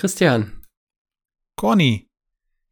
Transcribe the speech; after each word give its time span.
Christian, 0.00 0.62
Corny. 1.58 2.08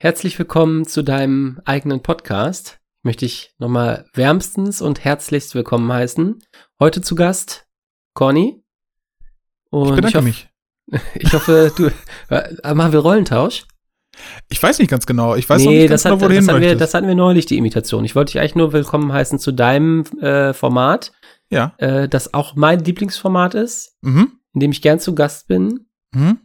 herzlich 0.00 0.38
willkommen 0.38 0.86
zu 0.86 1.02
deinem 1.02 1.60
eigenen 1.66 2.00
Podcast. 2.02 2.78
Ich 3.00 3.04
möchte 3.04 3.26
dich 3.26 3.52
nochmal 3.58 4.06
wärmstens 4.14 4.80
und 4.80 5.04
herzlichst 5.04 5.54
willkommen 5.54 5.92
heißen. 5.92 6.42
Heute 6.80 7.02
zu 7.02 7.16
Gast 7.16 7.66
Corny. 8.14 8.64
Und 9.68 9.90
Ich 9.90 9.94
bedanke 9.96 10.16
hoffe, 10.16 10.24
mich. 10.26 10.48
Ich 11.16 11.30
hoffe, 11.34 11.70
du. 11.76 11.90
Äh, 12.34 12.74
machen 12.74 12.92
wir 12.92 13.00
Rollentausch? 13.00 13.66
Ich 14.48 14.62
weiß 14.62 14.78
nicht 14.78 14.90
ganz 14.90 15.04
genau. 15.04 15.34
Ich 15.36 15.46
weiß 15.50 15.62
noch 15.64 15.70
nee, 15.70 15.80
nicht 15.82 15.90
ganz 15.90 16.04
das, 16.04 16.10
hat, 16.10 16.18
genau, 16.18 16.24
wo 16.24 16.28
du 16.30 16.34
hin 16.34 16.48
hatten 16.48 16.62
wir, 16.62 16.76
das 16.76 16.94
hatten 16.94 17.08
wir 17.08 17.14
neulich, 17.14 17.44
die 17.44 17.58
Imitation. 17.58 18.06
Ich 18.06 18.16
wollte 18.16 18.32
dich 18.32 18.40
eigentlich 18.40 18.54
nur 18.54 18.72
willkommen 18.72 19.12
heißen 19.12 19.38
zu 19.38 19.52
deinem 19.52 20.04
äh, 20.22 20.54
Format, 20.54 21.12
ja. 21.50 21.74
äh, 21.76 22.08
das 22.08 22.32
auch 22.32 22.56
mein 22.56 22.78
Lieblingsformat 22.82 23.54
ist, 23.54 23.98
Mhm. 24.00 24.32
in 24.54 24.60
dem 24.60 24.70
ich 24.70 24.80
gern 24.80 24.98
zu 24.98 25.14
Gast 25.14 25.46
bin. 25.46 25.90
Mhm. 26.14 26.38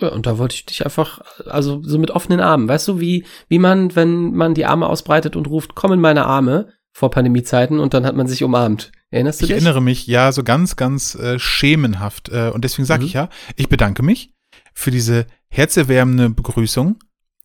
Ja, 0.00 0.08
und 0.08 0.26
da 0.26 0.38
wollte 0.38 0.54
ich 0.54 0.66
dich 0.66 0.84
einfach, 0.84 1.20
also 1.46 1.82
so 1.82 1.98
mit 1.98 2.10
offenen 2.12 2.40
Armen, 2.40 2.68
weißt 2.68 2.86
du, 2.88 3.00
wie, 3.00 3.24
wie 3.48 3.58
man, 3.58 3.96
wenn 3.96 4.32
man 4.32 4.54
die 4.54 4.64
Arme 4.64 4.86
ausbreitet 4.86 5.34
und 5.34 5.48
ruft, 5.48 5.74
komm 5.74 5.92
in 5.92 6.00
meine 6.00 6.24
Arme 6.26 6.72
vor 6.92 7.10
Pandemiezeiten 7.10 7.80
und 7.80 7.94
dann 7.94 8.06
hat 8.06 8.14
man 8.16 8.26
sich 8.28 8.44
umarmt. 8.44 8.92
Erinnerst 9.10 9.40
du 9.40 9.44
Ich 9.44 9.48
dich? 9.48 9.56
erinnere 9.56 9.80
mich, 9.82 10.06
ja, 10.06 10.30
so 10.32 10.42
ganz, 10.44 10.76
ganz 10.76 11.14
äh, 11.14 11.38
schemenhaft. 11.38 12.28
Äh, 12.28 12.50
und 12.54 12.62
deswegen 12.64 12.86
sage 12.86 13.02
Mhm. 13.02 13.06
ich 13.06 13.12
ja, 13.14 13.28
ich 13.56 13.68
bedanke 13.68 14.02
mich 14.02 14.34
für 14.74 14.90
diese 14.90 15.26
herzerwärmende 15.48 16.30
Begrüßung 16.30 16.98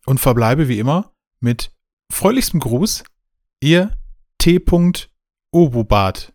und 0.05 0.19
verbleibe 0.19 0.67
wie 0.67 0.77
immer 0.79 1.11
mit 1.39 1.71
freundlichstem 2.11 2.59
Gruß, 2.59 3.03
ihr 3.61 3.91
T. 4.37 4.59
Obobart. 5.51 6.32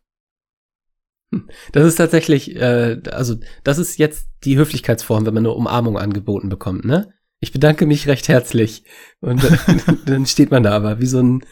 Das 1.73 1.84
ist 1.84 1.96
tatsächlich, 1.96 2.56
äh, 2.56 3.00
also 3.10 3.37
das 3.64 3.78
ist 3.78 3.98
jetzt 3.98 4.28
die 4.45 4.56
Höflichkeitsform, 4.56 5.27
wenn 5.27 5.34
man 5.34 5.45
eine 5.45 5.52
Umarmung 5.54 5.98
angeboten 5.98 6.48
bekommt, 6.48 6.84
ne? 6.84 7.12
Ich 7.41 7.52
bedanke 7.52 7.87
mich 7.87 8.09
recht 8.09 8.28
herzlich. 8.28 8.84
Und 9.20 9.42
dann, 9.45 9.98
dann 10.06 10.27
steht 10.27 10.51
man 10.51 10.62
da 10.62 10.73
aber 10.74 11.01
wie 11.01 11.06
so 11.06 11.21
ein, 11.21 11.45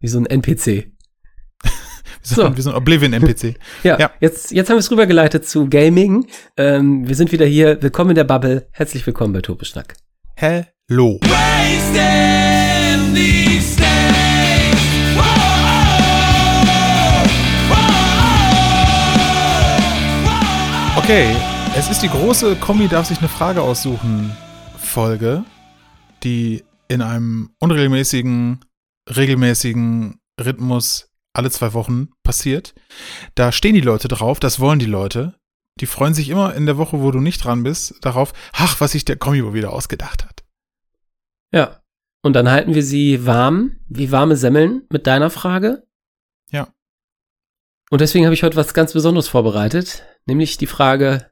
wie 0.00 0.08
so 0.08 0.18
ein 0.18 0.26
NPC. 0.26 0.64
Sind, 0.64 0.92
So. 2.22 2.56
wir 2.56 2.62
sind 2.62 2.74
Oblivion-NPC. 2.74 3.56
Ja, 3.82 3.98
Ja. 3.98 4.10
Jetzt, 4.20 4.50
jetzt 4.50 4.70
haben 4.70 4.76
wir 4.76 4.80
es 4.80 4.90
rübergeleitet 4.90 5.46
zu 5.46 5.68
Gaming. 5.68 6.26
Ähm, 6.56 7.06
wir 7.06 7.14
sind 7.14 7.32
wieder 7.32 7.44
hier. 7.44 7.82
Willkommen 7.82 8.10
in 8.10 8.16
der 8.16 8.24
Bubble. 8.24 8.68
Herzlich 8.72 9.06
willkommen 9.06 9.34
bei 9.34 9.42
Topeschnack. 9.42 9.96
Hello. 10.36 11.20
Okay, 21.04 21.36
es 21.76 21.90
ist 21.90 22.00
die 22.00 22.08
große 22.08 22.56
Kommi 22.56 22.88
darf 22.88 23.08
sich 23.08 23.18
eine 23.18 23.28
Frage 23.28 23.60
aussuchen 23.60 24.34
Folge, 24.78 25.44
die 26.22 26.64
in 26.88 27.02
einem 27.02 27.50
unregelmäßigen, 27.60 28.64
regelmäßigen 29.14 30.18
Rhythmus 30.40 31.10
alle 31.34 31.50
zwei 31.50 31.74
Wochen 31.74 32.08
passiert. 32.22 32.74
Da 33.34 33.52
stehen 33.52 33.74
die 33.74 33.82
Leute 33.82 34.08
drauf, 34.08 34.40
das 34.40 34.60
wollen 34.60 34.78
die 34.78 34.86
Leute. 34.86 35.34
Die 35.78 35.84
freuen 35.84 36.14
sich 36.14 36.30
immer 36.30 36.54
in 36.54 36.64
der 36.64 36.78
Woche, 36.78 37.02
wo 37.02 37.10
du 37.10 37.20
nicht 37.20 37.44
dran 37.44 37.64
bist, 37.64 37.96
darauf, 38.00 38.32
ach, 38.54 38.80
was 38.80 38.92
sich 38.92 39.04
der 39.04 39.16
Kommi 39.16 39.44
wohl 39.44 39.52
wieder 39.52 39.74
ausgedacht 39.74 40.24
hat. 40.24 40.42
Ja. 41.52 41.82
Und 42.22 42.32
dann 42.32 42.50
halten 42.50 42.74
wir 42.74 42.82
sie 42.82 43.26
warm, 43.26 43.76
wie 43.88 44.10
warme 44.10 44.38
Semmeln, 44.38 44.86
mit 44.88 45.06
deiner 45.06 45.28
Frage. 45.28 45.86
Ja. 46.50 46.68
Und 47.90 48.00
deswegen 48.00 48.24
habe 48.24 48.34
ich 48.34 48.42
heute 48.42 48.56
was 48.56 48.72
ganz 48.72 48.94
Besonderes 48.94 49.28
vorbereitet, 49.28 50.02
nämlich 50.26 50.56
die 50.56 50.66
Frage 50.66 51.30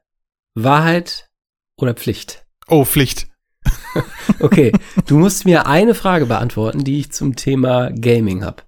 Wahrheit 0.55 1.29
oder 1.77 1.93
Pflicht. 1.93 2.45
Oh, 2.67 2.85
Pflicht. 2.85 3.27
Okay, 4.39 4.73
du 5.05 5.19
musst 5.19 5.45
mir 5.45 5.67
eine 5.67 5.93
Frage 5.93 6.25
beantworten, 6.25 6.83
die 6.83 6.99
ich 6.99 7.11
zum 7.11 7.35
Thema 7.35 7.91
Gaming 7.91 8.43
habe. 8.43 8.63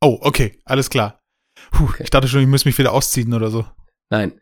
Oh, 0.00 0.18
okay, 0.22 0.58
alles 0.64 0.88
klar. 0.88 1.20
Puh, 1.70 1.84
Okay. 1.84 2.04
Ich 2.04 2.10
dachte 2.10 2.28
schon, 2.28 2.40
ich 2.40 2.46
muss 2.46 2.64
mich 2.64 2.78
wieder 2.78 2.92
ausziehen 2.92 3.34
oder 3.34 3.50
so. 3.50 3.66
Nein, 4.10 4.40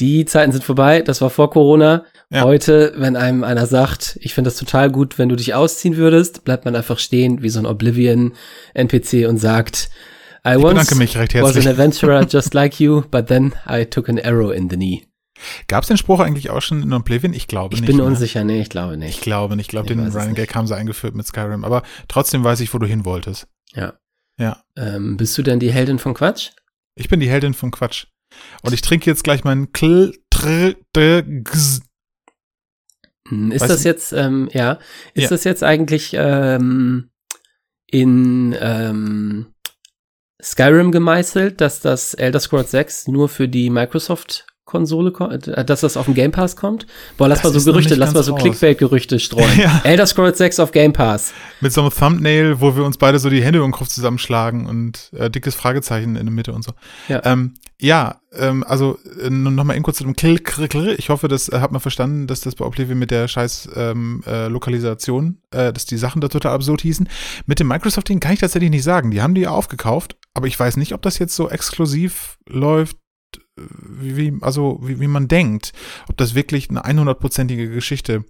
die 0.00 0.24
Zeiten 0.24 0.50
sind 0.50 0.64
vorbei. 0.64 1.02
Das 1.02 1.20
war 1.20 1.30
vor 1.30 1.50
Corona. 1.50 2.04
Ja. 2.30 2.42
Heute, 2.42 2.94
wenn 2.96 3.14
einem 3.14 3.44
einer 3.44 3.66
sagt, 3.66 4.18
ich 4.22 4.34
finde 4.34 4.50
das 4.50 4.58
total 4.58 4.90
gut, 4.90 5.18
wenn 5.18 5.28
du 5.28 5.36
dich 5.36 5.54
ausziehen 5.54 5.96
würdest, 5.96 6.44
bleibt 6.44 6.64
man 6.64 6.74
einfach 6.74 6.98
stehen 6.98 7.42
wie 7.42 7.48
so 7.48 7.60
ein 7.60 7.66
Oblivion-NPC 7.66 9.28
und 9.28 9.38
sagt, 9.38 9.90
I 10.46 10.56
Ich 10.56 10.62
bedanke 10.62 10.94
mich 10.96 11.16
recht 11.16 11.34
was 11.34 11.40
an 11.40 11.44
herzlich. 11.54 11.68
adventurer 11.68 12.26
just 12.28 12.52
like 12.54 12.78
you, 12.80 13.02
but 13.10 13.26
then 13.28 13.54
I 13.68 13.84
took 13.84 14.08
an 14.08 14.18
arrow 14.18 14.50
in 14.52 14.68
the 14.68 14.76
knee. 14.76 15.06
Gab 15.68 15.82
es 15.82 15.88
den 15.88 15.96
Spruch 15.96 16.20
eigentlich 16.20 16.50
auch 16.50 16.62
schon 16.62 16.82
in 16.82 16.92
Oblivion? 16.92 17.32
Ich 17.34 17.48
glaube 17.48 17.74
Ich 17.74 17.80
nicht. 17.80 17.88
bin 17.88 17.96
ne? 17.96 18.04
unsicher, 18.04 18.44
nee, 18.44 18.60
ich 18.60 18.68
glaube 18.68 18.94
Ich 18.94 18.98
nicht. 19.00 19.20
glaube 19.22 19.56
nicht. 19.56 19.64
Ich 19.66 19.68
glaube, 19.68 19.92
Ich 19.92 19.96
den 19.98 20.06
Ryan. 20.08 20.34
Gag 20.34 20.54
haben 20.54 20.66
sie 20.66 20.76
eingeführt 20.76 21.14
mit 21.14 21.26
Skyrim. 21.26 21.64
Aber 21.64 21.82
trotzdem 22.08 22.44
weiß 22.44 22.60
ich, 22.60 22.72
wo 22.72 22.78
du 22.78 22.86
hin 22.86 23.04
wolltest. 23.04 23.46
Ja. 23.72 23.94
Ja. 24.38 24.62
Ähm, 24.76 25.16
bist 25.16 25.36
du 25.38 25.42
denn 25.42 25.60
die 25.60 25.72
Heldin 25.72 25.98
von 25.98 26.14
Quatsch? 26.14 26.50
Ich 26.94 27.08
bin 27.08 27.20
die 27.20 27.28
Heldin 27.28 27.54
von 27.54 27.70
Quatsch. 27.70 28.06
Und 28.62 28.72
ich 28.74 28.82
trinke 28.82 29.10
jetzt 29.10 29.24
gleich 29.24 29.44
meinen 29.44 29.72
Kl 29.72 30.12
tr 30.30 30.74
d 30.94 31.22
gz. 31.22 31.80
Hm, 33.28 33.50
Ist 33.52 33.62
Weiß 33.62 33.68
das 33.68 33.78
nicht. 33.78 33.84
jetzt, 33.86 34.12
ähm, 34.12 34.48
ja, 34.52 34.78
ist 35.14 35.24
Ja. 35.24 35.28
das 35.30 35.44
jetzt 35.44 35.62
eigentlich 35.64 36.12
ähm, 36.14 37.10
in 37.86 38.54
ähm, 38.60 39.53
Skyrim 40.44 40.92
gemeißelt, 40.92 41.62
dass 41.62 41.80
das 41.80 42.12
Elder 42.12 42.38
Scrolls 42.38 42.70
6 42.70 43.08
nur 43.08 43.30
für 43.30 43.48
die 43.48 43.70
Microsoft-Konsole 44.64 45.12
kommt, 45.12 45.48
äh, 45.48 45.64
dass 45.64 45.80
das 45.80 45.96
auf 45.96 46.06
dem 46.06 46.14
Game 46.14 46.32
Pass 46.32 46.56
kommt? 46.56 46.86
Boah, 47.16 47.28
lass 47.28 47.42
Das 47.42 47.52
mal 47.52 47.60
so 47.60 47.72
Gerüchte, 47.72 47.94
lass 47.94 48.14
mal 48.14 48.22
so. 48.22 48.34
Clickbait-Gerüchte 48.34 49.18
streuen. 49.18 49.44
Ja. 49.64 49.82
Elder 49.84 50.06
Scrolls 50.06 50.38
6 50.38 50.58
auf 50.58 50.72
Game 50.72 50.92
Pass. 50.92 51.32
Mit 51.60 51.72
so 51.72 51.80
einem 51.82 51.90
Thumbnail, 51.90 52.60
wo 52.60 52.76
wir 52.76 52.84
uns 52.84 52.98
beide 52.98 53.18
so 53.18 53.30
die 53.30 53.42
Hände 53.42 53.60
den 53.60 53.70
Kopf 53.70 53.88
zusammenschlagen 53.88 54.66
und 54.66 55.10
äh, 55.16 55.30
dickes 55.30 55.54
Fragezeichen 55.54 56.16
in 56.16 56.26
der 56.26 56.34
Mitte 56.34 56.52
und 56.52 56.64
so. 56.64 56.72
Ja. 57.08 57.22
Ähm, 57.24 57.54
ja, 57.80 58.20
ähm, 58.32 58.64
also 58.66 58.98
äh, 59.22 59.30
nochmal 59.30 59.80
kurz 59.82 59.98
zu 59.98 60.04
dem 60.04 60.16
Kl 60.16 60.38
Kl 60.38 60.68
Kl. 60.68 60.94
Ich 60.98 61.08
hoffe, 61.08 61.28
das 61.28 61.48
äh, 61.48 61.60
hat 61.60 61.72
man 61.72 61.80
verstanden, 61.80 62.26
dass 62.26 62.40
das 62.40 62.56
bei 62.56 62.64
Oblivion 62.64 62.98
mit 62.98 63.10
der 63.10 63.28
scheiß 63.28 63.70
ähm, 63.76 64.22
äh, 64.26 64.48
Lokalisation, 64.48 65.38
äh, 65.50 65.72
dass 65.72 65.84
die 65.84 65.98
Sachen 65.98 66.20
da 66.20 66.28
total 66.28 66.52
absurd 66.52 66.82
hießen. 66.82 67.08
Mit 67.46 67.60
dem 67.60 67.68
Microsoft-Ding 67.68 68.20
kann 68.20 68.32
ich 68.32 68.40
tatsächlich 68.40 68.70
nicht 68.70 68.84
sagen. 68.84 69.10
Die 69.10 69.22
haben 69.22 69.34
die 69.34 69.42
ja 69.42 69.50
aufgekauft, 69.50 70.16
aber 70.34 70.46
ich 70.46 70.58
weiß 70.58 70.76
nicht, 70.76 70.94
ob 70.94 71.02
das 71.02 71.18
jetzt 71.18 71.36
so 71.36 71.48
exklusiv 71.48 72.38
läuft, 72.48 72.96
wie, 73.56 74.36
also 74.40 74.78
wie, 74.82 75.00
wie 75.00 75.06
man 75.08 75.28
denkt. 75.28 75.72
Ob 76.08 76.16
das 76.16 76.34
wirklich 76.34 76.70
eine 76.70 76.84
100%ige 76.84 77.70
Geschichte 77.70 78.24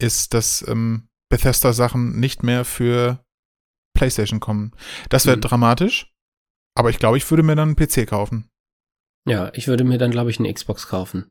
ist, 0.00 0.34
dass 0.34 0.66
ähm, 0.68 1.08
Bethesda-Sachen 1.30 2.18
nicht 2.20 2.42
mehr 2.42 2.64
für 2.64 3.24
PlayStation 3.96 4.40
kommen. 4.40 4.72
Das 5.08 5.26
wäre 5.26 5.36
Mhm. 5.36 5.42
dramatisch, 5.42 6.12
aber 6.76 6.90
ich 6.90 6.98
glaube, 6.98 7.16
ich 7.16 7.28
würde 7.30 7.42
mir 7.42 7.56
dann 7.56 7.70
einen 7.70 7.76
PC 7.76 8.06
kaufen. 8.08 8.48
Ja, 9.28 9.50
ich 9.54 9.68
würde 9.68 9.84
mir 9.84 9.98
dann, 9.98 10.10
glaube 10.10 10.30
ich, 10.30 10.38
eine 10.38 10.52
Xbox 10.52 10.86
kaufen. 10.88 11.28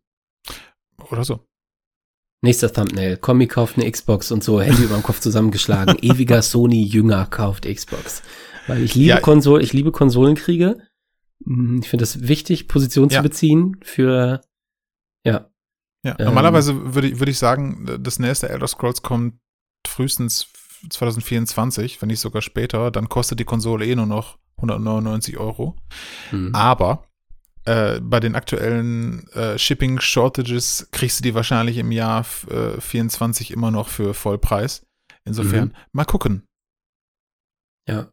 Oder 1.11 1.23
so. 1.23 1.45
Nächster 2.43 2.73
Thumbnail. 2.73 3.17
Kommi 3.17 3.47
kauft 3.47 3.77
eine 3.77 3.89
Xbox 3.89 4.31
und 4.31 4.43
so, 4.43 4.61
Hände 4.61 4.83
über 4.83 4.95
dem 4.95 5.03
Kopf 5.03 5.19
zusammengeschlagen. 5.19 5.97
Ewiger 6.01 6.41
Sony-Jünger 6.41 7.25
kauft 7.27 7.65
Xbox. 7.65 8.21
Weil 8.67 8.83
ich 8.83 8.95
liebe 8.95 9.09
Ja. 9.09 9.19
Konsol, 9.19 9.61
ich 9.61 9.73
liebe 9.73 9.91
Konsolenkriege. 9.91 10.77
Hm, 11.45 11.79
Ich 11.81 11.89
finde 11.89 12.03
es 12.03 12.27
wichtig, 12.27 12.67
Position 12.67 13.09
Ja. 13.09 13.19
zu 13.19 13.23
beziehen 13.23 13.77
für, 13.83 14.41
ja. 15.25 15.49
Ja, 16.05 16.15
Ähm. 16.19 16.25
normalerweise 16.25 16.93
würde 16.93 17.07
ich, 17.07 17.19
würde 17.19 17.31
ich 17.31 17.37
sagen, 17.39 17.85
das 18.01 18.19
nächste 18.19 18.49
Elder 18.49 18.67
Scrolls 18.67 19.01
kommt 19.01 19.35
frühestens 19.87 20.47
2024, 20.89 22.01
wenn 22.01 22.07
nicht 22.07 22.19
sogar 22.19 22.41
später. 22.41 22.91
Dann 22.91 23.07
kostet 23.07 23.39
die 23.39 23.45
Konsole 23.45 23.85
eh 23.85 23.95
nur 23.95 24.05
noch 24.05 24.37
199 24.57 25.37
Euro. 25.37 25.77
Hm. 26.31 26.53
Aber 26.53 27.07
äh, 27.65 28.01
bei 28.01 28.19
den 28.19 28.35
aktuellen 28.35 29.29
äh, 29.29 29.57
Shipping 29.57 30.01
Shortages 30.01 30.89
kriegst 30.91 31.19
du 31.19 31.23
die 31.23 31.33
wahrscheinlich 31.35 31.77
im 31.77 31.91
Jahr 31.93 32.25
äh, 32.49 32.81
24 32.81 33.51
immer 33.51 33.71
noch 33.71 33.87
für 33.87 34.13
Vollpreis. 34.13 34.85
Insofern, 35.23 35.69
Mhm. 35.69 35.73
mal 35.93 36.05
gucken. 36.05 36.43
Ja. 37.87 38.11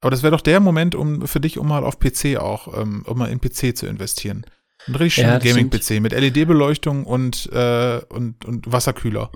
Aber 0.00 0.10
das 0.10 0.22
wäre 0.22 0.30
doch 0.32 0.40
der 0.40 0.60
Moment, 0.60 0.94
um 0.94 1.26
für 1.26 1.40
dich, 1.40 1.58
um 1.58 1.68
mal 1.68 1.84
auf 1.84 1.98
PC 1.98 2.36
auch, 2.38 2.80
ähm, 2.80 3.02
um 3.06 3.18
mal 3.18 3.30
in 3.30 3.40
PC 3.40 3.76
zu 3.76 3.86
investieren. 3.86 4.46
Ein 4.86 4.94
richtig 4.94 5.24
Ja, 5.24 5.24
schöner 5.24 5.38
das 5.40 5.48
Gaming-PC 5.48 6.00
mit 6.00 6.12
LED-Beleuchtung 6.12 7.04
und, 7.04 7.50
äh, 7.52 8.00
und, 8.08 8.44
und 8.46 8.72
Wasserkühler. 8.72 9.30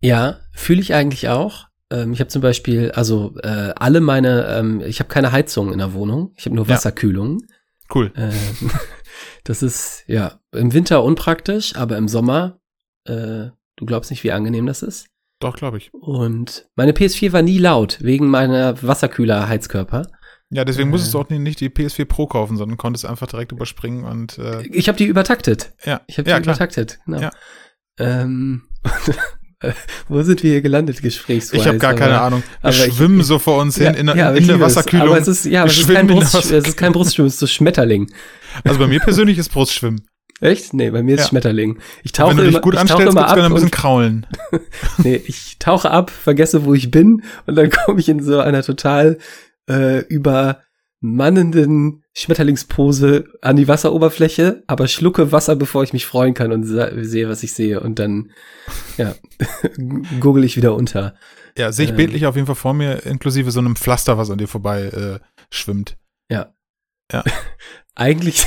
Ja, 0.00 0.38
fühle 0.52 0.80
ich 0.80 0.94
eigentlich 0.94 1.28
auch. 1.28 1.66
Ähm, 1.90 2.12
ich 2.12 2.20
habe 2.20 2.28
zum 2.28 2.40
Beispiel, 2.42 2.92
also 2.92 3.34
äh, 3.42 3.72
alle 3.76 4.00
meine, 4.00 4.46
ähm, 4.46 4.80
ich 4.80 5.00
habe 5.00 5.08
keine 5.08 5.32
Heizung 5.32 5.72
in 5.72 5.78
der 5.78 5.92
Wohnung, 5.92 6.32
ich 6.36 6.44
habe 6.46 6.54
nur 6.54 6.66
Ja. 6.66 6.74
Wasserkühlung. 6.74 7.42
Cool. 7.92 8.12
Ähm, 8.16 8.32
das 9.44 9.62
ist 9.62 10.04
ja 10.06 10.38
im 10.52 10.72
Winter 10.72 11.02
unpraktisch, 11.02 11.74
aber 11.74 11.96
im 11.96 12.06
Sommer, 12.08 12.60
äh, 13.04 13.50
du 13.76 13.86
glaubst 13.86 14.10
nicht, 14.10 14.22
wie 14.22 14.32
angenehm 14.32 14.66
das 14.66 14.82
ist. 14.82 15.06
Doch, 15.40 15.56
glaube 15.56 15.76
ich. 15.78 15.92
Und 15.92 16.66
meine 16.76 16.92
PS4 16.92 17.32
war 17.32 17.42
nie 17.42 17.58
laut, 17.58 17.98
wegen 18.00 18.28
meiner 18.28 18.82
Wasserkühler-Heizkörper. 18.82 20.06
Ja, 20.50 20.64
deswegen 20.64 20.90
musstest 20.90 21.12
du 21.14 21.18
Äh. 21.18 21.20
auch 21.22 21.28
nicht 21.30 21.60
die 21.60 21.68
PS4 21.68 22.04
Pro 22.04 22.26
kaufen, 22.26 22.56
sondern 22.56 22.78
konntest 22.78 23.04
einfach 23.04 23.26
direkt 23.26 23.52
überspringen 23.52 24.04
und 24.04 24.38
äh, 24.38 24.62
Ich 24.68 24.88
habe 24.88 24.96
die 24.96 25.04
übertaktet. 25.06 25.74
ja, 25.84 26.00
Ich 26.06 26.18
habe 26.18 26.24
die 26.24 26.30
ja 26.30 26.40
klar. 26.40 26.54
übertaktet, 26.54 26.98
genau. 27.04 27.20
Ja. 27.20 27.30
Ähm, 27.98 28.62
Äh, 29.60 29.72
wo 30.08 30.22
sind 30.22 30.42
wir 30.42 30.50
hier 30.52 30.60
gelandet, 30.62 31.00
gesprächsweise? 31.02 31.60
Ich 31.62 31.66
habe 31.66 31.78
gar 31.78 31.94
keine 31.94 32.20
Ahnung. 32.20 32.42
Wir 32.62 32.72
schwimmen 32.72 33.20
ich, 33.20 33.26
so 33.26 33.38
vor 33.38 33.60
uns 33.60 33.76
hin 33.76 33.94
in, 33.94 34.06
ja, 34.08 34.32
in 34.32 34.46
der 34.46 34.60
Wasserkühlung. 34.60 35.08
Aber 35.08 35.18
es 35.18 35.28
ist, 35.28 35.46
ja, 35.46 35.62
aber 35.62 35.70
es 35.70 35.78
ist, 35.78 35.88
kein 35.90 36.06
Brust, 36.06 36.34
es 36.34 36.50
ist 36.50 36.76
kein 36.76 36.92
Brustschwimmen, 36.92 37.28
es 37.28 37.34
ist 37.34 37.40
so 37.40 37.46
Schmetterling. 37.46 38.10
Also 38.64 38.78
bei 38.78 38.86
mir 38.86 39.00
persönlich 39.00 39.38
ist 39.38 39.48
Brustschwimmen. 39.50 40.06
Echt? 40.40 40.74
Nee, 40.74 40.90
bei 40.90 41.02
mir 41.02 41.14
ist 41.14 41.22
ja. 41.22 41.28
Schmetterling. 41.28 41.78
Ich 42.02 42.12
tauche 42.12 42.30
wenn 42.30 42.44
du 42.44 42.50
dich 42.50 42.60
gut 42.60 42.74
ich 42.74 42.80
anstellst, 42.80 43.12
immer 43.12 43.28
ab 43.28 43.38
ein 43.38 43.54
bisschen 43.54 43.70
kraulen. 43.70 44.26
nee, 44.98 45.20
ich 45.26 45.58
tauche 45.58 45.90
ab, 45.90 46.10
vergesse, 46.10 46.64
wo 46.64 46.74
ich 46.74 46.90
bin 46.90 47.22
und 47.46 47.54
dann 47.54 47.70
komme 47.70 48.00
ich 48.00 48.08
in 48.08 48.22
so 48.22 48.40
einer 48.40 48.62
total 48.62 49.18
äh, 49.68 50.00
übermannenden 50.00 52.04
Schmetterlingspose 52.12 53.24
an 53.40 53.56
die 53.56 53.66
Wasseroberfläche, 53.66 54.62
aber 54.66 54.88
schlucke 54.88 55.32
Wasser, 55.32 55.56
bevor 55.56 55.84
ich 55.84 55.94
mich 55.94 56.04
freuen 56.04 56.34
kann 56.34 56.52
und 56.52 56.64
sehe, 56.64 57.28
was 57.28 57.42
ich 57.42 57.54
sehe 57.54 57.80
und 57.80 57.98
dann 57.98 58.30
ja, 58.98 59.14
gurgel 60.20 60.44
ich 60.44 60.56
wieder 60.56 60.74
unter. 60.74 61.14
Ja, 61.56 61.72
sehe 61.72 61.86
ich 61.86 61.90
ähm, 61.92 61.96
bildlich 61.96 62.26
auf 62.26 62.36
jeden 62.36 62.46
Fall 62.46 62.56
vor 62.56 62.74
mir, 62.74 63.06
inklusive 63.06 63.50
so 63.50 63.60
einem 63.60 63.76
Pflaster, 63.76 64.18
was 64.18 64.30
an 64.30 64.36
dir 64.36 64.48
vorbei 64.48 64.84
äh, 64.84 65.18
schwimmt. 65.50 65.96
Ja. 66.30 66.52
Ja. 67.10 67.24
Eigentlich 67.94 68.46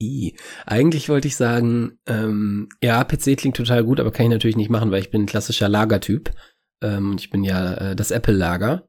I. 0.00 0.36
Eigentlich 0.66 1.08
wollte 1.08 1.28
ich 1.28 1.36
sagen, 1.36 1.98
ähm, 2.06 2.68
ja, 2.82 3.02
PC 3.02 3.36
klingt 3.36 3.56
total 3.56 3.84
gut, 3.84 4.00
aber 4.00 4.10
kann 4.10 4.26
ich 4.26 4.32
natürlich 4.32 4.56
nicht 4.56 4.70
machen, 4.70 4.90
weil 4.90 5.00
ich 5.00 5.10
bin 5.10 5.22
ein 5.22 5.26
klassischer 5.26 5.68
Lagertyp. 5.68 6.30
Ähm, 6.82 7.16
ich 7.18 7.30
bin 7.30 7.44
ja 7.44 7.74
äh, 7.74 7.96
das 7.96 8.10
Apple-Lager, 8.10 8.88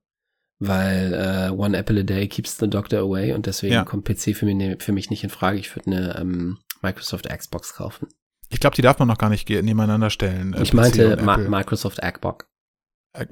weil 0.59 1.13
äh, 1.13 1.50
One 1.51 1.77
Apple 1.77 2.01
a 2.01 2.04
Day 2.04 2.27
keeps 2.27 2.57
the 2.57 2.69
doctor 2.69 3.00
away 3.00 3.33
und 3.33 3.45
deswegen 3.45 3.74
ja. 3.74 3.86
kommt 3.86 4.06
PC 4.06 4.36
für 4.36 4.45
mich, 4.45 4.83
für 4.83 4.92
mich 4.92 5.09
nicht 5.09 5.24
in 5.24 5.30
Frage. 5.30 5.59
Ich 5.59 5.74
würde 5.75 5.92
eine 5.92 6.19
ähm, 6.19 6.57
Microsoft 6.81 7.30
Xbox 7.30 7.74
kaufen. 7.74 8.07
Ich 8.50 8.59
glaube, 8.59 8.75
die 8.75 8.81
darf 8.81 9.00
man 9.00 9.07
noch 9.07 9.18
gar 9.18 9.30
nicht 9.30 9.50
nebeneinander 9.50 10.09
stellen. 10.09 10.54
Äh, 10.54 10.63
ich 10.63 10.71
PC 10.71 10.75
meinte 10.75 11.18
Ma 11.24 11.38
Microsoft 11.38 12.01
Xbox. 12.01 12.45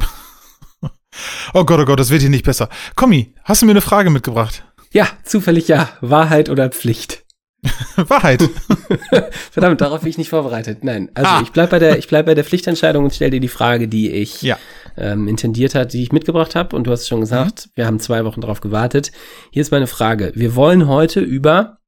oh 1.53 1.63
Gott, 1.65 1.79
oh 1.79 1.85
Gott, 1.85 1.99
das 1.99 2.09
wird 2.09 2.21
hier 2.21 2.29
nicht 2.29 2.45
besser. 2.45 2.69
Kommi, 2.95 3.33
hast 3.43 3.61
du 3.61 3.65
mir 3.65 3.73
eine 3.73 3.81
Frage 3.81 4.09
mitgebracht? 4.09 4.65
Ja, 4.91 5.07
zufällig 5.23 5.67
ja. 5.67 5.89
Wahrheit 6.01 6.49
oder 6.49 6.69
Pflicht? 6.69 7.24
Wahrheit. 7.95 8.41
Verdammt, 9.51 9.81
darauf 9.81 10.01
bin 10.01 10.09
ich 10.09 10.17
nicht 10.17 10.29
vorbereitet. 10.29 10.83
Nein, 10.83 11.09
also 11.13 11.29
ah. 11.29 11.39
ich 11.41 11.51
bleib 11.51 11.69
bei 11.71 11.79
der, 11.79 11.97
ich 11.97 12.07
bleib 12.07 12.25
bei 12.25 12.35
der 12.35 12.43
Pflichtentscheidung 12.43 13.03
und 13.05 13.13
stelle 13.13 13.31
dir 13.31 13.39
die 13.39 13.47
Frage, 13.47 13.87
die 13.87 14.11
ich 14.11 14.41
ja. 14.41 14.57
ähm, 14.97 15.27
intendiert 15.27 15.75
hat, 15.75 15.93
die 15.93 16.03
ich 16.03 16.11
mitgebracht 16.11 16.55
habe. 16.55 16.75
Und 16.75 16.87
du 16.87 16.91
hast 16.91 17.07
schon 17.07 17.21
gesagt, 17.21 17.67
mhm. 17.67 17.71
wir 17.75 17.85
haben 17.87 17.99
zwei 17.99 18.25
Wochen 18.25 18.41
drauf 18.41 18.61
gewartet. 18.61 19.11
Hier 19.51 19.61
ist 19.61 19.71
meine 19.71 19.87
Frage. 19.87 20.31
Wir 20.35 20.55
wollen 20.55 20.87
heute 20.87 21.21
über, 21.21 21.79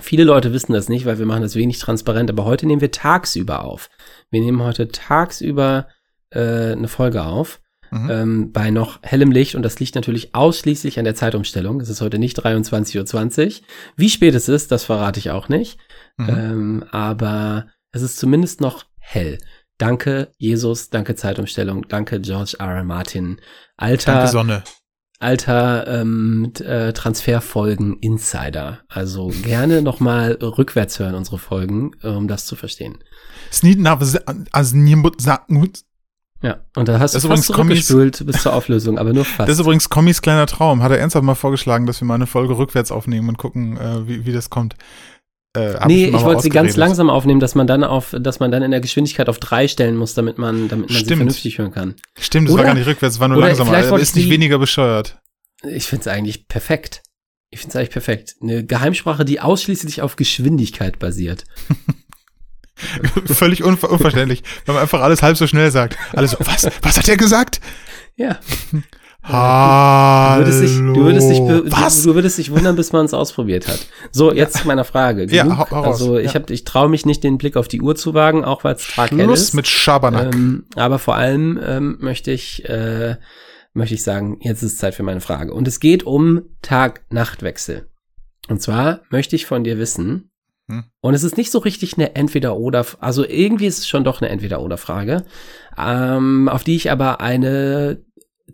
viele 0.00 0.24
Leute 0.24 0.52
wissen 0.52 0.72
das 0.72 0.88
nicht, 0.88 1.06
weil 1.06 1.18
wir 1.18 1.26
machen 1.26 1.42
das 1.42 1.56
wenig 1.56 1.78
transparent, 1.78 2.30
aber 2.30 2.44
heute 2.44 2.66
nehmen 2.66 2.80
wir 2.80 2.92
tagsüber 2.92 3.64
auf. 3.64 3.90
Wir 4.30 4.40
nehmen 4.40 4.62
heute 4.62 4.88
tagsüber 4.88 5.88
äh, 6.30 6.72
eine 6.72 6.88
Folge 6.88 7.24
auf 7.24 7.60
mhm. 7.94 8.10
ähm, 8.10 8.52
bei 8.52 8.70
noch 8.70 8.98
hellem 9.02 9.30
Licht 9.30 9.54
und 9.54 9.62
das 9.62 9.78
liegt 9.78 9.94
natürlich 9.94 10.34
ausschließlich 10.34 10.98
an 10.98 11.04
der 11.04 11.14
Zeitumstellung. 11.14 11.80
Es 11.80 11.88
ist 11.88 12.00
heute 12.00 12.18
nicht 12.18 12.44
23.20 12.44 13.46
Uhr. 13.46 13.66
Wie 13.96 14.10
spät 14.10 14.34
es 14.34 14.48
ist, 14.48 14.72
das 14.72 14.84
verrate 14.84 15.20
ich 15.20 15.30
auch 15.30 15.48
nicht. 15.48 15.78
Mhm. 16.16 16.28
Ähm, 16.28 16.84
aber 16.90 17.66
es 17.92 18.02
ist 18.02 18.18
zumindest 18.18 18.60
noch 18.60 18.84
hell. 18.98 19.38
Danke, 19.78 20.32
Jesus, 20.38 20.90
danke 20.90 21.14
Zeitumstellung, 21.14 21.86
danke 21.88 22.20
George 22.20 22.56
R. 22.58 22.76
R. 22.76 22.84
Martin. 22.84 23.40
Alter. 23.76 24.12
Danke 24.12 24.28
Sonne. 24.28 24.64
Alter 25.20 25.86
ähm, 25.86 26.52
äh, 26.60 26.92
Transferfolgen 26.92 27.98
Insider. 28.00 28.80
Also 28.88 29.32
gerne 29.42 29.80
nochmal 29.80 30.32
rückwärts 30.32 30.98
hören 30.98 31.14
unsere 31.14 31.38
Folgen, 31.38 31.92
um 32.02 32.28
das 32.28 32.44
zu 32.46 32.56
verstehen. 32.56 32.98
Ja, 36.44 36.60
und 36.76 36.88
da 36.88 36.98
hast 36.98 37.14
das 37.14 37.22
du 37.22 37.28
fast 37.28 37.44
zurückgespült 37.44 38.26
bis 38.26 38.42
zur 38.42 38.52
Auflösung, 38.52 38.98
aber 38.98 39.14
nur 39.14 39.24
fast. 39.24 39.48
Das 39.48 39.56
ist 39.56 39.60
übrigens 39.60 39.88
Kommis 39.88 40.20
kleiner 40.20 40.44
Traum. 40.44 40.82
Hat 40.82 40.92
er 40.92 40.98
ernsthaft 40.98 41.24
mal 41.24 41.34
vorgeschlagen, 41.34 41.86
dass 41.86 42.02
wir 42.02 42.06
mal 42.06 42.16
eine 42.16 42.26
Folge 42.26 42.58
rückwärts 42.58 42.92
aufnehmen 42.92 43.30
und 43.30 43.38
gucken, 43.38 43.78
äh, 43.78 44.06
wie, 44.06 44.26
wie 44.26 44.32
das 44.32 44.50
kommt. 44.50 44.76
Äh, 45.56 45.86
nee, 45.86 46.08
ich, 46.08 46.14
ich 46.14 46.22
wollte 46.22 46.42
sie 46.42 46.50
ganz 46.50 46.76
langsam 46.76 47.08
aufnehmen, 47.08 47.40
dass 47.40 47.54
man 47.54 47.66
dann 47.66 47.82
auf, 47.82 48.14
dass 48.20 48.40
man 48.40 48.50
dann 48.50 48.62
in 48.62 48.72
der 48.72 48.80
Geschwindigkeit 48.80 49.30
auf 49.30 49.38
drei 49.38 49.68
stellen 49.68 49.96
muss, 49.96 50.12
damit 50.12 50.36
man, 50.36 50.68
damit 50.68 50.90
man 50.90 50.98
sie 50.98 51.06
vernünftig 51.06 51.56
hören 51.56 51.72
kann. 51.72 51.94
Stimmt, 52.18 52.48
das 52.48 52.54
oder, 52.54 52.64
war 52.64 52.66
gar 52.66 52.74
nicht 52.74 52.86
rückwärts, 52.86 53.20
war 53.20 53.28
nur 53.28 53.40
langsamer. 53.40 53.74
Aber 53.74 53.98
ist 53.98 54.14
nicht 54.14 54.26
die, 54.26 54.32
weniger 54.32 54.58
bescheuert. 54.58 55.18
Ich 55.62 55.86
finde 55.86 56.02
es 56.02 56.08
eigentlich 56.08 56.46
perfekt. 56.46 57.02
Ich 57.50 57.60
finde 57.60 57.70
es 57.70 57.76
eigentlich 57.76 57.90
perfekt. 57.90 58.34
Eine 58.42 58.66
Geheimsprache, 58.66 59.24
die 59.24 59.40
ausschließlich 59.40 60.02
auf 60.02 60.16
Geschwindigkeit 60.16 60.98
basiert. 60.98 61.44
Völlig 63.26 63.64
unver 63.64 63.90
unverständlich, 63.90 64.42
wenn 64.66 64.74
man 64.74 64.82
einfach 64.82 65.00
alles 65.00 65.22
halb 65.22 65.36
so 65.36 65.46
schnell 65.46 65.70
sagt. 65.70 65.96
Alles 66.12 66.32
so, 66.32 66.38
was? 66.40 66.68
Was 66.82 66.98
hat 66.98 67.08
er 67.08 67.16
gesagt? 67.16 67.60
Ja. 68.16 68.38
Hallo. 69.22 70.44
Du 70.44 70.50
würdest 70.50 70.62
dich, 70.62 70.76
du 70.76 70.96
würdest 70.96 71.30
dich, 71.30 71.40
was? 71.40 72.02
Du, 72.02 72.08
du 72.10 72.14
würdest 72.14 72.36
dich 72.36 72.50
wundern, 72.50 72.76
bis 72.76 72.92
man 72.92 73.06
es 73.06 73.14
ausprobiert 73.14 73.66
hat. 73.66 73.86
So, 74.12 74.32
jetzt 74.32 74.56
ja. 74.56 74.60
zu 74.60 74.66
meiner 74.66 74.84
Frage. 74.84 75.26
Genug? 75.26 75.48
Ja, 75.48 75.68
hau, 75.70 75.82
also 75.82 76.18
ich, 76.18 76.34
ja. 76.34 76.42
ich 76.48 76.64
traue 76.64 76.90
mich 76.90 77.06
nicht, 77.06 77.24
den 77.24 77.38
Blick 77.38 77.56
auf 77.56 77.66
die 77.66 77.80
Uhr 77.80 77.96
zu 77.96 78.12
wagen, 78.12 78.44
auch 78.44 78.64
weil 78.64 78.74
es 78.74 78.86
taghell 78.86 79.30
ist. 79.30 79.54
mit 79.54 79.66
Schabernack. 79.66 80.34
Ähm, 80.34 80.66
aber 80.76 80.98
vor 80.98 81.16
allem 81.16 81.58
ähm, 81.64 81.96
möchte 82.00 82.32
ich 82.32 82.68
äh, 82.68 83.16
möchte 83.72 83.94
ich 83.94 84.02
sagen, 84.02 84.38
jetzt 84.40 84.62
ist 84.62 84.78
Zeit 84.78 84.94
für 84.94 85.02
meine 85.02 85.20
Frage. 85.20 85.52
Und 85.52 85.66
es 85.68 85.80
geht 85.80 86.04
um 86.04 86.42
Tag-Nacht-Wechsel. 86.62 87.88
Und 88.48 88.62
zwar 88.62 89.00
möchte 89.10 89.36
ich 89.36 89.46
von 89.46 89.64
dir 89.64 89.78
wissen, 89.78 90.30
hm. 90.70 90.84
Und 91.00 91.14
es 91.14 91.22
ist 91.22 91.36
nicht 91.36 91.50
so 91.50 91.58
richtig 91.58 91.94
eine 91.94 92.14
Entweder-Oder, 92.14 92.86
also 93.00 93.26
irgendwie 93.26 93.66
ist 93.66 93.80
es 93.80 93.88
schon 93.88 94.04
doch 94.04 94.20
eine 94.20 94.30
Entweder-Oder-Frage, 94.30 95.24
ähm, 95.76 96.48
auf 96.48 96.64
die 96.64 96.76
ich 96.76 96.90
aber 96.90 97.20
eine 97.20 98.02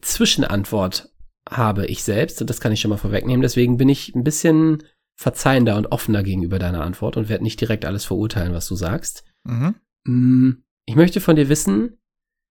Zwischenantwort 0.01 1.11
habe 1.49 1.87
ich 1.87 2.03
selbst. 2.03 2.41
Und 2.41 2.51
das 2.51 2.61
kann 2.61 2.73
ich 2.73 2.81
schon 2.81 2.91
mal 2.91 2.97
vorwegnehmen. 2.97 3.43
Deswegen 3.43 3.77
bin 3.77 3.89
ich 3.89 4.15
ein 4.15 4.25
bisschen 4.25 4.83
verzeihender 5.17 5.77
und 5.77 5.93
offener 5.93 6.23
gegenüber 6.23 6.59
deiner 6.59 6.83
Antwort 6.83 7.17
und 7.17 7.29
werde 7.29 7.45
nicht 7.45 7.61
direkt 7.61 7.85
alles 7.85 8.05
verurteilen, 8.05 8.55
was 8.55 8.67
du 8.67 8.75
sagst. 8.75 9.25
Mhm. 9.45 9.75
Mm, 10.05 10.51
ich 10.87 10.97
möchte 10.97 11.21
von 11.21 11.37
dir 11.37 11.49
wissen, 11.49 11.99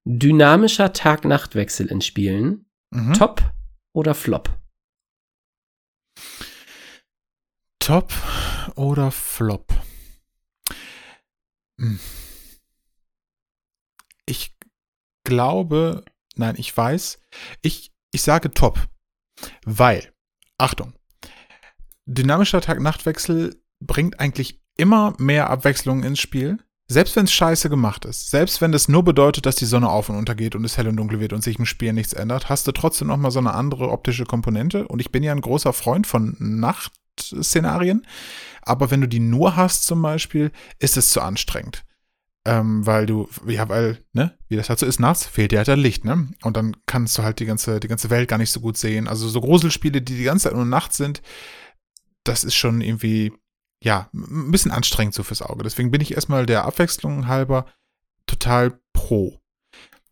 dynamischer 0.06 0.94
Tag-Nacht-Wechsel 0.94 1.88
in 1.88 2.02
Spielen, 2.02 2.66
mhm. 2.92 3.14
top 3.14 3.42
oder 3.94 4.14
flop? 4.14 4.50
Top 7.80 8.14
oder 8.76 9.12
Flop? 9.12 9.74
Hm. 11.80 12.00
Ich 14.26 14.56
glaube, 15.24 16.04
nein, 16.36 16.56
ich 16.58 16.76
weiß, 16.76 17.20
ich, 17.62 17.92
ich 18.12 18.22
sage 18.22 18.52
Top, 18.52 18.88
weil, 19.66 20.12
Achtung, 20.58 20.94
dynamischer 22.06 22.62
Tag-Nacht-Wechsel 22.62 23.62
bringt 23.80 24.20
eigentlich 24.20 24.62
immer 24.76 25.14
mehr 25.18 25.50
Abwechslung 25.50 26.04
ins 26.04 26.20
Spiel. 26.20 26.58
Selbst 26.92 27.16
wenn 27.16 27.26
es 27.26 27.34
scheiße 27.34 27.70
gemacht 27.70 28.06
ist, 28.06 28.32
selbst 28.32 28.62
wenn 28.62 28.72
das 28.72 28.88
nur 28.88 29.04
bedeutet, 29.04 29.46
dass 29.46 29.56
die 29.56 29.66
Sonne 29.66 29.90
auf 29.90 30.10
und 30.10 30.16
untergeht 30.16 30.56
und 30.56 30.66
es 30.66 30.76
hell 30.76 30.88
und 30.88 30.98
dunkel 30.98 31.20
wird 31.20 31.34
und 31.34 31.44
sich 31.44 31.60
im 31.60 31.68
Spiel 31.68 31.94
nichts 31.94 32.14
ändert, 32.14 32.50
hast 32.50 32.66
du 32.66 32.72
trotzdem 32.72 33.10
noch 33.10 33.18
mal 33.18 33.30
so 33.30 33.38
eine 33.38 33.54
andere 33.54 33.92
optische 33.92 34.26
Komponente. 34.26 34.88
Und 34.88 35.00
ich 35.00 35.12
bin 35.12 35.22
ja 35.22 35.32
ein 35.32 35.42
großer 35.42 35.72
Freund 35.72 36.08
von 36.08 36.36
Nachtszenarien. 37.20 38.06
Aber 38.62 38.92
wenn 38.92 39.02
du 39.02 39.08
die 39.08 39.20
nur 39.20 39.56
hast 39.56 39.86
zum 39.86 40.02
Beispiel, 40.02 40.52
ist 40.80 40.98
es 40.98 41.12
zu 41.12 41.22
anstrengend. 41.22 41.86
Ähm, 42.46 42.86
weil 42.86 43.06
du, 43.06 43.30
ja, 43.48 43.68
weil, 43.68 44.04
ne, 44.14 44.38
wie 44.48 44.56
das 44.56 44.70
halt 44.70 44.80
so 44.80 44.86
ist, 44.86 45.00
nachts 45.00 45.26
fehlt 45.26 45.52
dir 45.52 45.58
halt 45.58 45.68
das 45.68 45.78
Licht, 45.78 46.06
ne? 46.06 46.30
Und 46.42 46.56
dann 46.56 46.78
kannst 46.86 47.18
du 47.18 47.24
halt 47.24 47.40
die 47.40 47.46
ganze, 47.46 47.80
die 47.80 47.88
ganze 47.88 48.10
Welt 48.10 48.30
gar 48.30 48.38
nicht 48.38 48.52
so 48.52 48.62
gut 48.62 48.78
sehen. 48.78 49.08
Also 49.08 49.28
so 49.28 49.42
Gruselspiele, 49.42 50.02
die 50.02 50.16
die 50.16 50.24
ganze 50.24 50.44
Zeit 50.44 50.56
nur 50.56 50.66
nachts 50.66 50.98
sind, 50.98 51.22
das 52.24 52.44
ist 52.44 52.56
schon 52.56 52.82
irgendwie, 52.82 53.34
ja, 53.84 54.10
ein 54.14 54.52
bisschen 54.52 54.72
anstrengend 54.72 55.14
so 55.14 55.24
fürs 55.24 55.42
Auge. 55.42 55.64
Deswegen 55.64 55.92
bin 55.92 56.02
ich 56.02 56.14
erstmal 56.14 56.46
der 56.46 56.66
Abwechslung 56.66 57.28
halber 57.28 57.66
total 58.26 58.80
pro. 58.94 59.40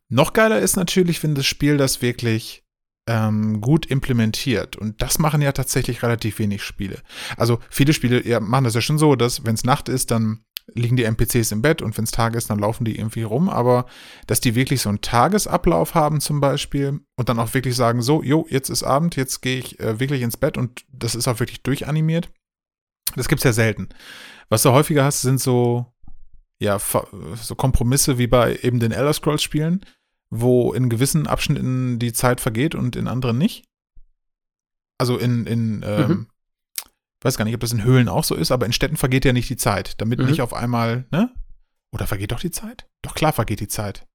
Noch 0.10 0.34
geiler 0.34 0.60
ist 0.60 0.76
natürlich, 0.76 1.22
wenn 1.24 1.36
das 1.36 1.46
Spiel 1.46 1.78
das 1.78 2.02
wirklich 2.02 2.67
ähm, 3.08 3.62
gut 3.62 3.86
implementiert. 3.86 4.76
Und 4.76 5.02
das 5.02 5.18
machen 5.18 5.42
ja 5.42 5.52
tatsächlich 5.52 6.04
relativ 6.04 6.40
wenig 6.40 6.64
Spiele. 6.64 7.02
Also 7.38 7.60
viele 7.70 7.94
Spiele 7.94 8.26
ja, 8.28 8.40
machen 8.40 8.66
das 8.66 8.76
ja 8.76 8.82
schon 8.82 8.98
so, 8.98 9.16
dass 9.16 9.46
wenn 9.46 9.56
es 9.56 9.64
Nacht 9.64 9.90
ist, 9.90 10.12
dann 10.12 10.44
liegen 10.74 10.98
die 10.98 11.06
NPCs 11.06 11.54
im 11.54 11.62
Bett 11.62 11.82
und 11.82 11.98
wenn 11.98 12.04
es 12.04 12.12
Tag 12.12 12.36
ist, 12.36 12.50
dann 12.50 12.60
laufen 12.60 12.84
die 12.84 12.98
irgendwie 12.98 13.24
rum. 13.24 13.50
Aber 13.50 13.86
dass 14.28 14.42
die 14.42 14.56
wirklich 14.56 14.82
so 14.82 14.90
einen 14.90 15.02
Tagesablauf 15.02 15.96
haben 15.96 16.20
zum 16.20 16.42
Beispiel 16.42 17.00
und 17.16 17.30
dann 17.30 17.40
auch 17.40 17.54
wirklich 17.54 17.76
sagen, 17.76 18.02
so, 18.02 18.22
jo, 18.22 18.46
jetzt 18.50 18.70
ist 18.70 18.84
Abend, 18.84 19.16
jetzt 19.16 19.42
gehe 19.42 19.60
ich 19.60 19.80
äh, 19.80 20.00
wirklich 20.00 20.22
ins 20.22 20.38
Bett 20.38 20.58
und 20.58 20.86
das 20.92 21.16
ist 21.16 21.28
auch 21.28 21.40
wirklich 21.40 21.64
durchanimiert. 21.64 22.30
Das 23.16 23.30
gibt's 23.30 23.46
ja 23.46 23.54
selten. 23.54 23.90
Was 24.50 24.64
du 24.64 24.72
häufiger 24.72 25.06
hast, 25.06 25.22
sind 25.22 25.40
so, 25.40 25.94
ja, 26.60 26.80
so 26.80 27.56
Kompromisse 27.56 28.18
wie 28.18 28.28
bei 28.28 28.58
eben 28.62 28.80
den 28.80 28.92
Elder 28.92 29.14
Scrolls 29.14 29.44
Spielen, 29.44 29.86
wo 30.30 30.74
in 30.74 30.90
gewissen 30.90 31.28
Abschnitten 31.28 32.00
die 32.00 32.14
Zeit 32.14 32.42
vergeht 32.42 32.76
und 32.76 32.96
in 32.96 33.08
anderen 33.08 33.38
nicht. 33.38 33.66
Also 35.00 35.18
in, 35.18 35.46
in 35.46 35.84
ähm, 35.86 36.08
mhm. 36.10 36.28
weiß 37.22 37.38
gar 37.38 37.46
nicht, 37.46 37.54
ob 37.56 37.62
das 37.62 37.72
in 37.72 37.84
Höhlen 37.84 38.10
auch 38.10 38.24
so 38.24 38.36
ist, 38.36 38.52
aber 38.52 38.66
in 38.66 38.74
Städten 38.74 38.98
vergeht 38.98 39.26
ja 39.26 39.34
nicht 39.34 39.50
die 39.50 39.58
Zeit, 39.58 40.00
damit 40.02 40.20
mhm. 40.20 40.26
nicht 40.26 40.42
auf 40.42 40.54
einmal, 40.54 41.06
ne? 41.12 41.34
Oder 41.94 42.08
vergeht 42.08 42.32
doch 42.32 42.40
die 42.40 42.52
Zeit? 42.52 42.88
Doch 43.02 43.16
klar 43.16 43.32
vergeht 43.32 43.60
die 43.62 43.68
Zeit. 43.68 44.06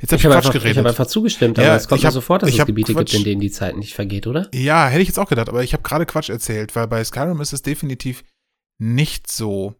Jetzt 0.00 0.12
hab 0.12 0.18
ich 0.18 0.20
ich, 0.20 0.24
habe 0.24 0.34
Quatsch 0.34 0.46
einfach, 0.46 0.52
geredet. 0.52 0.72
ich 0.72 0.78
hab 0.78 0.86
einfach 0.86 1.06
zugestimmt, 1.06 1.58
aber 1.58 1.68
Ja, 1.68 1.76
es 1.76 1.88
kommt 1.88 1.98
ich 1.98 2.02
mir 2.02 2.08
hab- 2.08 2.14
so 2.14 2.20
vor, 2.20 2.38
dass 2.38 2.50
es 2.50 2.66
Gebiete 2.66 2.92
gibt, 2.92 3.08
Quatsch- 3.08 3.16
in 3.16 3.24
denen 3.24 3.40
die 3.40 3.50
Zeit 3.50 3.76
nicht 3.76 3.94
vergeht, 3.94 4.26
oder? 4.26 4.48
Ja, 4.52 4.88
hätte 4.88 5.00
ich 5.02 5.08
jetzt 5.08 5.18
auch 5.18 5.28
gedacht, 5.28 5.48
aber 5.48 5.62
ich 5.62 5.72
habe 5.72 5.82
gerade 5.82 6.04
Quatsch 6.04 6.28
erzählt, 6.28 6.76
weil 6.76 6.86
bei 6.88 7.02
Skyrim 7.02 7.40
ist 7.40 7.52
es 7.54 7.62
definitiv 7.62 8.24
nicht 8.78 9.30
so, 9.30 9.74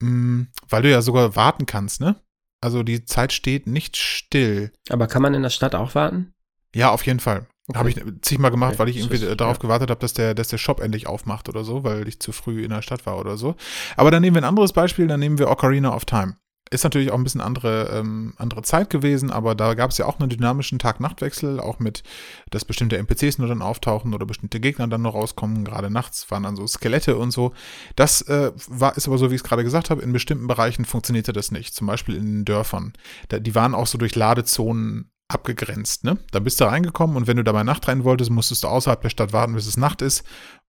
mh, 0.00 0.46
weil 0.68 0.82
du 0.82 0.90
ja 0.90 1.02
sogar 1.02 1.34
warten 1.34 1.66
kannst, 1.66 2.00
ne? 2.00 2.20
Also 2.60 2.82
die 2.82 3.04
Zeit 3.04 3.32
steht 3.32 3.66
nicht 3.66 3.96
still. 3.96 4.72
Aber 4.90 5.06
kann 5.06 5.22
man 5.22 5.34
in 5.34 5.42
der 5.42 5.50
Stadt 5.50 5.74
auch 5.74 5.94
warten? 5.94 6.32
Ja, 6.74 6.90
auf 6.90 7.04
jeden 7.06 7.20
Fall. 7.20 7.46
Okay. 7.68 7.78
Habe 7.78 7.88
ich 7.90 7.96
zigmal 8.22 8.50
gemacht, 8.50 8.70
Okay, 8.72 8.78
weil 8.80 8.88
ich 8.88 8.96
irgendwie 8.98 9.16
ist- 9.24 9.40
darauf 9.40 9.56
ja. 9.56 9.60
gewartet 9.62 9.90
habe, 9.90 10.00
dass 10.00 10.12
der, 10.12 10.34
dass 10.34 10.48
der 10.48 10.58
Shop 10.58 10.80
endlich 10.80 11.06
aufmacht 11.06 11.48
oder 11.48 11.62
so, 11.64 11.84
weil 11.84 12.06
ich 12.08 12.20
zu 12.20 12.32
früh 12.32 12.62
in 12.64 12.70
der 12.70 12.82
Stadt 12.82 13.06
war 13.06 13.18
oder 13.18 13.36
so. 13.36 13.54
Aber 13.96 14.10
dann 14.10 14.22
nehmen 14.22 14.34
wir 14.36 14.42
ein 14.42 14.48
anderes 14.48 14.72
Beispiel, 14.72 15.06
dann 15.06 15.20
nehmen 15.20 15.38
wir 15.38 15.48
Ocarina 15.48 15.94
of 15.94 16.04
Time. 16.04 16.36
Ist 16.72 16.84
natürlich 16.84 17.10
auch 17.10 17.18
ein 17.18 17.24
bisschen 17.24 17.40
andere, 17.40 17.90
ähm, 17.92 18.34
andere 18.36 18.62
Zeit 18.62 18.90
gewesen, 18.90 19.32
aber 19.32 19.56
da 19.56 19.74
gab 19.74 19.90
es 19.90 19.98
ja 19.98 20.06
auch 20.06 20.20
einen 20.20 20.28
dynamischen 20.28 20.78
Tag-Nacht-Wechsel, 20.78 21.58
auch 21.58 21.80
mit, 21.80 22.04
dass 22.50 22.64
bestimmte 22.64 22.96
NPCs 22.96 23.38
nur 23.38 23.48
dann 23.48 23.60
auftauchen 23.60 24.14
oder 24.14 24.24
bestimmte 24.24 24.60
Gegner 24.60 24.86
dann 24.86 25.02
noch 25.02 25.14
rauskommen. 25.14 25.64
Gerade 25.64 25.90
nachts 25.90 26.30
waren 26.30 26.44
dann 26.44 26.54
so 26.54 26.66
Skelette 26.68 27.16
und 27.16 27.32
so. 27.32 27.52
Das 27.96 28.22
äh, 28.22 28.52
war, 28.68 28.96
ist 28.96 29.08
aber 29.08 29.18
so, 29.18 29.30
wie 29.30 29.34
ich 29.34 29.40
es 29.40 29.48
gerade 29.48 29.64
gesagt 29.64 29.90
habe, 29.90 30.02
in 30.02 30.12
bestimmten 30.12 30.46
Bereichen 30.46 30.84
funktionierte 30.84 31.32
das 31.32 31.50
nicht. 31.50 31.74
Zum 31.74 31.88
Beispiel 31.88 32.14
in 32.14 32.26
den 32.26 32.44
Dörfern. 32.44 32.92
Da, 33.28 33.40
die 33.40 33.56
waren 33.56 33.74
auch 33.74 33.88
so 33.88 33.98
durch 33.98 34.14
Ladezonen 34.14 35.10
abgegrenzt, 35.26 36.04
ne? 36.04 36.18
Da 36.30 36.38
bist 36.38 36.60
du 36.60 36.64
reingekommen 36.64 37.16
und 37.16 37.26
wenn 37.26 37.36
du 37.36 37.44
da 37.44 37.52
bei 37.52 37.62
Nacht 37.64 37.88
rein 37.88 38.04
wolltest, 38.04 38.30
musstest 38.30 38.64
du 38.64 38.68
außerhalb 38.68 39.00
der 39.00 39.10
Stadt 39.10 39.32
warten, 39.32 39.54
bis 39.54 39.66
es 39.66 39.76
Nacht 39.76 40.02
ist 40.02 40.24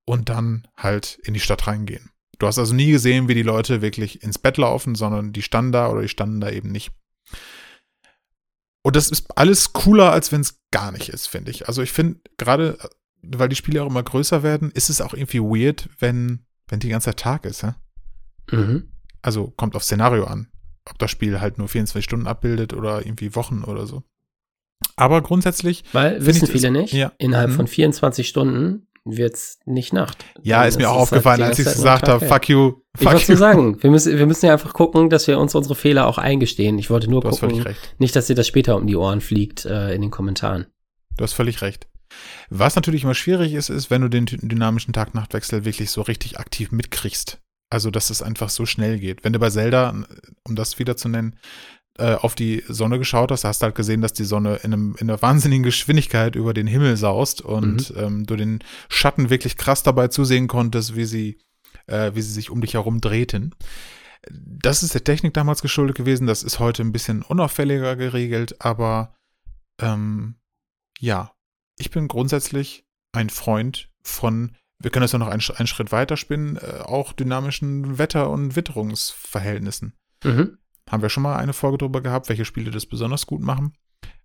und 0.05 0.29
dann 0.29 0.67
halt 0.77 1.19
in 1.23 1.33
die 1.33 1.39
Stadt 1.39 1.67
reingehen. 1.67 2.11
Du 2.41 2.47
hast 2.47 2.57
also 2.57 2.73
nie 2.73 2.89
gesehen, 2.89 3.27
wie 3.27 3.35
die 3.35 3.43
Leute 3.43 3.83
wirklich 3.83 4.23
ins 4.23 4.39
Bett 4.39 4.57
laufen, 4.57 4.95
sondern 4.95 5.31
die 5.31 5.43
standen 5.43 5.71
da 5.71 5.89
oder 5.89 6.01
die 6.01 6.07
standen 6.07 6.41
da 6.41 6.49
eben 6.49 6.71
nicht. 6.71 6.91
Und 8.81 8.95
das 8.95 9.11
ist 9.11 9.37
alles 9.37 9.73
cooler, 9.73 10.11
als 10.11 10.31
wenn 10.31 10.41
es 10.41 10.59
gar 10.71 10.91
nicht 10.91 11.09
ist, 11.09 11.27
finde 11.27 11.51
ich. 11.51 11.67
Also 11.67 11.83
ich 11.83 11.91
finde 11.91 12.19
gerade, 12.37 12.79
weil 13.21 13.47
die 13.47 13.55
Spiele 13.55 13.83
auch 13.83 13.89
immer 13.91 14.01
größer 14.01 14.41
werden, 14.41 14.71
ist 14.71 14.89
es 14.89 15.01
auch 15.01 15.13
irgendwie 15.13 15.39
weird, 15.39 15.87
wenn, 15.99 16.43
wenn 16.67 16.79
die 16.79 16.89
ganze 16.89 17.05
Zeit 17.11 17.19
Tag 17.19 17.45
ist, 17.45 17.61
ja? 17.61 17.75
Mhm. 18.49 18.91
Also 19.21 19.51
kommt 19.51 19.75
auf 19.75 19.83
Szenario 19.83 20.23
an. 20.23 20.47
Ob 20.89 20.97
das 20.97 21.11
Spiel 21.11 21.41
halt 21.41 21.59
nur 21.59 21.67
24 21.67 22.03
Stunden 22.03 22.25
abbildet 22.25 22.73
oder 22.73 23.05
irgendwie 23.05 23.35
Wochen 23.35 23.63
oder 23.63 23.85
so. 23.85 24.01
Aber 24.95 25.21
grundsätzlich, 25.21 25.83
Weil, 25.93 26.25
wissen 26.25 26.45
ich, 26.45 26.51
viele 26.51 26.71
nicht, 26.71 26.93
ja. 26.93 27.11
innerhalb 27.19 27.51
Mhm. 27.51 27.55
von 27.55 27.67
24 27.67 28.27
Stunden 28.27 28.87
wird's 29.05 29.59
nicht 29.65 29.93
Nacht. 29.93 30.23
ja, 30.43 30.63
ist 30.65 30.77
mir 30.77 30.89
auch 30.89 30.97
es 30.97 31.01
aufgefallen, 31.03 31.41
halt 31.41 31.49
als 31.49 31.55
die 31.57 31.61
ich 31.63 31.67
Zeit 31.67 31.75
gesagt 31.75 32.07
habe, 32.07 32.25
fuck 32.25 32.49
you, 32.49 32.73
Ich 32.99 33.05
wollte 33.05 33.19
fuck 33.19 33.29
nur 33.29 33.37
sagen, 33.37 33.81
wir 33.83 33.89
müssen, 33.89 34.17
wir 34.17 34.27
müssen 34.27 34.45
ja 34.45 34.53
einfach 34.53 34.73
gucken, 34.73 35.09
dass 35.09 35.27
wir 35.27 35.39
uns 35.39 35.55
unsere 35.55 35.75
Fehler 35.75 36.05
auch 36.07 36.17
eingestehen. 36.17 36.77
Ich 36.77 36.89
wollte 36.89 37.09
nur 37.09 37.21
Du 37.21 37.29
gucken, 37.29 37.65
nicht, 37.97 38.15
dass 38.15 38.27
dir 38.27 38.35
das 38.35 38.47
später 38.47 38.75
um 38.75 38.85
die 38.87 38.95
Ohren 38.95 39.21
fliegt 39.21 39.65
äh, 39.65 39.93
in 39.95 40.01
den 40.01 40.11
Kommentaren. 40.11 40.67
Du 41.17 41.23
hast 41.23 41.33
völlig 41.33 41.61
recht. 41.61 41.87
Was 42.49 42.75
natürlich 42.75 43.03
immer 43.03 43.15
schwierig 43.15 43.53
ist, 43.53 43.69
ist, 43.69 43.89
wenn 43.89 44.01
du 44.01 44.09
den 44.09 44.25
dy- 44.25 44.37
dynamischen 44.41 44.93
Tag-Nacht-Wechsel 44.93 45.63
wirklich 45.65 45.89
so 45.91 46.01
richtig 46.01 46.37
aktiv 46.39 46.71
mitkriegst. 46.71 47.39
Also, 47.69 47.89
dass 47.89 48.09
es 48.09 48.21
einfach 48.21 48.49
so 48.49 48.65
schnell 48.65 48.99
geht. 48.99 49.23
Wenn 49.23 49.31
du 49.31 49.39
bei 49.39 49.49
Zelda, 49.49 49.95
um 50.43 50.55
das 50.55 50.77
wieder 50.77 50.97
zu 50.97 51.07
nennen, 51.07 51.37
äh, 51.97 52.15
auf 52.15 52.35
die 52.35 52.63
Sonne 52.67 52.99
geschaut 52.99 53.31
hast, 53.31 53.43
hast 53.43 53.61
du 53.61 53.65
halt 53.65 53.75
gesehen, 53.75 54.01
dass 54.01 54.13
die 54.13 54.23
Sonne 54.23 54.57
in, 54.63 54.73
einem, 54.73 54.95
in 54.97 55.09
einer 55.09 55.21
wahnsinnigen 55.21 55.63
Geschwindigkeit 55.63 56.35
über 56.35 56.53
den 56.53 56.67
Himmel 56.67 56.97
saust 56.97 57.41
und 57.41 57.93
ähm, 57.97 58.25
du 58.25 58.35
den 58.35 58.59
Schatten 58.89 59.29
wirklich 59.29 59.57
krass 59.57 59.83
dabei 59.83 60.07
zusehen 60.07 60.47
konntest, 60.47 60.95
wie 60.95 61.05
sie, 61.05 61.39
äh, 61.87 62.11
wie 62.13 62.21
sie 62.21 62.31
sich 62.31 62.49
um 62.49 62.61
dich 62.61 62.75
herum 62.75 63.01
drehten. 63.01 63.53
Das 64.29 64.83
ist 64.83 64.93
der 64.93 65.03
Technik 65.03 65.33
damals 65.33 65.61
geschuldet 65.61 65.97
gewesen. 65.97 66.27
Das 66.27 66.43
ist 66.43 66.59
heute 66.59 66.83
ein 66.83 66.91
bisschen 66.91 67.23
unauffälliger 67.23 67.95
geregelt, 67.95 68.55
aber 68.59 69.15
ähm, 69.81 70.35
ja, 70.99 71.33
ich 71.77 71.91
bin 71.91 72.07
grundsätzlich 72.07 72.85
ein 73.11 73.29
Freund 73.29 73.89
von, 74.03 74.55
wir 74.79 74.91
können 74.91 75.03
das 75.03 75.11
ja 75.11 75.19
noch 75.19 75.27
einen, 75.27 75.41
einen 75.55 75.67
Schritt 75.67 75.91
weiter 75.91 76.15
spinnen, 76.15 76.57
äh, 76.57 76.81
auch 76.83 77.13
dynamischen 77.13 77.97
Wetter- 77.97 78.29
und 78.29 78.55
Witterungsverhältnissen. 78.55 79.93
Mhm. 80.23 80.57
Haben 80.91 81.01
wir 81.01 81.09
schon 81.09 81.23
mal 81.23 81.37
eine 81.37 81.53
Folge 81.53 81.77
drüber 81.77 82.01
gehabt, 82.01 82.27
welche 82.29 82.43
Spiele 82.45 82.69
das 82.71 82.85
besonders 82.85 83.25
gut 83.25 83.41
machen. 83.41 83.73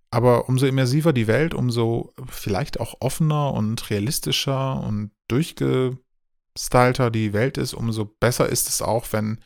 Aber 0.09 0.47
umso 0.49 0.65
immersiver 0.65 1.13
die 1.13 1.27
Welt, 1.27 1.53
umso 1.53 2.13
vielleicht 2.29 2.79
auch 2.79 2.95
offener 2.99 3.53
und 3.53 3.89
realistischer 3.89 4.81
und 4.81 5.11
durchgestylter 5.27 7.11
die 7.11 7.33
Welt 7.33 7.57
ist, 7.57 7.73
umso 7.73 8.05
besser 8.05 8.47
ist 8.49 8.67
es 8.69 8.81
auch, 8.81 9.07
wenn 9.11 9.39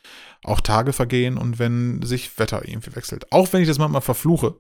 auch 0.44 0.62
Tage 0.62 0.94
vergehen 0.94 1.38
und 1.38 1.60
wenn 1.60 2.02
sich 2.02 2.38
Wetter 2.40 2.68
irgendwie 2.68 2.96
wechselt. 2.96 3.32
Auch 3.32 3.52
wenn 3.54 3.62
ich 3.62 3.68
das 3.68 3.78
manchmal 3.80 4.02
verfluche, 4.02 4.60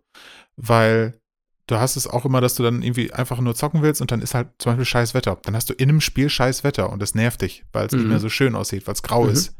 weil 0.55 1.19
du 1.67 1.75
hast 1.77 1.95
es 1.95 2.07
auch 2.07 2.25
immer, 2.25 2.41
dass 2.41 2.55
du 2.55 2.63
dann 2.63 2.81
irgendwie 2.81 3.13
einfach 3.13 3.39
nur 3.39 3.55
zocken 3.55 3.81
willst 3.81 4.01
und 4.01 4.11
dann 4.11 4.21
ist 4.21 4.33
halt 4.33 4.49
zum 4.57 4.71
Beispiel 4.71 4.85
scheiß 4.85 5.13
Wetter. 5.13 5.37
Dann 5.43 5.55
hast 5.55 5.69
du 5.69 5.73
in 5.73 5.89
einem 5.89 6.01
Spiel 6.01 6.29
scheiß 6.29 6.63
Wetter 6.63 6.91
und 6.91 6.99
das 7.01 7.15
nervt 7.15 7.41
dich, 7.41 7.63
weil 7.73 7.85
es 7.87 7.93
nicht 7.93 8.03
Mhm. 8.03 8.09
mehr 8.09 8.19
so 8.19 8.29
schön 8.29 8.55
aussieht, 8.55 8.85
weil 8.87 8.93
es 8.93 9.03
grau 9.03 9.25
Mhm. 9.25 9.31
ist. 9.31 9.55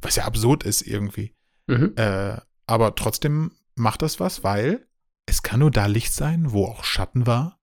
Was 0.00 0.16
ja 0.16 0.24
absurd 0.24 0.64
ist 0.64 0.82
irgendwie. 0.82 1.34
Mhm. 1.66 1.92
Äh, 1.96 2.36
aber 2.66 2.94
trotzdem 2.94 3.52
macht 3.74 4.02
das 4.02 4.20
was, 4.20 4.44
weil 4.44 4.86
es 5.26 5.42
kann 5.42 5.60
nur 5.60 5.70
da 5.70 5.86
Licht 5.86 6.12
sein, 6.12 6.52
wo 6.52 6.66
auch 6.66 6.84
Schatten 6.84 7.26
war. 7.26 7.58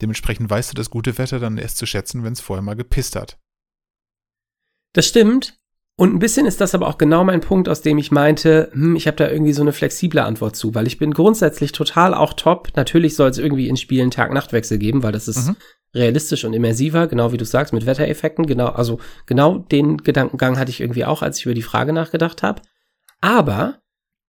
Dementsprechend 0.00 0.50
weißt 0.50 0.70
du 0.70 0.74
das 0.74 0.90
gute 0.90 1.18
Wetter 1.18 1.38
dann 1.38 1.58
erst 1.58 1.78
zu 1.78 1.86
schätzen, 1.86 2.24
wenn 2.24 2.32
es 2.32 2.40
vorher 2.40 2.62
mal 2.62 2.76
gepisst 2.76 3.16
hat. 3.16 3.38
Das 4.94 5.06
stimmt. 5.06 5.58
Und 5.96 6.14
ein 6.14 6.18
bisschen 6.18 6.46
ist 6.46 6.60
das 6.60 6.74
aber 6.74 6.88
auch 6.88 6.98
genau 6.98 7.22
mein 7.22 7.42
Punkt, 7.42 7.68
aus 7.68 7.82
dem 7.82 7.98
ich 7.98 8.10
meinte, 8.10 8.70
hm, 8.72 8.96
ich 8.96 9.06
habe 9.06 9.16
da 9.16 9.28
irgendwie 9.30 9.52
so 9.52 9.62
eine 9.62 9.72
flexible 9.72 10.20
Antwort 10.20 10.56
zu, 10.56 10.74
weil 10.74 10.86
ich 10.86 10.98
bin 10.98 11.12
grundsätzlich 11.12 11.72
total 11.72 12.14
auch 12.14 12.32
top. 12.32 12.70
Natürlich 12.76 13.14
soll 13.14 13.30
es 13.30 13.38
irgendwie 13.38 13.68
in 13.68 13.76
Spielen 13.76 14.10
Tag-Nacht-Wechsel 14.10 14.78
geben, 14.78 15.02
weil 15.02 15.12
das 15.12 15.28
ist 15.28 15.48
Mhm. 15.48 15.56
realistisch 15.94 16.44
und 16.44 16.54
immersiver, 16.54 17.06
genau 17.06 17.32
wie 17.32 17.36
du 17.36 17.44
sagst, 17.44 17.72
mit 17.72 17.84
Wettereffekten. 17.86 18.46
Genau, 18.46 18.68
also 18.68 19.00
genau 19.26 19.58
den 19.58 19.98
Gedankengang 19.98 20.58
hatte 20.58 20.70
ich 20.70 20.80
irgendwie 20.80 21.04
auch, 21.04 21.20
als 21.22 21.38
ich 21.38 21.44
über 21.44 21.54
die 21.54 21.62
Frage 21.62 21.92
nachgedacht 21.92 22.42
habe. 22.42 22.62
Aber, 23.22 23.80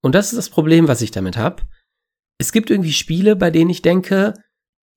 und 0.02 0.16
das 0.16 0.28
ist 0.32 0.38
das 0.38 0.50
Problem, 0.50 0.88
was 0.88 1.02
ich 1.02 1.12
damit 1.12 1.36
habe, 1.36 1.64
es 2.38 2.52
gibt 2.54 2.70
irgendwie 2.70 2.94
Spiele, 2.94 3.36
bei 3.36 3.52
denen 3.52 3.70
ich 3.70 3.82
denke, 3.82 4.34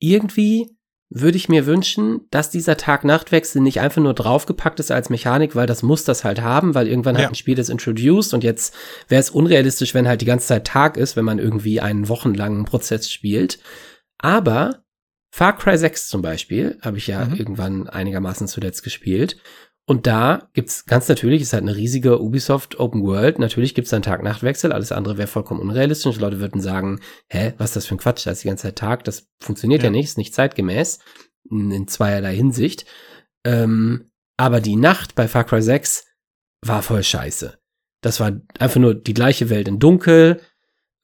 irgendwie 0.00 0.76
würde 1.08 1.36
ich 1.36 1.48
mir 1.48 1.66
wünschen, 1.66 2.26
dass 2.30 2.50
dieser 2.50 2.76
Tag-Nacht-Wechsel 2.76 3.62
nicht 3.62 3.80
einfach 3.80 4.02
nur 4.02 4.12
draufgepackt 4.14 4.80
ist 4.80 4.90
als 4.90 5.08
Mechanik, 5.08 5.54
weil 5.54 5.68
das 5.68 5.84
muss 5.84 6.02
das 6.04 6.24
halt 6.24 6.40
haben, 6.40 6.74
weil 6.74 6.88
irgendwann 6.88 7.14
Ja. 7.14 7.22
hat 7.22 7.30
ein 7.30 7.34
Spiel 7.36 7.54
das 7.54 7.68
introduced 7.68 8.34
und 8.34 8.42
jetzt 8.42 8.74
wäre 9.08 9.20
es 9.20 9.30
unrealistisch, 9.30 9.94
wenn 9.94 10.08
halt 10.08 10.20
die 10.20 10.24
ganze 10.26 10.48
Zeit 10.48 10.66
Tag 10.66 10.96
ist, 10.96 11.14
wenn 11.16 11.24
man 11.24 11.38
irgendwie 11.38 11.80
einen 11.80 12.08
wochenlangen 12.08 12.64
Prozess 12.64 13.10
spielt. 13.10 13.60
Aber 14.18 14.82
Far 15.32 15.56
Cry 15.56 15.76
6 15.78 16.08
zum 16.08 16.22
Beispiel 16.22 16.78
habe 16.82 16.98
ich 16.98 17.06
ja 17.06 17.24
Mhm. 17.24 17.34
irgendwann 17.36 17.88
einigermaßen 17.88 18.48
zuletzt 18.48 18.82
gespielt. 18.82 19.36
Und 19.88 20.08
da 20.08 20.48
gibt's 20.52 20.84
ganz 20.86 21.08
natürlich, 21.08 21.42
ist 21.42 21.52
halt 21.52 21.62
eine 21.62 21.76
riesige 21.76 22.20
Ubisoft 22.20 22.80
Open 22.80 23.02
World. 23.04 23.38
Natürlich 23.38 23.72
gibt's 23.74 23.90
dann 23.92 24.02
Tag-Nacht-Wechsel. 24.02 24.72
Alles 24.72 24.90
andere 24.90 25.16
wäre 25.16 25.28
vollkommen 25.28 25.60
unrealistisch. 25.60 26.16
Die 26.16 26.20
Leute 26.20 26.40
würden 26.40 26.60
sagen, 26.60 27.00
hä, 27.28 27.52
was 27.58 27.70
ist 27.70 27.76
das 27.76 27.86
für 27.86 27.94
ein 27.94 27.98
Quatsch? 27.98 28.26
Da 28.26 28.32
ist 28.32 28.42
die 28.42 28.48
ganze 28.48 28.64
Zeit 28.64 28.76
Tag. 28.76 29.04
Das 29.04 29.28
funktioniert 29.40 29.82
ja, 29.82 29.86
Ja. 29.86 29.90
nicht, 29.92 30.06
ist 30.06 30.18
nicht 30.18 30.34
zeitgemäß. 30.34 30.98
In 31.48 31.86
zweierlei 31.86 32.34
Hinsicht. 32.34 32.84
Ähm, 33.44 34.10
aber 34.36 34.60
die 34.60 34.74
Nacht 34.74 35.14
bei 35.14 35.28
Far 35.28 35.44
Cry 35.44 35.62
6 35.62 36.04
war 36.62 36.82
voll 36.82 37.04
scheiße. 37.04 37.56
Das 38.02 38.18
war 38.18 38.32
einfach 38.58 38.80
nur 38.80 38.94
die 38.94 39.14
gleiche 39.14 39.50
Welt 39.50 39.68
in 39.68 39.78
Dunkel. 39.78 40.40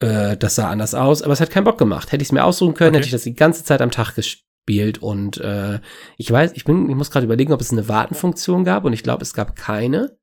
Äh, 0.00 0.36
das 0.36 0.56
sah 0.56 0.68
anders 0.68 0.94
aus, 0.96 1.22
aber 1.22 1.32
es 1.32 1.40
hat 1.40 1.50
keinen 1.50 1.64
Bock 1.64 1.78
gemacht. 1.78 2.10
Hätte 2.10 2.22
ich 2.22 2.28
es 2.28 2.32
mir 2.32 2.44
aussuchen 2.44 2.74
können, 2.74 2.88
Okay. 2.90 2.98
hätte 2.98 3.06
ich 3.06 3.12
das 3.12 3.22
die 3.22 3.34
ganze 3.34 3.62
Zeit 3.62 3.80
am 3.80 3.92
Tag 3.92 4.16
gespielt. 4.16 4.44
Und 4.98 5.38
äh, 5.38 5.80
ich 6.16 6.30
weiß, 6.30 6.52
ich 6.54 6.64
bin, 6.64 6.88
ich 6.88 6.96
muss 6.96 7.10
gerade 7.10 7.26
überlegen, 7.26 7.52
ob 7.52 7.60
es 7.60 7.72
eine 7.72 7.88
Wartenfunktion 7.88 8.64
gab 8.64 8.84
und 8.84 8.92
ich 8.92 9.02
glaube, 9.02 9.22
es 9.22 9.34
gab 9.34 9.56
keine. 9.56 10.18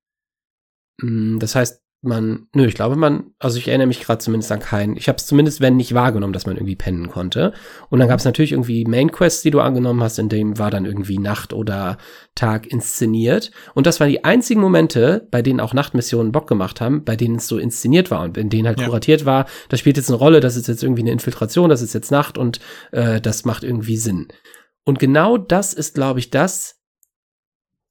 Mm, 1.02 1.40
Das 1.40 1.56
heißt, 1.56 1.82
man, 2.02 2.48
nö, 2.56 2.66
ich 2.66 2.76
glaube, 2.76 2.96
man, 2.96 3.32
also 3.40 3.58
ich 3.58 3.68
erinnere 3.68 3.88
mich 3.88 4.00
gerade 4.00 4.20
zumindest 4.20 4.52
an 4.54 4.60
keinen. 4.62 4.96
Ich 4.96 5.10
habe 5.10 5.18
es 5.18 5.26
zumindest, 5.26 5.60
wenn 5.60 5.76
nicht 5.76 5.94
wahrgenommen, 5.94 6.32
dass 6.32 6.46
man 6.46 6.56
irgendwie 6.56 6.78
pennen 6.78 7.10
konnte. 7.10 7.52
Und 7.90 8.00
dann 8.00 8.08
gab 8.08 8.20
es 8.20 8.26
natürlich 8.26 8.54
irgendwie 8.54 8.86
Main 8.86 9.12
Quests, 9.12 9.42
die 9.42 9.52
du 9.52 9.60
angenommen 9.60 10.02
hast, 10.02 10.18
in 10.18 10.30
dem 10.30 10.58
war 10.58 10.72
dann 10.72 10.86
irgendwie 10.86 11.18
Nacht 11.18 11.52
oder 11.52 11.98
Tag 12.36 12.68
inszeniert. 12.68 13.52
Und 13.74 13.86
das 13.86 14.00
waren 14.00 14.10
die 14.10 14.24
einzigen 14.24 14.62
Momente, 14.62 15.28
bei 15.30 15.42
denen 15.42 15.60
auch 15.60 15.74
Nachtmissionen 15.74 16.32
Bock 16.32 16.48
gemacht 16.48 16.80
haben, 16.80 17.04
bei 17.04 17.18
denen 17.18 17.36
es 17.36 17.48
so 17.48 17.58
inszeniert 17.58 18.12
war 18.12 18.22
und 18.24 18.38
in 18.38 18.50
denen 18.50 18.68
halt 18.68 18.80
Ja. 18.80 18.86
kuratiert 18.86 19.26
war, 19.26 19.46
das 19.68 19.82
spielt 19.82 19.98
jetzt 19.98 20.10
eine 20.10 20.18
Rolle, 20.18 20.40
das 20.40 20.56
ist 20.56 20.70
jetzt 20.70 20.84
irgendwie 20.84 21.02
eine 21.02 21.12
Infiltration, 21.12 21.70
das 21.70 21.82
ist 21.82 21.94
jetzt 21.94 22.12
Nacht 22.12 22.38
und 22.38 22.62
äh, 22.94 23.20
das 23.20 23.44
macht 23.44 23.64
irgendwie 23.66 23.98
Sinn. 23.98 24.30
Und 24.86 25.00
genau 25.00 25.38
das 25.38 25.74
ist, 25.74 25.96
glaube 25.96 26.20
ich, 26.20 26.30
das, 26.30 26.80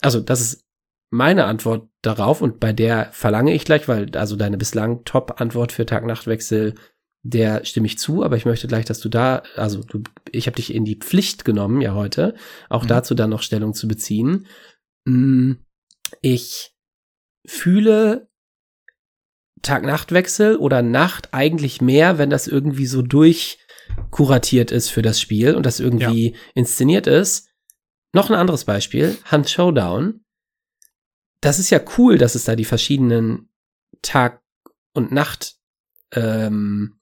also 0.00 0.20
das 0.20 0.40
ist 0.40 0.67
meine 1.10 1.44
Antwort 1.46 1.88
darauf 2.02 2.42
und 2.42 2.60
bei 2.60 2.72
der 2.72 3.08
verlange 3.12 3.54
ich 3.54 3.64
gleich, 3.64 3.88
weil 3.88 4.14
also 4.16 4.36
deine 4.36 4.58
bislang 4.58 5.04
Top-Antwort 5.04 5.72
für 5.72 5.86
Tag-Nacht-Wechsel, 5.86 6.74
der 7.22 7.64
stimme 7.64 7.86
ich 7.86 7.98
zu, 7.98 8.22
aber 8.22 8.36
ich 8.36 8.44
möchte 8.44 8.68
gleich, 8.68 8.84
dass 8.84 9.00
du 9.00 9.08
da, 9.08 9.42
also 9.56 9.82
du, 9.82 10.02
ich 10.30 10.46
habe 10.46 10.56
dich 10.56 10.72
in 10.74 10.84
die 10.84 10.96
Pflicht 10.96 11.44
genommen, 11.44 11.80
ja 11.80 11.94
heute, 11.94 12.34
auch 12.68 12.84
Mhm. 12.84 12.88
dazu 12.88 13.14
dann 13.14 13.30
noch 13.30 13.42
Stellung 13.42 13.74
zu 13.74 13.88
beziehen. 13.88 14.46
Mm, 15.04 15.54
Ich 16.22 16.72
fühle 17.46 18.28
Tag-Nacht-Wechsel 19.62 20.56
oder 20.56 20.82
Nacht 20.82 21.34
eigentlich 21.34 21.80
mehr, 21.80 22.18
wenn 22.18 22.30
das 22.30 22.46
irgendwie 22.46 22.86
so 22.86 23.02
durch 23.02 23.58
kuratiert 24.10 24.70
ist 24.70 24.88
für 24.90 25.02
das 25.02 25.20
Spiel 25.20 25.54
und 25.54 25.64
das 25.66 25.80
irgendwie 25.80 26.32
ja. 26.32 26.38
inszeniert 26.54 27.06
ist. 27.06 27.48
Noch 28.14 28.30
ein 28.30 28.36
anderes 28.36 28.64
Beispiel, 28.64 29.16
Hunt 29.30 29.48
Showdown. 29.50 30.24
Das 31.40 31.58
ist 31.58 31.70
ja 31.70 31.80
cool, 31.96 32.18
dass 32.18 32.34
es 32.34 32.44
da 32.44 32.56
die 32.56 32.64
verschiedenen 32.64 33.48
Tag- 34.02 34.42
und 34.92 35.12
Nacht 35.12 35.56
ähm, 36.12 36.98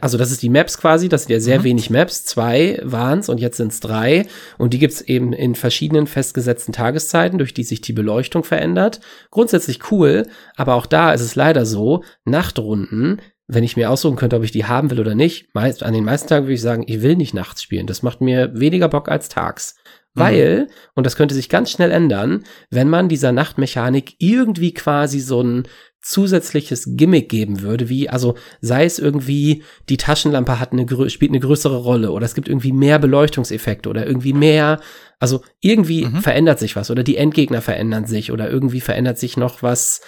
also 0.00 0.18
das 0.18 0.30
ist 0.30 0.42
die 0.42 0.48
Maps 0.48 0.78
quasi, 0.78 1.08
das 1.08 1.22
sind 1.22 1.32
ja 1.32 1.40
sehr 1.40 1.60
mhm. 1.60 1.64
wenig 1.64 1.90
Maps, 1.90 2.24
zwei 2.24 2.78
waren's 2.82 3.28
und 3.28 3.40
jetzt 3.40 3.56
sind's 3.56 3.80
drei 3.80 4.26
und 4.58 4.74
die 4.74 4.78
gibt's 4.78 5.00
eben 5.00 5.32
in 5.32 5.54
verschiedenen 5.54 6.06
festgesetzten 6.06 6.72
Tageszeiten, 6.72 7.38
durch 7.38 7.54
die 7.54 7.64
sich 7.64 7.80
die 7.80 7.92
Beleuchtung 7.92 8.44
verändert. 8.44 9.00
Grundsätzlich 9.30 9.90
cool, 9.90 10.26
aber 10.56 10.74
auch 10.74 10.86
da 10.86 11.12
ist 11.12 11.22
es 11.22 11.34
leider 11.34 11.64
so, 11.66 12.04
Nachtrunden, 12.24 13.20
wenn 13.46 13.64
ich 13.64 13.76
mir 13.76 13.90
aussuchen 13.90 14.16
könnte, 14.16 14.36
ob 14.36 14.44
ich 14.44 14.52
die 14.52 14.66
haben 14.66 14.90
will 14.90 15.00
oder 15.00 15.14
nicht, 15.14 15.54
meist, 15.54 15.82
an 15.82 15.94
den 15.94 16.04
meisten 16.04 16.28
Tagen 16.28 16.44
würde 16.44 16.54
ich 16.54 16.62
sagen, 16.62 16.84
ich 16.86 17.02
will 17.02 17.16
nicht 17.16 17.34
nachts 17.34 17.62
spielen. 17.62 17.86
Das 17.86 18.02
macht 18.02 18.20
mir 18.20 18.52
weniger 18.54 18.88
Bock 18.88 19.08
als 19.08 19.28
tags. 19.28 19.74
Mhm. 20.14 20.20
Weil, 20.20 20.66
und 20.94 21.04
das 21.04 21.16
könnte 21.16 21.34
sich 21.34 21.48
ganz 21.48 21.70
schnell 21.70 21.90
ändern, 21.90 22.44
wenn 22.70 22.88
man 22.88 23.08
dieser 23.08 23.32
Nachtmechanik 23.32 24.14
irgendwie 24.18 24.74
quasi 24.74 25.20
so 25.20 25.42
ein 25.42 25.64
zusätzliches 26.02 26.96
Gimmick 26.96 27.28
geben 27.28 27.60
würde, 27.60 27.88
wie, 27.90 28.08
also 28.08 28.34
sei 28.60 28.84
es 28.86 28.98
irgendwie, 28.98 29.62
die 29.90 29.98
Taschenlampe 29.98 30.58
hat 30.58 30.72
eine, 30.72 30.86
spielt 31.10 31.30
eine 31.30 31.40
größere 31.40 31.76
Rolle 31.76 32.10
oder 32.10 32.24
es 32.24 32.34
gibt 32.34 32.48
irgendwie 32.48 32.72
mehr 32.72 32.98
Beleuchtungseffekte 32.98 33.88
oder 33.88 34.06
irgendwie 34.06 34.32
mehr, 34.32 34.80
also 35.18 35.42
irgendwie 35.60 36.06
mhm. 36.06 36.22
verändert 36.22 36.58
sich 36.58 36.74
was 36.74 36.90
oder 36.90 37.02
die 37.02 37.16
Endgegner 37.16 37.60
verändern 37.60 38.06
sich 38.06 38.32
oder 38.32 38.50
irgendwie 38.50 38.80
verändert 38.80 39.18
sich 39.18 39.36
noch 39.36 39.62
was 39.62 40.00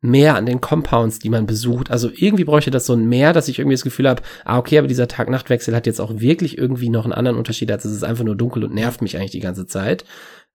mehr 0.00 0.36
an 0.36 0.46
den 0.46 0.60
Compounds, 0.60 1.18
die 1.18 1.28
man 1.28 1.46
besucht. 1.46 1.90
Also 1.90 2.10
irgendwie 2.12 2.44
bräuchte 2.44 2.70
das 2.70 2.86
so 2.86 2.94
ein 2.94 3.08
mehr, 3.08 3.32
dass 3.32 3.48
ich 3.48 3.58
irgendwie 3.58 3.74
das 3.74 3.84
Gefühl 3.84 4.08
habe, 4.08 4.22
ah, 4.44 4.58
okay, 4.58 4.78
aber 4.78 4.88
dieser 4.88 5.08
Tag-Nacht-Wechsel 5.08 5.74
hat 5.74 5.86
jetzt 5.86 6.00
auch 6.00 6.20
wirklich 6.20 6.56
irgendwie 6.56 6.88
noch 6.88 7.04
einen 7.04 7.12
anderen 7.12 7.36
Unterschied, 7.36 7.70
als 7.70 7.84
es 7.84 7.92
ist 7.92 8.04
einfach 8.04 8.24
nur 8.24 8.36
dunkel 8.36 8.64
und 8.64 8.74
nervt 8.74 9.02
mich 9.02 9.16
eigentlich 9.16 9.32
die 9.32 9.40
ganze 9.40 9.66
Zeit. 9.66 10.04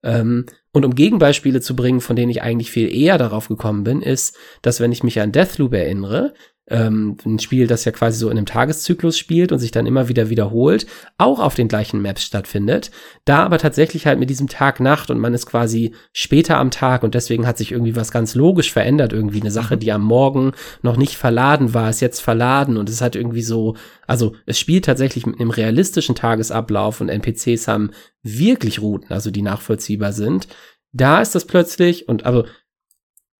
Ähm, 0.03 0.45
und 0.71 0.85
um 0.85 0.95
Gegenbeispiele 0.95 1.61
zu 1.61 1.75
bringen, 1.75 2.01
von 2.01 2.15
denen 2.15 2.31
ich 2.31 2.41
eigentlich 2.41 2.71
viel 2.71 2.93
eher 2.93 3.17
darauf 3.17 3.47
gekommen 3.47 3.83
bin, 3.83 4.01
ist, 4.01 4.37
dass 4.61 4.79
wenn 4.79 4.91
ich 4.91 5.03
mich 5.03 5.19
an 5.19 5.31
Deathloop 5.31 5.73
erinnere, 5.73 6.33
ähm, 6.67 7.17
ein 7.25 7.39
Spiel, 7.39 7.67
das 7.67 7.86
ja 7.86 7.91
quasi 7.91 8.17
so 8.17 8.29
in 8.29 8.38
einem 8.38 8.48
Tageszyklus 8.48 9.17
spielt 9.17 9.51
und 9.51 9.60
sich 9.60 9.72
dann 9.72 9.86
immer 9.86 10.07
wieder 10.07 10.29
wiederholt, 10.29 10.88
auch 11.17 11.39
auf 11.39 11.53
den 11.53 11.67
gleichen 11.67 12.01
Maps 12.01 12.24
stattfindet, 12.24 12.89
da 13.24 13.43
aber 13.43 13.60
tatsächlich 13.60 14.07
halt 14.07 14.17
mit 14.17 14.29
diesem 14.31 14.48
Tag-Nacht 14.48 15.12
und 15.12 15.19
man 15.19 15.34
ist 15.36 15.45
quasi 15.45 15.93
später 16.12 16.57
am 16.57 16.72
Tag 16.72 17.03
und 17.03 17.13
deswegen 17.13 17.45
hat 17.45 17.57
sich 17.57 17.72
irgendwie 17.72 17.95
was 17.95 18.12
ganz 18.12 18.34
logisch 18.34 18.72
verändert, 18.72 19.13
irgendwie 19.13 19.41
eine 19.41 19.51
Sache, 19.51 19.75
mhm. 19.75 19.79
die 19.79 19.91
am 19.91 20.03
Morgen 20.03 20.53
noch 20.81 20.98
nicht 20.98 21.17
verladen 21.17 21.74
war, 21.74 21.89
ist 21.89 22.01
jetzt 22.01 22.22
verladen 22.22 22.77
und 22.77 22.89
es 22.89 23.01
hat 23.01 23.15
irgendwie 23.15 23.43
so, 23.43 23.75
also 24.07 24.36
es 24.48 24.60
spielt 24.60 24.86
tatsächlich 24.86 25.27
mit 25.27 25.39
einem 25.39 25.51
realistischen 25.51 26.15
Tagesablauf 26.15 27.00
und 27.00 27.10
NPCs 27.10 27.67
haben 27.67 27.91
wirklich 28.24 28.81
Routen, 28.81 29.13
also 29.13 29.29
die 29.29 29.43
nachvollziehbar 29.43 30.13
sind. 30.13 30.48
Da 30.93 31.22
ist 31.22 31.36
das 31.36 31.45
plötzlich 31.45 32.07
und 32.07 32.25
also 32.25 32.45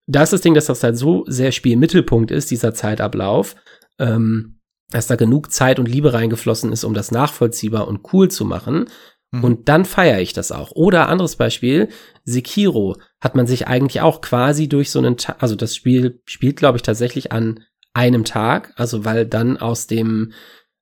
da 0.07 0.24
ist 0.24 0.33
das 0.33 0.41
Ding, 0.41 0.53
dass 0.53 0.65
das 0.65 0.83
halt 0.83 0.97
so 0.97 1.24
sehr 1.27 1.51
Spielmittelpunkt 1.51 2.31
ist, 2.31 2.51
dieser 2.51 2.74
Zeitablauf, 2.74 3.55
ähm, 4.00 4.59
dass 4.89 5.07
da 5.07 5.15
genug 5.15 5.51
Zeit 5.51 5.79
und 5.79 5.88
Liebe 5.88 6.13
reingeflossen 6.13 6.71
ist, 6.71 6.83
um 6.83 6.93
das 6.93 7.12
nachvollziehbar 7.12 7.88
und 7.88 8.13
cool 8.13 8.29
zu 8.29 8.45
machen. 8.45 8.85
Mhm. 9.31 9.43
Und 9.43 9.69
dann 9.69 9.85
feiere 9.85 10.21
ich 10.21 10.33
das 10.33 10.51
auch. 10.51 10.71
Oder 10.71 11.09
anderes 11.09 11.35
Beispiel, 11.35 11.89
Sekiro 12.24 12.95
hat 13.19 13.35
man 13.35 13.47
sich 13.47 13.67
eigentlich 13.67 14.01
auch 14.01 14.21
quasi 14.21 14.69
durch 14.69 14.91
so 14.91 15.00
einen, 15.00 15.17
Ta 15.17 15.35
also 15.39 15.55
das 15.55 15.75
Spiel 15.75 16.21
spielt, 16.25 16.57
glaube 16.57 16.77
ich, 16.77 16.83
tatsächlich 16.83 17.31
an 17.31 17.62
einem 17.93 18.25
Tag, 18.25 18.74
also 18.75 19.05
weil 19.05 19.25
dann 19.25 19.57
aus 19.57 19.88
dem, 19.88 20.33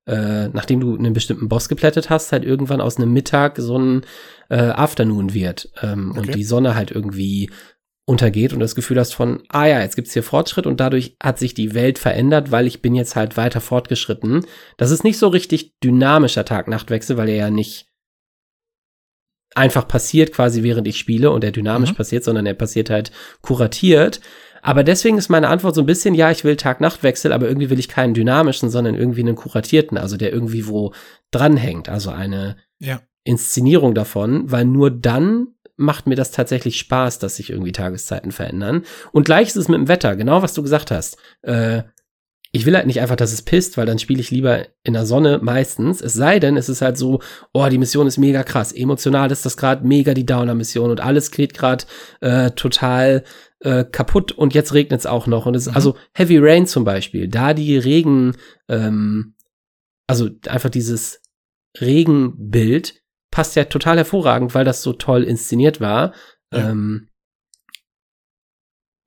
äh, 0.06 0.50
nachdem 0.50 0.80
du 0.80 0.98
einen 0.98 1.14
bestimmten 1.14 1.48
Boss 1.48 1.70
geplättet 1.70 2.10
hast, 2.10 2.32
halt 2.32 2.44
irgendwann 2.44 2.82
aus 2.82 2.98
einem 2.98 3.14
Mittag 3.14 3.58
so 3.60 3.78
ein 3.78 4.02
äh, 4.50 4.58
Afternoon 4.58 5.34
wird 5.34 5.70
ähm, 5.82 6.12
okay. 6.12 6.20
und 6.20 6.36
die 6.36 6.44
Sonne 6.44 6.76
halt 6.76 6.92
irgendwie 6.92 7.50
untergeht 8.06 8.52
und 8.52 8.60
das 8.60 8.76
Gefühl 8.76 9.00
hast 9.00 9.14
von, 9.14 9.44
ah 9.50 9.66
ja, 9.66 9.82
jetzt 9.82 9.96
gibt's 9.96 10.14
hier 10.14 10.24
Fortschritt 10.24 10.68
und 10.68 10.80
dadurch 10.80 11.16
hat 11.22 11.40
sich 11.40 11.54
die 11.54 11.74
Welt 11.74 11.98
verändert, 11.98 12.52
weil 12.52 12.68
ich 12.68 12.82
bin 12.82 12.96
jetzt 12.96 13.16
halt 13.16 13.38
weiter 13.38 13.62
fortgeschritten. 13.62 14.46
Das 14.78 14.92
ist 14.92 15.04
nicht 15.04 15.18
so 15.18 15.30
richtig 15.30 15.80
dynamischer 15.82 16.44
Tag-Nacht-Wechsel, 16.44 17.16
weil 17.16 17.30
er 17.30 17.36
ja 17.36 17.50
nicht 17.50 17.88
einfach 19.56 19.88
passiert 19.88 20.34
quasi 20.34 20.64
während 20.64 20.88
ich 20.88 20.98
spiele 20.98 21.32
und 21.32 21.44
er 21.44 21.52
dynamisch 21.52 21.92
mhm. 21.92 21.96
passiert, 21.96 22.24
sondern 22.24 22.46
er 22.46 22.56
passiert 22.56 22.90
halt 22.90 23.12
kuratiert. 23.42 24.20
Aber 24.62 24.84
deswegen 24.84 25.18
ist 25.18 25.30
meine 25.30 25.50
Antwort 25.50 25.76
so 25.76 25.82
ein 25.82 25.86
bisschen, 25.86 26.16
ja, 26.16 26.32
ich 26.32 26.44
will 26.44 26.56
Tag-Nacht-Wechsel, 26.56 27.32
aber 27.32 27.48
irgendwie 27.48 27.70
will 27.70 27.80
ich 27.80 27.90
keinen 27.90 28.14
dynamischen, 28.14 28.70
sondern 28.70 28.96
irgendwie 28.96 29.22
einen 29.22 29.36
kuratierten, 29.36 29.98
also 29.98 30.18
der 30.18 30.32
irgendwie 30.32 30.68
wo 30.68 30.94
dranhängt, 31.32 31.90
also 31.90 32.10
eine 32.10 32.58
ja. 32.80 33.02
Inszenierung 33.24 33.94
davon, 33.94 34.52
weil 34.52 34.66
nur 34.66 34.90
dann 34.90 35.53
macht 35.76 36.08
mir 36.08 36.16
das 36.16 36.32
tatsächlich 36.32 36.78
Spaß, 36.78 37.20
dass 37.20 37.38
sich 37.38 37.50
irgendwie 37.50 37.72
Tageszeiten 37.72 38.32
verändern. 38.32 38.84
Und 39.12 39.26
gleich 39.26 39.48
ist 39.48 39.56
es 39.56 39.68
mit 39.68 39.78
dem 39.78 39.88
Wetter, 39.88 40.16
genau 40.16 40.42
was 40.42 40.54
du 40.54 40.62
gesagt 40.62 40.92
hast. 40.92 41.18
Äh, 41.42 41.84
ich 42.56 42.68
will 42.68 42.76
halt 42.76 42.86
nicht 42.86 43.02
einfach, 43.02 43.16
dass 43.16 43.34
es 43.34 43.42
pisst, 43.42 43.78
weil 43.78 43.88
dann 43.88 43.98
spiele 43.98 44.20
ich 44.20 44.30
lieber 44.30 44.68
in 44.84 44.94
der 44.94 45.08
Sonne 45.08 45.40
meistens. 45.42 46.02
Es 46.02 46.14
sei 46.14 46.38
denn, 46.38 46.56
es 46.56 46.70
ist 46.70 46.84
halt 46.84 47.00
so, 47.00 47.20
oh, 47.52 47.68
die 47.68 47.80
Mission 47.80 48.06
ist 48.06 48.20
mega 48.20 48.44
krass. 48.44 48.72
Emotional 48.72 49.32
ist 49.32 49.44
das 49.44 49.58
gerade 49.58 49.86
mega 49.86 50.14
die 50.14 50.26
Downer-Mission 50.26 50.92
und 50.92 51.02
alles 51.02 51.32
geht 51.32 51.56
gerade 51.56 51.86
äh, 52.22 52.52
total 52.52 53.24
äh, 53.62 53.84
kaputt 53.86 54.34
und 54.34 54.54
jetzt 54.54 54.76
regnet 54.76 55.00
es 55.00 55.08
auch 55.08 55.26
noch. 55.26 55.48
Und 55.48 55.56
es 55.56 55.66
mhm. 55.66 55.72
ist 55.72 55.76
also 55.76 55.98
Heavy 56.14 56.38
Rain 56.38 56.68
zum 56.68 56.84
Beispiel, 56.84 57.28
da 57.28 57.56
die 57.56 57.76
Regen, 57.76 58.38
ähm, 58.70 59.34
also 60.06 60.30
einfach 60.46 60.70
dieses 60.70 61.22
Regenbild 61.82 63.03
passt 63.34 63.56
ja 63.56 63.66
total 63.66 63.98
hervorragend, 63.98 64.54
weil 64.54 64.64
das 64.64 64.84
so 64.84 64.94
toll 64.94 65.24
inszeniert 65.24 65.82
war. 65.82 66.14
Ja. 66.54 66.70
Ähm, 66.70 67.10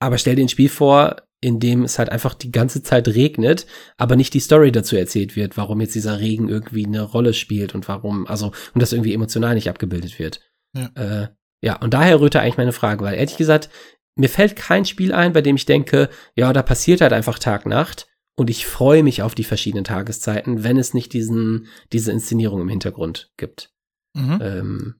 aber 0.00 0.18
stell 0.18 0.34
dir 0.34 0.44
ein 0.44 0.48
Spiel 0.48 0.68
vor, 0.68 1.22
in 1.40 1.60
dem 1.60 1.84
es 1.84 2.00
halt 2.00 2.08
einfach 2.08 2.34
die 2.34 2.50
ganze 2.50 2.82
Zeit 2.82 3.06
regnet, 3.06 3.66
aber 3.96 4.16
nicht 4.16 4.34
die 4.34 4.40
Story 4.40 4.72
dazu 4.72 4.96
erzählt 4.96 5.36
wird, 5.36 5.56
warum 5.56 5.80
jetzt 5.80 5.94
dieser 5.94 6.18
Regen 6.18 6.48
irgendwie 6.48 6.84
eine 6.84 7.02
Rolle 7.02 7.34
spielt 7.34 7.72
und 7.76 7.86
warum, 7.86 8.26
also, 8.26 8.46
und 8.74 8.82
das 8.82 8.92
irgendwie 8.92 9.14
emotional 9.14 9.54
nicht 9.54 9.70
abgebildet 9.70 10.18
wird. 10.18 10.40
Ja, 10.74 10.90
äh, 10.96 11.28
ja 11.62 11.80
und 11.80 11.94
daher 11.94 12.20
rührte 12.20 12.40
eigentlich 12.40 12.56
meine 12.56 12.72
Frage, 12.72 13.04
weil 13.04 13.14
ehrlich 13.14 13.36
gesagt, 13.36 13.70
mir 14.16 14.28
fällt 14.28 14.56
kein 14.56 14.84
Spiel 14.86 15.12
ein, 15.12 15.34
bei 15.34 15.42
dem 15.42 15.54
ich 15.54 15.66
denke, 15.66 16.08
ja, 16.34 16.52
da 16.52 16.62
passiert 16.62 17.00
halt 17.00 17.12
einfach 17.12 17.38
Tag-Nacht 17.38 18.08
und 18.36 18.50
ich 18.50 18.66
freue 18.66 19.04
mich 19.04 19.22
auf 19.22 19.36
die 19.36 19.44
verschiedenen 19.44 19.84
Tageszeiten, 19.84 20.64
wenn 20.64 20.78
es 20.78 20.94
nicht 20.94 21.12
diesen, 21.12 21.68
diese 21.92 22.10
Inszenierung 22.10 22.60
im 22.60 22.68
Hintergrund 22.68 23.30
gibt. 23.36 23.75
Mhm. 24.16 24.38
Ähm, 24.40 24.94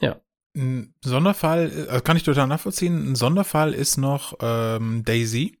ja. 0.00 0.20
Ein 0.54 0.94
Sonderfall, 1.02 1.86
also 1.88 2.02
kann 2.02 2.16
ich 2.16 2.24
total 2.24 2.46
nachvollziehen, 2.46 3.12
ein 3.12 3.14
Sonderfall 3.14 3.72
ist 3.72 3.96
noch 3.96 4.34
ähm, 4.40 5.02
Daisy, 5.04 5.58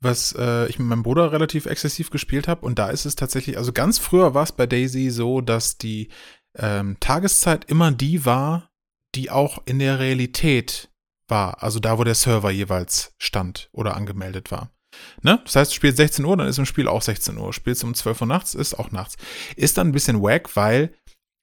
was 0.00 0.34
äh, 0.38 0.66
ich 0.68 0.78
mit 0.78 0.88
meinem 0.88 1.02
Bruder 1.02 1.32
relativ 1.32 1.64
exzessiv 1.64 2.10
gespielt 2.10 2.46
habe. 2.46 2.66
Und 2.66 2.78
da 2.78 2.90
ist 2.90 3.06
es 3.06 3.16
tatsächlich, 3.16 3.56
also 3.56 3.72
ganz 3.72 3.98
früher 3.98 4.34
war 4.34 4.42
es 4.42 4.52
bei 4.52 4.66
Daisy 4.66 5.10
so, 5.10 5.40
dass 5.40 5.78
die 5.78 6.08
ähm, 6.54 6.98
Tageszeit 7.00 7.64
immer 7.70 7.92
die 7.92 8.26
war, 8.26 8.70
die 9.14 9.30
auch 9.30 9.62
in 9.64 9.78
der 9.78 9.98
Realität 9.98 10.90
war. 11.28 11.62
Also 11.62 11.80
da, 11.80 11.98
wo 11.98 12.04
der 12.04 12.14
Server 12.14 12.50
jeweils 12.50 13.14
stand 13.18 13.70
oder 13.72 13.96
angemeldet 13.96 14.50
war. 14.50 14.70
Ne? 15.22 15.40
Das 15.44 15.56
heißt, 15.56 15.70
du 15.70 15.74
spielst 15.74 15.96
16 15.96 16.24
Uhr, 16.24 16.36
dann 16.36 16.46
ist 16.46 16.58
im 16.58 16.66
Spiel 16.66 16.88
auch 16.88 17.02
16 17.02 17.36
Uhr. 17.38 17.52
Spielst 17.52 17.84
um 17.84 17.94
12 17.94 18.20
Uhr 18.20 18.26
nachts, 18.26 18.54
ist 18.54 18.78
auch 18.78 18.90
nachts. 18.90 19.16
Ist 19.56 19.78
dann 19.78 19.88
ein 19.88 19.92
bisschen 19.92 20.22
wack, 20.22 20.56
weil 20.56 20.94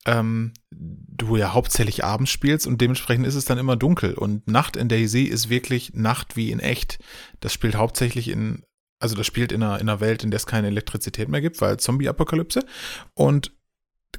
ähm, 0.05 0.53
du 0.71 1.35
ja 1.37 1.53
hauptsächlich 1.53 2.03
abends 2.03 2.31
spielst 2.31 2.67
und 2.67 2.81
dementsprechend 2.81 3.25
ist 3.25 3.35
es 3.35 3.45
dann 3.45 3.57
immer 3.57 3.75
dunkel. 3.75 4.13
Und 4.13 4.47
Nacht 4.47 4.75
in 4.75 4.89
Daisy 4.89 5.23
ist 5.23 5.49
wirklich 5.49 5.93
Nacht 5.93 6.35
wie 6.35 6.51
in 6.51 6.59
echt. 6.59 6.99
Das 7.39 7.53
spielt 7.53 7.75
hauptsächlich 7.75 8.27
in, 8.27 8.63
also 8.99 9.15
das 9.15 9.27
spielt 9.27 9.51
in 9.51 9.63
einer, 9.63 9.79
in 9.79 9.89
einer 9.89 9.99
Welt, 9.99 10.23
in 10.23 10.31
der 10.31 10.37
es 10.37 10.45
keine 10.45 10.67
Elektrizität 10.67 11.29
mehr 11.29 11.41
gibt, 11.41 11.61
weil 11.61 11.77
Zombie-Apokalypse. 11.77 12.65
Und 13.13 13.51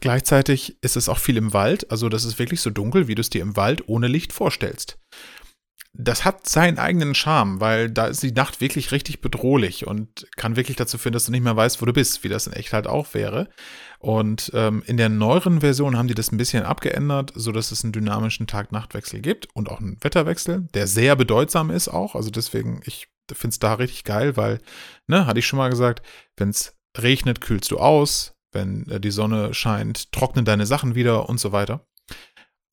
gleichzeitig 0.01 0.79
ist 0.81 0.97
es 0.97 1.09
auch 1.09 1.19
viel 1.19 1.37
im 1.37 1.53
Wald. 1.53 1.91
Also 1.91 2.09
das 2.09 2.25
ist 2.25 2.39
wirklich 2.39 2.61
so 2.61 2.71
dunkel, 2.71 3.09
wie 3.09 3.15
du 3.15 3.21
es 3.21 3.31
dir 3.31 3.43
im 3.43 3.57
Wald 3.57 3.89
ohne 3.89 4.09
Licht 4.09 4.33
vorstellst 4.33 4.99
das 5.97 6.25
hat 6.25 6.49
seinen 6.49 6.79
eigenen 6.79 7.15
Charme, 7.15 7.61
weil 7.61 7.89
da 7.89 8.07
ist 8.07 8.23
die 8.23 8.33
Nacht 8.33 8.61
wirklich 8.61 8.91
richtig 8.91 9.21
bedrohlich 9.21 9.87
und 9.87 10.27
kann 10.37 10.57
wirklich 10.57 10.77
dazu 10.77 10.99
führen, 10.99 11.13
dass 11.13 11.27
du 11.27 11.33
nicht 11.33 11.45
mehr 11.45 11.57
weißt, 11.57 11.81
wo 11.81 11.87
du 11.87 11.93
bist, 11.93 12.25
wie 12.25 12.29
das 12.29 12.49
in 12.49 12.53
echt 12.53 12.73
halt 12.73 12.89
auch 12.89 13.15
wäre. 13.15 13.49
Und 14.01 14.51
ähm, 14.55 14.83
in 14.87 14.97
der 14.97 15.09
neueren 15.09 15.61
Version 15.61 15.97
haben 15.97 16.09
die 16.09 16.15
das 16.15 16.33
ein 16.33 16.37
bisschen 16.37 16.65
abgeändert, 16.65 17.33
sodass 17.37 17.71
es 17.71 17.85
einen 17.85 17.93
dynamischen 17.93 18.49
Tag-Nacht-Wechsel 18.49 19.21
gibt 19.21 19.47
und 19.55 19.71
auch 19.71 19.81
einen 19.81 19.97
Wetterwechsel, 20.03 20.67
der 20.75 20.89
sehr 20.89 21.15
bedeutsam 21.15 21.71
ist 21.71 21.89
auch. 21.89 22.17
Also 22.17 22.31
deswegen, 22.31 22.81
ich 22.85 23.07
finde 23.33 23.55
es 23.55 23.61
da 23.61 23.75
richtig 23.75 24.03
geil, 24.03 24.37
weil, 24.37 24.61
ne, 25.07 25.27
hatte 25.27 25.39
ich 25.39 25.47
schon 25.47 25.59
mal 25.59 25.71
gesagt, 25.71 26.05
wenn 26.37 26.51
es 26.51 26.75
regnet, 26.99 27.41
kühlst 27.41 27.71
du 27.71 27.79
aus, 27.79 28.35
wenn 28.53 28.89
äh, 28.91 28.99
die 28.99 29.13
Sonne 29.13 29.55
scheint, 29.55 30.11
trocknen 30.11 30.45
deine 30.45 30.67
Sachen 30.67 30.97
wieder 30.97 31.29
und 31.29 31.39
so 31.39 31.53
weiter. 31.53 31.87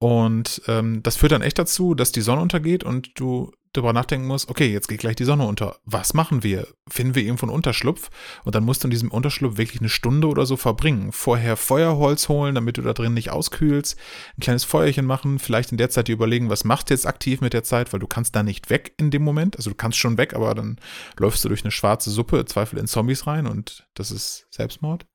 Und 0.01 0.63
ähm, 0.67 1.03
das 1.03 1.15
führt 1.15 1.31
dann 1.31 1.43
echt 1.43 1.59
dazu, 1.59 1.93
dass 1.93 2.11
die 2.11 2.21
Sonne 2.21 2.41
untergeht 2.41 2.83
und 2.83 3.19
du 3.19 3.51
darüber 3.71 3.93
nachdenken 3.93 4.25
musst, 4.25 4.49
okay, 4.49 4.73
jetzt 4.73 4.87
geht 4.87 4.99
gleich 4.99 5.15
die 5.15 5.25
Sonne 5.25 5.45
unter. 5.45 5.77
Was 5.85 6.15
machen 6.15 6.41
wir? 6.41 6.67
Finden 6.89 7.13
wir 7.13 7.21
irgendwo 7.21 7.45
einen 7.45 7.53
Unterschlupf? 7.53 8.09
Und 8.43 8.55
dann 8.55 8.63
musst 8.63 8.83
du 8.83 8.87
in 8.87 8.91
diesem 8.91 9.11
Unterschlupf 9.11 9.59
wirklich 9.59 9.79
eine 9.79 9.89
Stunde 9.89 10.27
oder 10.27 10.47
so 10.47 10.57
verbringen. 10.57 11.11
Vorher 11.11 11.55
Feuerholz 11.55 12.29
holen, 12.29 12.55
damit 12.55 12.77
du 12.77 12.81
da 12.81 12.93
drin 12.93 13.13
nicht 13.13 13.29
auskühlst, 13.29 13.95
ein 14.39 14.41
kleines 14.41 14.63
Feuerchen 14.63 15.05
machen, 15.05 15.37
vielleicht 15.37 15.71
in 15.71 15.77
der 15.77 15.91
Zeit 15.91 16.07
dir 16.07 16.13
überlegen, 16.13 16.49
was 16.49 16.63
machst 16.63 16.89
du 16.89 16.95
jetzt 16.95 17.05
aktiv 17.05 17.39
mit 17.39 17.53
der 17.53 17.63
Zeit, 17.63 17.93
weil 17.93 17.99
du 17.99 18.07
kannst 18.07 18.35
da 18.35 18.41
nicht 18.41 18.71
weg 18.71 18.95
in 18.97 19.11
dem 19.11 19.21
Moment. 19.21 19.55
Also 19.55 19.69
du 19.69 19.75
kannst 19.75 19.99
schon 19.99 20.17
weg, 20.17 20.33
aber 20.33 20.55
dann 20.55 20.79
läufst 21.19 21.45
du 21.45 21.47
durch 21.47 21.63
eine 21.63 21.69
schwarze 21.69 22.09
Suppe, 22.09 22.43
Zweifel 22.45 22.79
in 22.79 22.87
Zombies 22.87 23.27
rein 23.27 23.45
und 23.45 23.87
das 23.93 24.09
ist 24.09 24.47
Selbstmord. 24.49 25.05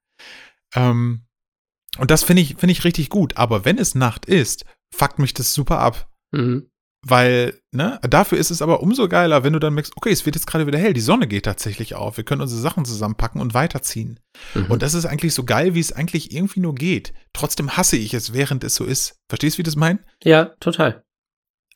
Ähm, 0.77 1.26
und 1.99 2.11
das 2.11 2.23
finde 2.23 2.43
ich, 2.43 2.57
finde 2.57 2.73
ich 2.73 2.85
richtig 2.85 3.09
gut. 3.09 3.37
Aber 3.37 3.65
wenn 3.65 3.79
es 3.79 3.95
Nacht 3.95 4.27
ist, 4.27 4.65
fuckt 4.95 5.19
mich 5.19 5.35
das 5.35 5.55
super 5.55 5.79
ab. 5.79 6.09
Mhm. 6.33 6.71
Weil, 7.09 7.61
ne, 7.71 8.01
dafür 8.03 8.37
ist 8.37 8.51
es 8.51 8.63
aber 8.63 8.83
umso 8.83 9.09
geiler, 9.09 9.45
wenn 9.45 9.53
du 9.53 9.61
dann 9.61 9.75
merkst, 9.75 9.93
okay, 9.97 10.11
es 10.11 10.27
wird 10.27 10.35
jetzt 10.35 10.47
gerade 10.47 10.67
wieder 10.67 10.79
hell, 10.79 10.93
die 10.93 11.01
Sonne 11.01 11.29
geht 11.29 11.45
tatsächlich 11.45 11.95
auf, 11.95 12.17
wir 12.17 12.25
können 12.25 12.41
unsere 12.41 12.61
Sachen 12.61 12.85
zusammenpacken 12.85 13.41
und 13.41 13.55
weiterziehen. 13.55 14.19
Mhm. 14.55 14.67
Und 14.67 14.83
das 14.83 14.95
ist 14.95 15.07
eigentlich 15.07 15.33
so 15.33 15.45
geil, 15.45 15.75
wie 15.75 15.81
es 15.81 15.93
eigentlich 15.93 16.35
irgendwie 16.35 16.59
nur 16.59 16.75
geht. 16.75 17.13
Trotzdem 17.33 17.77
hasse 17.77 17.97
ich 17.97 18.13
es, 18.13 18.33
während 18.33 18.65
es 18.65 18.75
so 18.75 18.85
ist. 18.85 19.21
Verstehst 19.29 19.57
du, 19.57 19.59
wie 19.59 19.63
das 19.63 19.77
mein? 19.77 20.01
Ja, 20.25 20.47
total. 20.59 21.05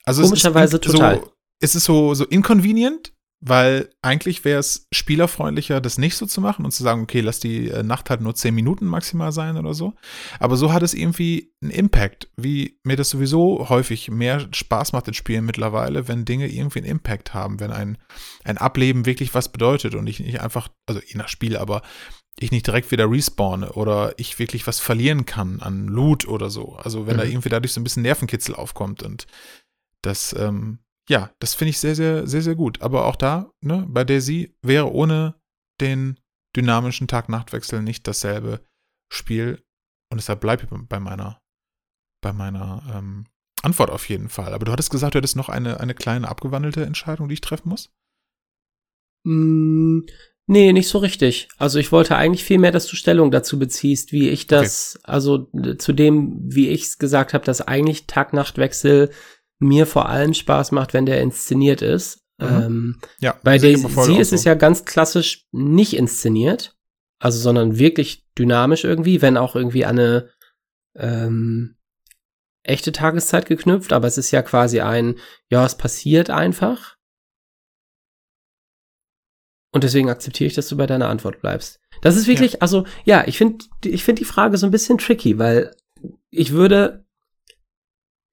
Also 0.03 0.23
Komischerweise 0.23 0.77
es 0.77 0.85
ist 0.85 0.91
total. 0.91 1.19
So, 1.19 1.33
es 1.61 1.75
ist 1.75 1.85
so, 1.85 2.13
so 2.13 2.25
inconvenient, 2.25 3.13
weil 3.43 3.89
eigentlich 4.03 4.45
wäre 4.45 4.59
es 4.59 4.87
spielerfreundlicher, 4.93 5.81
das 5.81 5.97
nicht 5.97 6.15
so 6.15 6.27
zu 6.27 6.41
machen 6.41 6.63
und 6.63 6.71
zu 6.71 6.83
sagen, 6.83 7.01
okay, 7.01 7.21
lass 7.21 7.39
die 7.39 7.69
äh, 7.69 7.81
Nacht 7.81 8.11
halt 8.11 8.21
nur 8.21 8.35
10 8.35 8.53
Minuten 8.53 8.85
maximal 8.85 9.31
sein 9.31 9.57
oder 9.57 9.73
so. 9.73 9.93
Aber 10.39 10.57
so 10.57 10.71
hat 10.71 10.83
es 10.83 10.93
irgendwie 10.93 11.51
einen 11.61 11.71
Impact, 11.71 12.29
wie 12.37 12.79
mir 12.83 12.95
das 12.97 13.09
sowieso 13.09 13.67
häufig 13.69 14.11
mehr 14.11 14.47
Spaß 14.53 14.93
macht 14.93 15.07
in 15.07 15.15
Spielen 15.15 15.45
mittlerweile, 15.45 16.07
wenn 16.07 16.23
Dinge 16.23 16.47
irgendwie 16.47 16.79
einen 16.79 16.87
Impact 16.87 17.33
haben, 17.33 17.59
wenn 17.59 17.71
ein, 17.71 17.97
ein 18.43 18.59
Ableben 18.59 19.07
wirklich 19.07 19.33
was 19.33 19.51
bedeutet 19.51 19.95
und 19.95 20.05
ich 20.05 20.19
nicht 20.19 20.39
einfach, 20.39 20.69
also 20.85 21.01
je 21.03 21.17
nach 21.17 21.27
Spiel, 21.27 21.57
aber 21.57 21.81
ich 22.39 22.51
nicht 22.51 22.67
direkt 22.67 22.91
wieder 22.91 23.09
respawne 23.09 23.73
oder 23.73 24.13
ich 24.17 24.37
wirklich 24.37 24.67
was 24.67 24.79
verlieren 24.79 25.25
kann 25.25 25.59
an 25.61 25.87
Loot 25.87 26.27
oder 26.27 26.51
so. 26.51 26.75
Also 26.75 27.07
wenn 27.07 27.17
da 27.17 27.23
Mhm. 27.25 27.31
irgendwie 27.31 27.49
dadurch 27.49 27.73
so 27.73 27.81
ein 27.81 27.83
bisschen 27.83 28.03
Nervenkitzel 28.03 28.53
aufkommt 28.55 29.01
und 29.01 29.25
das, 30.03 30.35
ähm, 30.37 30.79
ja, 31.11 31.29
das 31.39 31.55
finde 31.55 31.71
ich 31.71 31.79
sehr, 31.79 31.93
sehr, 31.93 32.25
sehr, 32.25 32.41
sehr 32.41 32.55
gut. 32.55 32.81
Aber 32.81 33.05
auch 33.05 33.17
da, 33.17 33.51
ne, 33.59 33.85
bei 33.89 34.05
Daisy 34.05 34.55
wäre 34.61 34.93
ohne 34.93 35.35
den 35.81 36.17
dynamischen 36.55 37.09
Tag-Nacht-Wechsel 37.09 37.81
nicht 37.81 38.07
dasselbe 38.07 38.65
Spiel. 39.11 39.61
Und 40.09 40.21
deshalb 40.21 40.39
bleibe 40.39 40.63
ich 40.63 40.69
bei 40.87 41.01
meiner, 41.01 41.41
bei 42.23 42.31
meiner 42.31 42.81
ähm, 42.95 43.25
Antwort 43.61 43.89
auf 43.89 44.07
jeden 44.07 44.29
Fall. 44.29 44.53
Aber 44.53 44.63
du 44.63 44.71
hattest 44.71 44.89
gesagt, 44.89 45.13
du 45.13 45.17
hättest 45.17 45.35
noch 45.35 45.49
eine, 45.49 45.81
eine 45.81 45.93
kleine 45.93 46.29
abgewandelte 46.29 46.85
Entscheidung, 46.85 47.27
die 47.27 47.33
ich 47.33 47.41
treffen 47.41 47.67
muss? 47.67 47.91
Mm, 49.25 50.03
Nee, 50.47 50.73
nicht 50.73 50.89
so 50.89 50.97
richtig. 50.97 51.47
Also 51.57 51.79
ich 51.79 51.93
wollte 51.93 52.17
eigentlich 52.17 52.43
viel 52.43 52.57
mehr, 52.57 52.71
dass 52.71 52.87
du 52.87 52.97
Stellung 52.97 53.31
dazu 53.31 53.57
beziehst, 53.57 54.11
wie 54.11 54.29
ich 54.29 54.47
das, 54.47 54.99
also 55.03 55.49
äh, 55.53 55.77
zu 55.77 55.93
dem, 55.93 56.39
wie 56.43 56.67
ich 56.67 56.83
es 56.83 56.97
gesagt 56.97 57.33
habe, 57.33 57.45
dass 57.45 57.61
eigentlich 57.61 58.05
Tag-Nacht-Wechsel 58.05 59.11
mir 59.61 59.85
vor 59.85 60.09
allem 60.09 60.33
Spaß 60.33 60.71
macht, 60.71 60.93
wenn 60.93 61.05
der 61.05 61.21
inszeniert 61.21 61.81
ist. 61.81 62.19
Mhm. 62.39 62.47
Ähm, 62.47 62.99
Ja. 63.19 63.39
bei 63.43 63.57
Daisy 63.57 63.85
auch 63.85 64.19
ist 64.19 64.33
es 64.33 64.43
so. 64.43 64.49
ja 64.49 64.55
ganz 64.55 64.85
klassisch 64.85 65.47
nicht 65.51 65.93
inszeniert, 65.95 66.75
also 67.19 67.39
sondern 67.39 67.77
wirklich 67.77 68.25
dynamisch 68.37 68.83
irgendwie, 68.83 69.21
wenn 69.21 69.37
auch 69.37 69.55
irgendwie 69.55 69.85
an 69.85 69.99
eine 69.99 70.29
ähm, 70.95 71.77
echte 72.63 72.91
Tageszeit 72.91 73.45
geknüpft, 73.45 73.93
aber 73.93 74.07
es 74.07 74.17
ist 74.17 74.31
ja 74.31 74.41
quasi 74.41 74.81
ein, 74.81 75.15
ja, 75.49 75.65
es 75.65 75.75
passiert 75.75 76.29
einfach. 76.29 76.97
Und 79.73 79.83
deswegen 79.83 80.09
akzeptiere 80.09 80.47
ich, 80.47 80.53
dass 80.53 80.67
du 80.67 80.75
bei 80.75 80.85
deiner 80.85 81.07
Antwort 81.07 81.39
bleibst. 81.39 81.79
Das 82.01 82.17
ist 82.17 82.27
wirklich, 82.27 82.61
also 82.61 82.85
ja, 83.05 83.25
ich 83.27 83.37
finde, 83.37 83.65
ich 83.85 84.03
finde 84.03 84.19
die 84.19 84.25
Frage 84.25 84.57
so 84.57 84.65
ein 84.65 84.71
bisschen 84.71 84.97
tricky, 84.97 85.37
weil 85.39 85.75
ich 86.29 86.51
würde, 86.51 87.05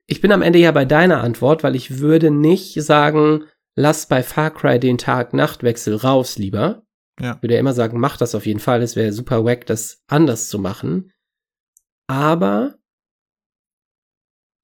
ich 0.08 0.20
bin 0.20 0.32
am 0.32 0.42
Ende 0.42 0.58
ja 0.58 0.72
bei 0.72 0.84
deiner 0.86 1.22
Antwort, 1.22 1.62
weil 1.62 1.76
ich 1.76 1.98
würde 1.98 2.30
nicht 2.30 2.82
sagen, 2.82 3.44
lass 3.76 4.06
bei 4.08 4.22
Far 4.22 4.50
Cry 4.50 4.80
den 4.80 4.98
Tag-Nacht-Wechsel 4.98 5.94
raus 5.94 6.38
lieber. 6.38 6.82
Ja. 7.20 7.34
Ich 7.36 7.42
würde 7.42 7.54
ja 7.54 7.60
immer 7.60 7.74
sagen, 7.74 8.00
mach 8.00 8.16
das 8.16 8.34
auf 8.34 8.46
jeden 8.46 8.60
Fall. 8.60 8.82
Es 8.82 8.96
wäre 8.96 9.12
super 9.12 9.44
wack, 9.44 9.66
das 9.66 10.02
anders 10.08 10.48
zu 10.48 10.58
machen. 10.58 11.12
Aber 12.08 12.78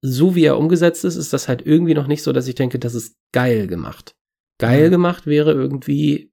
so 0.01 0.35
wie 0.35 0.45
er 0.45 0.57
umgesetzt 0.57 1.05
ist, 1.05 1.15
ist 1.15 1.31
das 1.31 1.47
halt 1.47 1.65
irgendwie 1.65 1.93
noch 1.93 2.07
nicht 2.07 2.23
so, 2.23 2.31
dass 2.33 2.47
ich 2.47 2.55
denke, 2.55 2.79
das 2.79 2.95
ist 2.95 3.15
geil 3.31 3.67
gemacht. 3.67 4.15
Geil 4.59 4.87
Mhm. 4.87 4.91
gemacht 4.91 5.27
wäre 5.27 5.51
irgendwie 5.51 6.31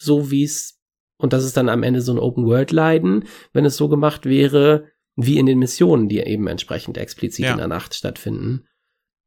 so, 0.00 0.30
wie 0.30 0.44
es, 0.44 0.78
und 1.18 1.32
das 1.32 1.44
ist 1.44 1.56
dann 1.56 1.68
am 1.68 1.82
Ende 1.82 2.02
so 2.02 2.12
ein 2.12 2.18
Open-World-Leiden, 2.18 3.24
wenn 3.52 3.64
es 3.64 3.76
so 3.76 3.88
gemacht 3.88 4.26
wäre, 4.26 4.88
wie 5.16 5.38
in 5.38 5.46
den 5.46 5.58
Missionen, 5.58 6.08
die 6.08 6.20
eben 6.20 6.46
entsprechend 6.46 6.96
explizit 6.98 7.44
Ja. 7.44 7.52
in 7.52 7.58
der 7.58 7.68
Nacht 7.68 7.94
stattfinden. 7.94 8.64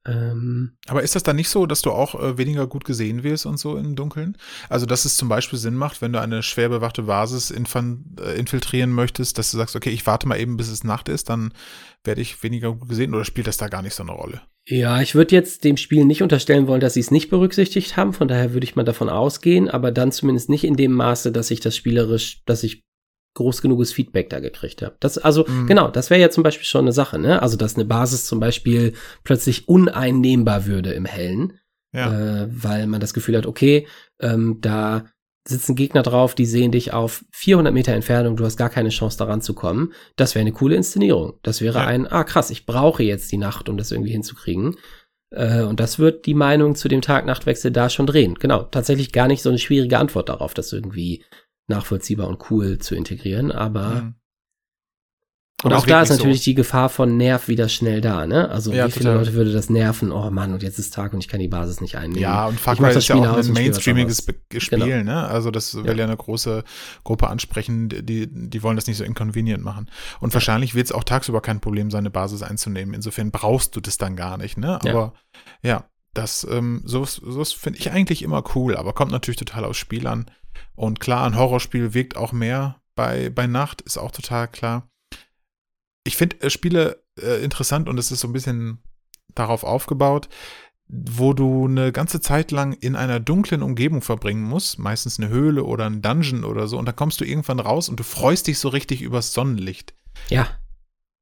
Ähm, 0.07 0.77
Aber 0.87 1.01
ist 1.01 1.15
das 1.15 1.23
dann 1.23 1.35
nicht 1.35 1.49
so, 1.49 1.65
dass 1.65 1.81
du 1.81 1.91
auch 1.91 2.13
äh, 2.21 2.37
weniger 2.37 2.67
gut 2.67 2.85
gesehen 2.85 3.23
wirst 3.23 3.47
und 3.47 3.57
so 3.57 3.75
im 3.75 3.95
Dunkeln? 3.95 4.37
Also, 4.69 4.85
dass 4.85 5.03
es 5.05 5.17
zum 5.17 5.29
Beispiel 5.29 5.57
Sinn 5.57 5.73
macht, 5.73 5.99
wenn 6.01 6.13
du 6.13 6.21
eine 6.21 6.43
schwer 6.43 6.69
bewachte 6.69 7.03
Basis 7.03 7.49
äh, 7.49 7.55
infiltrieren 8.37 8.91
möchtest, 8.91 9.39
dass 9.39 9.49
du 9.49 9.57
sagst, 9.57 9.75
okay, 9.75 9.89
ich 9.89 10.05
warte 10.05 10.27
mal 10.27 10.39
eben, 10.39 10.57
bis 10.57 10.69
es 10.69 10.83
Nacht 10.83 11.09
ist, 11.09 11.29
dann 11.29 11.53
werde 12.03 12.21
ich 12.21 12.43
weniger 12.43 12.73
gut 12.73 12.87
gesehen 12.87 13.15
oder 13.15 13.25
spielt 13.25 13.47
das 13.47 13.57
da 13.57 13.67
gar 13.67 13.81
nicht 13.81 13.95
so 13.95 14.03
eine 14.03 14.11
Rolle? 14.11 14.41
Ja, 14.67 15.01
ich 15.01 15.15
würde 15.15 15.33
jetzt 15.35 15.63
dem 15.63 15.77
Spiel 15.77 16.05
nicht 16.05 16.21
unterstellen 16.21 16.67
wollen, 16.67 16.81
dass 16.81 16.93
sie 16.95 16.99
es 16.99 17.11
nicht 17.11 17.29
berücksichtigt 17.31 17.97
haben. 17.97 18.13
Von 18.13 18.27
daher 18.27 18.53
würde 18.53 18.63
ich 18.65 18.75
mal 18.75 18.83
davon 18.83 19.09
ausgehen, 19.09 19.69
aber 19.69 19.91
dann 19.91 20.11
zumindest 20.11 20.49
nicht 20.49 20.63
in 20.65 20.75
dem 20.75 20.91
Maße, 20.91 21.31
dass 21.31 21.49
ich 21.51 21.61
das 21.61 21.75
spielerisch, 21.75 22.43
dass 22.45 22.63
ich 22.63 22.83
groß 23.35 23.61
genuges 23.61 23.93
Feedback 23.93 24.29
da 24.29 24.39
gekriegt 24.39 24.81
habe. 24.81 24.95
Das, 24.99 25.17
also, 25.17 25.45
Mhm. 25.47 25.67
genau, 25.67 25.89
das 25.89 26.09
wäre 26.09 26.19
ja 26.21 26.29
zum 26.31 26.43
Beispiel 26.43 26.65
schon 26.65 26.81
eine 26.85 26.91
Sache, 26.93 27.19
ne? 27.19 27.41
Also, 27.41 27.55
dass 27.57 27.75
eine 27.75 27.85
Basis 27.85 28.25
zum 28.25 28.39
Beispiel 28.39 28.93
plötzlich 29.23 29.67
uneinnehmbar 29.69 30.65
würde 30.65 30.93
im 30.93 31.05
Hellen, 31.05 31.59
Ja. 31.93 32.11
äh, 32.43 32.47
weil 32.49 32.87
man 32.87 32.99
das 32.99 33.13
Gefühl 33.13 33.37
hat, 33.37 33.45
okay, 33.45 33.87
ähm, 34.19 34.57
da 34.61 35.05
sitzen 35.47 35.75
Gegner 35.75 36.01
drauf, 36.01 36.33
die 36.33 36.47
sehen 36.47 36.71
dich 36.71 36.91
auf 36.91 37.23
400 37.31 37.71
Meter 37.73 37.93
Entfernung, 37.93 38.35
du 38.35 38.43
hast 38.45 38.57
gar 38.57 38.69
keine 38.71 38.89
Chance 38.89 39.17
daran 39.19 39.41
zu 39.41 39.53
kommen. 39.53 39.93
Das 40.15 40.33
wäre 40.33 40.41
eine 40.41 40.51
coole 40.53 40.75
Inszenierung. 40.75 41.33
Das 41.43 41.61
wäre 41.61 41.79
Ja. 41.79 41.85
ein, 41.85 42.07
ah 42.07 42.23
krass, 42.23 42.49
ich 42.49 42.65
brauche 42.65 43.03
jetzt 43.03 43.31
die 43.31 43.37
Nacht, 43.37 43.69
um 43.69 43.77
das 43.77 43.91
irgendwie 43.91 44.11
hinzukriegen. 44.11 44.75
Äh, 45.31 45.61
und 45.63 45.79
das 45.79 45.99
wird 45.99 46.25
die 46.25 46.33
Meinung 46.33 46.73
zu 46.75 46.87
dem 46.87 47.01
Tag-Nacht-Wechsel 47.01 47.69
da 47.71 47.89
schon 47.91 48.07
drehen. 48.07 48.35
Genau, 48.35 48.63
tatsächlich 48.63 49.11
gar 49.11 49.27
nicht 49.27 49.41
so 49.43 49.49
eine 49.49 49.59
schwierige 49.59 49.99
Antwort 49.99 50.29
darauf, 50.29 50.53
das 50.55 50.71
irgendwie 50.73 51.23
nachvollziehbar 51.67 52.27
und 52.27 52.49
cool 52.51 52.77
zu 52.79 52.95
integrieren, 52.95 53.51
aber 53.51 54.01
Mhm. 54.01 54.15
und 55.63 55.73
auch 55.73 55.85
da 55.87 56.01
ist 56.03 56.09
natürlich 56.09 56.43
die 56.43 56.53
Gefahr 56.53 56.89
von 56.89 57.17
Nerv 57.17 57.47
wieder 57.47 57.69
schnell 57.69 58.01
da, 58.01 58.27
ne? 58.27 58.49
Also 58.49 58.71
Ja, 58.71 58.85
wie 58.87 58.91
viele 58.91 59.05
total. 59.05 59.17
Leute 59.19 59.33
würde 59.33 59.51
das 59.51 59.69
nerven? 59.69 60.11
Oh 60.11 60.29
Mann, 60.29 60.53
und 60.53 60.61
jetzt 60.61 60.77
ist 60.77 60.93
Tag 60.93 61.13
und 61.13 61.19
ich 61.21 61.27
kann 61.27 61.39
die 61.39 61.47
Basis 61.47 61.81
nicht 61.81 61.95
einnehmen. 61.97 62.21
Ja, 62.21 62.45
und 62.45 62.59
Far 62.59 62.75
Cry 62.75 62.87
das 62.87 62.97
ist 62.97 63.07
ja 63.07 63.15
Spiel 63.15 63.27
auch 63.27 63.37
aus 63.37 63.47
ein 63.47 63.53
mainstreamiges. 63.53 64.21
Be- 64.21 64.35
Spiel, 64.59 64.79
Genau. 64.79 65.03
ne? 65.03 65.23
Also 65.27 65.49
das 65.49 65.73
will 65.73 65.97
ja 65.97 66.03
eine 66.05 66.17
große 66.17 66.63
Gruppe 67.03 67.29
ansprechen, 67.29 67.89
die, 67.89 68.27
die 68.31 68.61
wollen 68.63 68.75
das 68.75 68.85
nicht 68.85 68.97
so 68.97 69.03
inconvenient 69.03 69.63
machen. 69.63 69.89
Und 70.19 70.33
wahrscheinlich 70.35 70.75
wird 70.75 70.85
es 70.85 70.91
auch 70.91 71.03
tagsüber 71.03 71.41
kein 71.41 71.61
Problem 71.61 71.89
sein, 71.89 71.99
eine 71.99 72.11
Basis 72.11 72.43
einzunehmen. 72.43 72.93
Insofern 72.93 73.31
brauchst 73.31 73.75
du 73.75 73.79
das 73.81 73.97
dann 73.97 74.15
gar 74.15 74.37
nicht, 74.37 74.57
ne? 74.59 74.77
Ja. 74.83 74.91
Aber 74.91 75.13
ja, 75.63 75.85
das, 76.15 76.47
ähm, 76.49 76.81
sowas, 76.85 77.15
sowas 77.15 77.51
finde 77.51 77.79
ich 77.79 77.91
eigentlich 77.91 78.23
immer 78.23 78.43
cool, 78.55 78.75
aber 78.75 78.93
kommt 78.93 79.11
natürlich 79.11 79.37
total 79.37 79.65
aus 79.65 79.77
Spiel 79.77 80.07
an. 80.07 80.31
Und 80.75 80.99
klar, 80.99 81.25
ein 81.25 81.35
Horrorspiel 81.35 81.93
wirkt 81.93 82.17
auch 82.17 82.31
mehr 82.31 82.81
bei, 82.95 83.29
bei 83.29 83.45
Nacht, 83.45 83.81
ist 83.81 83.97
auch 83.97 84.11
total 84.11 84.47
klar. 84.47 84.89
Ich 86.03 86.15
finde 86.15 86.41
äh, 86.41 86.49
Spiele 86.49 87.03
äh, 87.21 87.43
interessant 87.43 87.89
und 87.89 87.97
es 87.97 88.11
ist 88.11 88.21
so 88.21 88.27
ein 88.27 88.33
bisschen 88.33 88.79
darauf 89.35 89.63
aufgebaut, 89.63 90.29
wo 90.87 91.33
du 91.33 91.65
eine 91.65 91.91
ganze 91.91 92.21
Zeit 92.21 92.51
lang 92.51 92.73
in 92.73 92.95
einer 92.95 93.19
dunklen 93.19 93.61
Umgebung 93.61 94.01
verbringen 94.01 94.43
musst, 94.43 94.79
meistens 94.79 95.19
eine 95.19 95.29
Höhle 95.29 95.63
oder 95.63 95.85
ein 95.85 96.01
Dungeon 96.01 96.43
oder 96.43 96.67
so, 96.67 96.77
und 96.77 96.85
dann 96.85 96.95
kommst 96.95 97.19
du 97.19 97.25
irgendwann 97.25 97.59
raus 97.59 97.89
und 97.89 97.99
du 97.99 98.03
freust 98.03 98.47
dich 98.47 98.59
so 98.59 98.69
richtig 98.69 99.01
übers 99.01 99.33
Sonnenlicht. 99.33 99.93
Ja, 100.29 100.47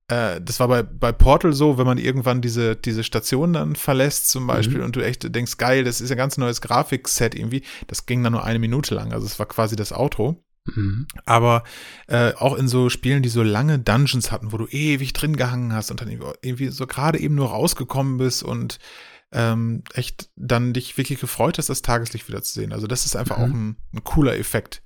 Äh, 0.07 0.41
das 0.41 0.59
war 0.59 0.67
bei, 0.67 0.83
bei 0.83 1.11
Portal 1.11 1.53
so, 1.53 1.77
wenn 1.77 1.85
man 1.85 1.97
irgendwann 1.97 2.41
diese, 2.41 2.75
diese 2.75 3.03
Station 3.03 3.53
dann 3.53 3.75
verlässt 3.75 4.29
zum 4.29 4.45
Beispiel 4.47 4.79
Mhm. 4.79 4.83
und 4.85 4.95
du 4.95 5.01
echt 5.05 5.33
denkst, 5.33 5.57
geil, 5.57 5.83
das 5.83 6.01
ist 6.01 6.11
ein 6.11 6.17
ganz 6.17 6.37
neues 6.37 6.61
Grafikset 6.61 7.35
irgendwie, 7.35 7.63
das 7.87 8.05
ging 8.05 8.21
dann 8.23 8.33
nur 8.33 8.43
eine 8.43 8.59
Minute 8.59 8.95
lang, 8.95 9.13
also 9.13 9.25
es 9.25 9.39
war 9.39 9.45
quasi 9.45 9.75
das 9.75 9.93
Outro. 9.93 10.43
mhm. 10.65 11.07
Aber 11.25 11.63
äh, 12.07 12.33
auch 12.35 12.55
in 12.57 12.67
so 12.67 12.89
Spielen, 12.89 13.23
die 13.23 13.29
so 13.29 13.43
lange 13.43 13.79
Dungeons 13.79 14.31
hatten, 14.31 14.51
wo 14.51 14.57
du 14.57 14.67
ewig 14.67 15.13
drin 15.13 15.35
gehangen 15.37 15.73
hast 15.73 15.91
und 15.91 15.99
dann 16.01 16.09
irgendwie 16.09 16.67
so 16.69 16.85
gerade 16.87 17.19
eben 17.19 17.35
nur 17.35 17.49
rausgekommen 17.49 18.17
bist 18.17 18.43
und 18.43 18.79
ähm, 19.35 19.83
echt 19.93 20.29
dann 20.35 20.73
dich 20.73 20.95
wirklich 20.97 21.19
gefreut 21.19 21.57
hast, 21.57 21.67
das 21.69 21.81
Tageslicht 21.81 22.27
wieder 22.27 22.43
zu 22.43 22.53
sehen. 22.53 22.71
Also 22.71 22.85
das 22.87 23.05
ist 23.05 23.15
einfach 23.15 23.37
Mhm. 23.39 23.43
auch 23.43 23.49
ein, 23.49 23.77
ein 23.93 24.03
cooler 24.03 24.37
Effekt. 24.37 24.83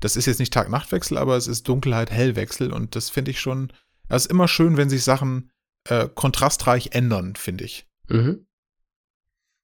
Das 0.00 0.14
ist 0.16 0.26
jetzt 0.26 0.38
nicht 0.38 0.52
Tag-Nacht-Wechsel, 0.52 1.18
aber 1.18 1.36
es 1.36 1.46
ist 1.48 1.66
Dunkelheit-Hellwechsel 1.68 2.72
und 2.72 2.94
das 2.96 3.10
finde 3.10 3.32
ich 3.32 3.40
schon, 3.40 3.72
es 4.16 4.26
ist 4.26 4.30
immer 4.30 4.48
schön, 4.48 4.76
wenn 4.76 4.88
sich 4.88 5.04
Sachen 5.04 5.50
äh, 5.88 6.08
kontrastreich 6.14 6.90
ändern, 6.92 7.34
finde 7.36 7.64
ich. 7.64 7.86
Mhm. 8.08 8.46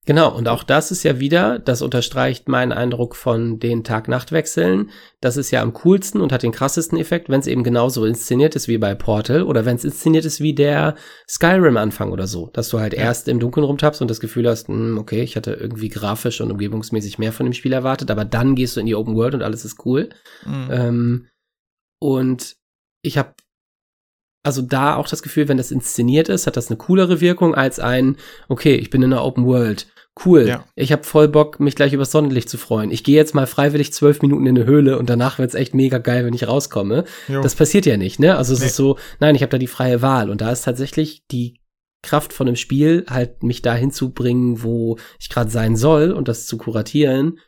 Genau, 0.07 0.37
und 0.37 0.49
auch 0.49 0.65
das 0.65 0.91
ist 0.91 1.03
ja 1.03 1.19
wieder, 1.19 1.59
das 1.59 1.81
unterstreicht 1.81 2.47
meinen 2.47 2.73
Eindruck 2.73 3.17
von 3.17 3.59
den 3.59 3.85
Tag-Nacht-Wechseln. 3.85 4.91
Das 5.23 5.39
ist 5.39 5.51
ja 5.51 5.63
am 5.63 5.73
coolsten 5.73 6.21
und 6.21 6.31
hat 6.31 6.43
den 6.43 6.53
krassesten 6.53 6.99
Effekt, 6.99 7.31
wenn 7.31 7.41
es 7.41 7.47
eben 7.47 7.65
genauso 7.65 8.05
inszeniert 8.05 8.55
ist 8.55 8.69
wie 8.69 8.77
bei 8.77 8.95
Portal 8.95 9.43
oder 9.43 9.65
wenn 9.65 9.77
es 9.77 9.85
inszeniert 9.85 10.27
ist 10.27 10.41
wie 10.41 10.55
der 10.55 10.97
Skyrim-Anfang 11.27 12.13
oder 12.13 12.27
so. 12.27 12.51
Dass 12.53 12.69
du 12.69 12.81
halt 12.81 12.93
ja. 12.93 13.01
erst 13.01 13.29
im 13.29 13.41
Dunkeln 13.41 13.65
rumtappst 13.65 14.03
und 14.03 14.11
das 14.11 14.21
Gefühl 14.21 14.47
hast, 14.47 14.69
mh, 14.69 14.77
hm, 14.77 14.99
okay, 14.99 15.23
ich 15.23 15.37
hatte 15.37 15.55
irgendwie 15.55 15.89
grafisch 15.89 16.43
und 16.43 16.51
umgebungsmäßig 16.51 17.19
mehr 17.19 17.33
von 17.33 17.47
dem 17.47 17.55
Spiel 17.55 17.73
erwartet, 17.73 18.11
aber 18.11 18.27
dann 18.27 18.57
gehst 18.57 18.77
du 18.77 18.81
in 18.81 18.87
die 18.87 18.95
Open 18.95 19.17
World 19.17 19.35
und 19.35 19.43
alles 19.43 19.65
ist 19.65 19.87
cool. 19.87 20.11
Mhm. 20.45 20.69
Ähm, 20.71 21.27
und 21.99 22.57
ich 23.01 23.17
habe 23.17 23.33
also 24.45 24.63
da 24.63 24.97
auch 24.97 25.09
das 25.09 25.23
Gefühl, 25.23 25.49
wenn 25.49 25.57
das 25.57 25.73
inszeniert 25.73 26.29
ist, 26.29 26.47
hat 26.47 26.57
das 26.57 26.69
eine 26.69 26.77
coolere 26.77 27.21
Wirkung 27.21 27.55
als 27.55 27.81
ein, 27.81 28.17
okay, 28.49 28.77
ich 28.77 28.91
bin 28.91 29.03
in 29.03 29.13
einer 29.13 29.25
Open 29.25 29.47
World 29.47 29.89
cool, 30.25 30.47
ja. 30.47 30.65
ich 30.77 30.93
habe 30.93 31.03
voll 31.03 31.27
Bock, 31.27 31.59
mich 31.59 31.75
gleich 31.75 31.93
über 31.93 32.05
Sonnenlicht 32.05 32.49
zu 32.49 32.57
freuen. 32.57 32.93
Ich 32.93 33.03
gehe 33.03 33.17
jetzt 33.17 33.35
mal 33.35 33.47
freiwillig 33.47 33.93
zwölf 33.93 34.23
Minuten 34.23 34.47
in 34.47 34.57
eine 34.57 34.67
Höhle 34.67 34.99
und 34.99 35.11
danach 35.11 35.39
wird's 35.39 35.55
echt 35.55 35.75
mega 35.75 35.99
geil, 35.99 36.25
wenn 36.25 36.35
ich 36.35 36.47
rauskomme. 36.47 37.05
Jo. 37.27 37.43
Das 37.43 37.57
passiert 37.57 37.87
ja 37.87 37.97
nicht, 37.97 38.21
ne? 38.21 38.37
Also 38.37 38.53
es 38.53 38.61
nee. 38.61 38.67
ist 38.67 38.77
so, 38.77 38.97
nein, 39.19 39.35
ich 39.35 39.43
habe 39.43 39.51
da 39.51 39.59
die 39.59 39.67
freie 39.67 40.03
Wahl 40.03 40.31
und 40.31 40.41
da 40.41 40.53
ist 40.53 40.63
tatsächlich 40.63 41.27
die 41.27 41.61
Kraft 42.03 42.33
von 42.33 42.47
dem 42.47 42.55
Spiel, 42.55 43.07
halt 43.09 43.43
mich 43.43 43.63
dahin 43.63 43.91
zu 43.91 44.13
bringen, 44.13 44.63
wo 44.63 44.99
ich 45.19 45.31
gerade 45.31 45.51
sein 45.51 45.75
soll 45.75 46.13
und 46.13 46.29
das 46.29 46.47
zu 46.47 46.59
kuratieren. 46.59 47.39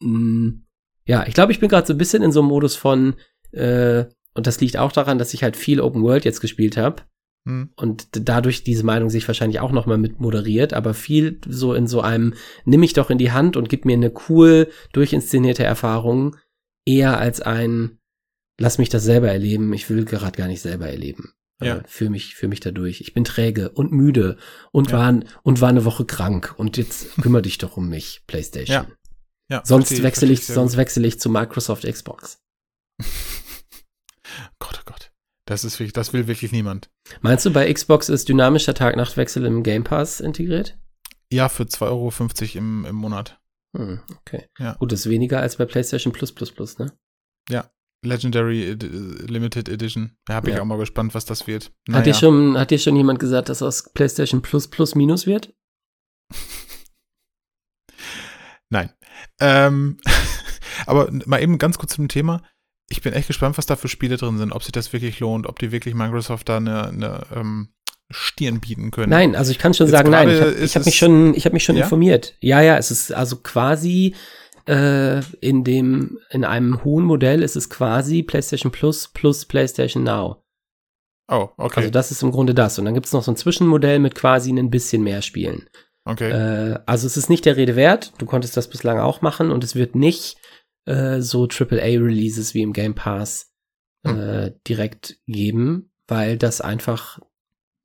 Mm, 0.00 0.62
ja, 1.04 1.26
ich 1.26 1.34
glaube, 1.34 1.52
ich 1.52 1.60
bin 1.60 1.68
gerade 1.68 1.86
so 1.86 1.92
ein 1.92 1.98
bisschen 1.98 2.22
in 2.22 2.32
so 2.32 2.40
einem 2.40 2.48
Modus 2.48 2.76
von, 2.76 3.16
äh, 3.50 4.04
und 4.34 4.46
das 4.46 4.60
liegt 4.60 4.76
auch 4.76 4.92
daran, 4.92 5.18
dass 5.18 5.34
ich 5.34 5.42
halt 5.42 5.56
viel 5.56 5.80
Open 5.80 6.02
World 6.02 6.24
jetzt 6.24 6.40
gespielt 6.40 6.76
habe 6.76 7.02
hm. 7.46 7.70
Und 7.74 8.06
dadurch 8.12 8.62
diese 8.62 8.84
Meinung 8.84 9.10
sich 9.10 9.26
wahrscheinlich 9.26 9.60
auch 9.60 9.72
noch 9.72 9.86
mal 9.86 9.98
mit 9.98 10.20
moderiert, 10.20 10.72
aber 10.72 10.94
viel 10.94 11.40
so 11.48 11.74
in 11.74 11.86
so 11.86 12.00
einem 12.00 12.34
nimm 12.64 12.80
mich 12.80 12.92
doch 12.92 13.10
in 13.10 13.18
die 13.18 13.32
Hand 13.32 13.56
und 13.56 13.68
gib 13.68 13.84
mir 13.84 13.94
eine 13.94 14.12
cool 14.28 14.70
durchinszenierte 14.92 15.64
Erfahrung 15.64 16.36
eher 16.86 17.18
als 17.18 17.40
ein 17.40 17.98
lass 18.60 18.78
mich 18.78 18.90
das 18.90 19.02
selber 19.02 19.28
erleben. 19.28 19.72
Ich 19.72 19.90
will 19.90 20.04
gerade 20.04 20.36
gar 20.36 20.46
nicht 20.46 20.60
selber 20.60 20.88
erleben. 20.88 21.32
Ja. 21.60 21.78
Äh, 21.78 21.82
für 21.86 22.10
mich, 22.10 22.36
für 22.36 22.46
mich 22.46 22.60
dadurch. 22.60 23.00
Ich 23.00 23.12
bin 23.12 23.24
träge 23.24 23.70
und 23.70 23.90
müde 23.90 24.36
und 24.70 24.92
ja. 24.92 24.98
war 24.98 25.20
und 25.42 25.60
war 25.60 25.68
eine 25.68 25.84
Woche 25.84 26.04
krank 26.04 26.54
und 26.56 26.76
jetzt 26.76 27.16
kümmere 27.22 27.42
dich 27.42 27.58
doch 27.58 27.76
um 27.76 27.88
mich, 27.88 28.22
PlayStation. 28.28 28.74
Ja. 28.74 28.86
ja 29.50 29.62
sonst 29.64 30.00
wechsle 30.02 30.32
ich, 30.32 30.46
sonst 30.46 30.76
wechsle 30.76 31.06
ich 31.08 31.18
zu 31.18 31.28
Microsoft 31.28 31.90
Xbox. 31.90 32.40
Gott, 34.58 34.78
oh 34.80 34.84
Gott. 34.84 35.12
Das 35.46 35.64
ist 35.64 35.78
wirklich, 35.78 35.92
das 35.92 36.12
will 36.12 36.28
wirklich 36.28 36.52
niemand. 36.52 36.90
Meinst 37.20 37.44
du, 37.44 37.52
bei 37.52 37.72
Xbox 37.72 38.08
ist 38.08 38.28
dynamischer 38.28 38.74
Tag-Nacht-Wechsel 38.74 39.44
im 39.44 39.62
Game 39.62 39.84
Pass 39.84 40.20
integriert? 40.20 40.78
Ja, 41.32 41.48
für 41.48 41.64
2,50 41.64 41.82
Euro 41.88 42.12
im, 42.58 42.84
im 42.84 42.96
Monat. 42.96 43.40
Hm, 43.76 44.00
okay. 44.18 44.48
Ja. 44.58 44.74
Gut, 44.74 44.92
das 44.92 45.00
ist 45.00 45.10
weniger 45.10 45.40
als 45.40 45.56
bei 45.56 45.64
PlayStation 45.64 46.12
Plus 46.12 46.32
Plus 46.32 46.52
Plus, 46.52 46.78
ne? 46.78 46.92
Ja. 47.48 47.70
Legendary 48.04 48.68
Ed 48.68 48.82
Limited 48.82 49.68
Edition. 49.68 50.16
Da 50.26 50.34
habe 50.34 50.50
ich 50.50 50.56
ja. 50.56 50.62
auch 50.62 50.66
mal 50.66 50.78
gespannt, 50.78 51.14
was 51.14 51.24
das 51.24 51.46
wird. 51.46 51.72
Naja. 51.86 51.98
Hat, 51.98 52.06
dir 52.06 52.14
schon, 52.14 52.58
hat 52.58 52.70
dir 52.70 52.78
schon 52.78 52.96
jemand 52.96 53.20
gesagt, 53.20 53.48
dass 53.48 53.62
aus 53.62 53.92
PlayStation 53.92 54.42
Plus 54.42 54.68
Plus 54.68 54.94
Minus 54.94 55.26
wird? 55.26 55.54
Nein. 58.70 58.92
Ähm, 59.40 59.98
aber 60.86 61.10
mal 61.26 61.40
eben 61.42 61.58
ganz 61.58 61.78
kurz 61.78 61.94
zum 61.94 62.08
Thema 62.08 62.42
ich 62.92 63.02
bin 63.02 63.12
echt 63.14 63.26
gespannt, 63.26 63.58
was 63.58 63.66
da 63.66 63.76
für 63.76 63.88
Spiele 63.88 64.16
drin 64.16 64.38
sind, 64.38 64.52
ob 64.52 64.62
sich 64.62 64.72
das 64.72 64.92
wirklich 64.92 65.18
lohnt, 65.20 65.46
ob 65.46 65.58
die 65.58 65.72
wirklich 65.72 65.94
Microsoft 65.94 66.48
da 66.48 66.58
eine, 66.58 66.88
eine 66.88 67.26
ähm, 67.34 67.68
Stirn 68.10 68.60
bieten 68.60 68.90
können. 68.90 69.10
Nein, 69.10 69.34
also 69.34 69.50
ich 69.50 69.58
kann 69.58 69.74
schon 69.74 69.86
Jetzt 69.86 69.96
sagen, 69.96 70.10
nein, 70.10 70.28
ich 70.28 70.40
habe 70.40 70.66
hab 70.66 70.84
mich 70.84 70.96
schon, 70.96 71.34
ich 71.34 71.44
habe 71.44 71.54
mich 71.54 71.64
schon 71.64 71.76
ja? 71.76 71.84
informiert. 71.84 72.36
Ja, 72.40 72.60
ja, 72.60 72.76
es 72.76 72.90
ist 72.90 73.12
also 73.12 73.36
quasi 73.36 74.14
äh, 74.66 75.20
in 75.40 75.64
dem, 75.64 76.18
in 76.30 76.44
einem 76.44 76.84
hohen 76.84 77.04
Modell 77.04 77.42
ist 77.42 77.56
es 77.56 77.70
quasi 77.70 78.22
PlayStation 78.22 78.70
Plus 78.70 79.08
plus 79.08 79.44
PlayStation 79.44 80.04
Now. 80.04 80.42
Oh, 81.28 81.48
okay. 81.56 81.80
Also 81.80 81.90
das 81.90 82.10
ist 82.10 82.22
im 82.22 82.30
Grunde 82.30 82.54
das. 82.54 82.78
Und 82.78 82.84
dann 82.84 82.94
gibt 82.94 83.06
es 83.06 83.12
noch 83.12 83.22
so 83.22 83.32
ein 83.32 83.36
Zwischenmodell 83.36 83.98
mit 83.98 84.14
quasi 84.14 84.50
ein 84.52 84.70
bisschen 84.70 85.02
mehr 85.02 85.22
Spielen. 85.22 85.68
Okay. 86.04 86.30
Äh, 86.30 86.78
also 86.84 87.06
es 87.06 87.16
ist 87.16 87.30
nicht 87.30 87.46
der 87.46 87.56
Rede 87.56 87.76
wert. 87.76 88.12
Du 88.18 88.26
konntest 88.26 88.56
das 88.56 88.68
bislang 88.68 88.98
auch 88.98 89.22
machen 89.22 89.50
und 89.50 89.64
es 89.64 89.74
wird 89.74 89.94
nicht 89.94 90.36
äh, 90.86 91.20
so 91.20 91.46
AAA-Releases 91.46 92.54
wie 92.54 92.62
im 92.62 92.72
Game 92.72 92.94
Pass 92.94 93.52
äh, 94.04 94.52
direkt 94.66 95.18
geben, 95.26 95.92
weil 96.08 96.36
das 96.36 96.60
einfach 96.60 97.20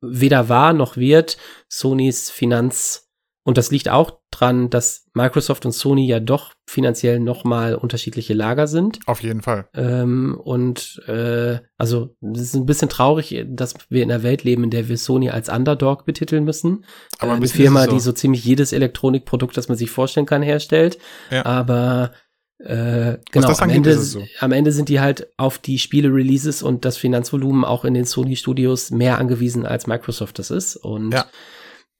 weder 0.01 0.49
war 0.49 0.73
noch 0.73 0.97
wird 0.97 1.37
Sonys 1.69 2.29
Finanz 2.29 3.07
und 3.47 3.57
das 3.57 3.71
liegt 3.71 3.87
auch 3.87 4.19
dran, 4.29 4.69
dass 4.69 5.05
Microsoft 5.13 5.65
und 5.65 5.71
Sony 5.71 6.05
ja 6.05 6.19
doch 6.19 6.51
finanziell 6.65 7.21
noch 7.21 7.45
mal 7.45 7.75
unterschiedliche 7.75 8.33
Lager 8.33 8.67
sind. 8.67 8.99
Auf 9.05 9.23
jeden 9.23 9.41
Fall. 9.41 9.69
Ähm, 9.73 10.37
und 10.43 11.01
äh, 11.07 11.59
also 11.77 12.13
es 12.33 12.41
ist 12.41 12.55
ein 12.55 12.65
bisschen 12.65 12.89
traurig, 12.89 13.45
dass 13.47 13.75
wir 13.87 14.03
in 14.03 14.11
einer 14.11 14.21
Welt 14.21 14.43
leben, 14.43 14.65
in 14.65 14.69
der 14.69 14.89
wir 14.89 14.97
Sony 14.97 15.29
als 15.29 15.47
Underdog 15.47 16.03
betiteln 16.03 16.43
müssen. 16.43 16.83
Aber 17.19 17.31
ein 17.31 17.37
äh, 17.37 17.45
eine 17.45 17.47
Firma, 17.47 17.85
so. 17.85 17.91
die 17.91 17.99
so 18.01 18.11
ziemlich 18.11 18.43
jedes 18.43 18.73
Elektronikprodukt, 18.73 19.55
das 19.55 19.69
man 19.69 19.77
sich 19.77 19.91
vorstellen 19.91 20.25
kann, 20.25 20.41
herstellt. 20.41 20.97
Ja. 21.31 21.45
Aber 21.45 22.11
äh, 22.59 23.19
genau, 23.31 23.53
am 23.53 23.69
Ende, 23.69 23.99
so. 23.99 24.23
am 24.39 24.51
Ende 24.51 24.71
sind 24.71 24.89
die 24.89 24.99
halt 24.99 25.27
auf 25.37 25.59
die 25.59 25.77
Spiele-Releases 25.77 26.63
und 26.63 26.85
das 26.85 26.97
Finanzvolumen 26.97 27.63
auch 27.63 27.85
in 27.85 27.93
den 27.93 28.05
Sony-Studios 28.05 28.89
mehr 28.91 29.19
angewiesen, 29.19 29.65
als 29.65 29.85
Microsoft 29.85 30.39
das 30.39 30.49
ist. 30.49 30.75
Und 30.75 31.11
ja. 31.11 31.25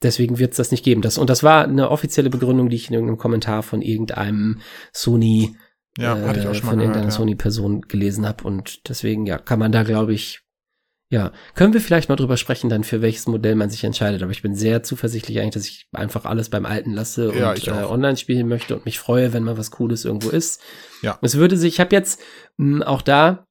deswegen 0.02 0.38
wird 0.38 0.52
es 0.52 0.56
das 0.56 0.72
nicht 0.72 0.84
geben. 0.84 1.00
Das, 1.00 1.16
und 1.16 1.30
das 1.30 1.44
war 1.44 1.64
eine 1.64 1.90
offizielle 1.90 2.30
Begründung, 2.30 2.70
die 2.70 2.76
ich 2.76 2.88
in 2.88 2.94
irgendeinem 2.94 3.18
Kommentar 3.18 3.62
von 3.62 3.82
irgendeinem 3.82 4.60
Sony, 4.92 5.56
ja, 5.96 6.16
äh, 6.16 6.54
von 6.54 6.80
irgendeiner 6.80 7.06
ja. 7.06 7.10
Sony-Person 7.12 7.82
gelesen 7.82 8.26
habe. 8.26 8.42
Und 8.42 8.88
deswegen, 8.88 9.26
ja, 9.26 9.38
kann 9.38 9.60
man 9.60 9.70
da, 9.70 9.84
glaube 9.84 10.12
ich, 10.12 10.40
ja, 11.10 11.32
können 11.54 11.72
wir 11.72 11.80
vielleicht 11.80 12.10
mal 12.10 12.16
drüber 12.16 12.36
sprechen, 12.36 12.68
dann 12.68 12.84
für 12.84 13.00
welches 13.00 13.26
Modell 13.26 13.54
man 13.54 13.70
sich 13.70 13.82
entscheidet. 13.82 14.22
Aber 14.22 14.30
ich 14.30 14.42
bin 14.42 14.54
sehr 14.54 14.82
zuversichtlich 14.82 15.38
eigentlich, 15.38 15.54
dass 15.54 15.66
ich 15.66 15.88
einfach 15.92 16.26
alles 16.26 16.50
beim 16.50 16.66
Alten 16.66 16.92
lasse 16.92 17.32
ja, 17.34 17.50
und 17.50 17.66
äh, 17.66 17.70
online 17.70 18.18
spielen 18.18 18.46
möchte 18.46 18.76
und 18.76 18.84
mich 18.84 18.98
freue, 18.98 19.32
wenn 19.32 19.42
mal 19.42 19.56
was 19.56 19.70
Cooles 19.70 20.04
irgendwo 20.04 20.28
ist. 20.28 20.60
Ja. 21.00 21.18
Es 21.22 21.36
würde 21.36 21.56
sich, 21.56 21.74
ich 21.74 21.80
habe 21.80 21.94
jetzt 21.94 22.20
mh, 22.58 22.76
hm, 22.76 22.82
auch 22.82 23.00
da 23.00 23.46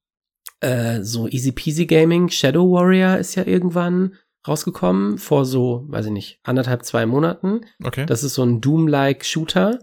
äh, 0.60 1.02
so 1.02 1.28
Easy 1.28 1.52
Peasy 1.52 1.88
Gaming, 1.88 2.30
Shadow 2.30 2.72
Warrior 2.72 3.18
ist 3.18 3.34
ja 3.36 3.46
irgendwann 3.46 4.16
rausgekommen 4.48 5.18
vor 5.18 5.46
so, 5.46 5.86
weiß 5.88 6.06
ich 6.06 6.12
nicht, 6.12 6.40
anderthalb, 6.44 6.86
zwei 6.86 7.06
Monaten. 7.06 7.62
Okay. 7.84 8.06
Das 8.06 8.24
ist 8.24 8.36
so 8.36 8.44
ein 8.44 8.62
Doom-like 8.62 9.26
Shooter, 9.26 9.80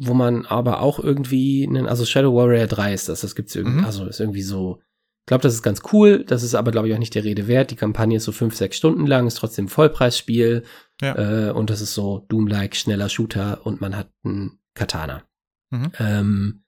wo 0.00 0.14
man 0.14 0.46
aber 0.46 0.80
auch 0.80 1.00
irgendwie, 1.00 1.66
einen, 1.68 1.86
also 1.86 2.04
Shadow 2.04 2.34
Warrior 2.34 2.68
3 2.68 2.94
ist 2.94 3.08
das, 3.08 3.22
das 3.22 3.34
gibt's 3.34 3.56
irgendwie, 3.56 3.80
mhm. 3.80 3.84
also 3.84 4.06
ist 4.06 4.20
irgendwie 4.20 4.42
so 4.42 4.80
glaube, 5.28 5.42
das 5.42 5.54
ist 5.54 5.62
ganz 5.62 5.82
cool. 5.92 6.24
Das 6.24 6.42
ist 6.42 6.54
aber, 6.54 6.72
glaube 6.72 6.88
ich, 6.88 6.94
auch 6.94 6.98
nicht 6.98 7.14
der 7.14 7.24
Rede 7.24 7.46
wert. 7.46 7.70
Die 7.70 7.76
Kampagne 7.76 8.16
ist 8.16 8.24
so 8.24 8.32
fünf, 8.32 8.56
sechs 8.56 8.76
Stunden 8.76 9.06
lang, 9.06 9.26
ist 9.26 9.36
trotzdem 9.36 9.68
Vollpreisspiel. 9.68 10.64
Ja. 11.00 11.48
Äh, 11.48 11.52
und 11.52 11.70
das 11.70 11.80
ist 11.80 11.94
so 11.94 12.26
Doom-like, 12.28 12.74
schneller 12.74 13.08
Shooter 13.08 13.64
und 13.64 13.80
man 13.80 13.96
hat 13.96 14.10
einen 14.24 14.58
Katana. 14.74 15.24
Mhm. 15.70 15.92
Ähm, 15.98 16.64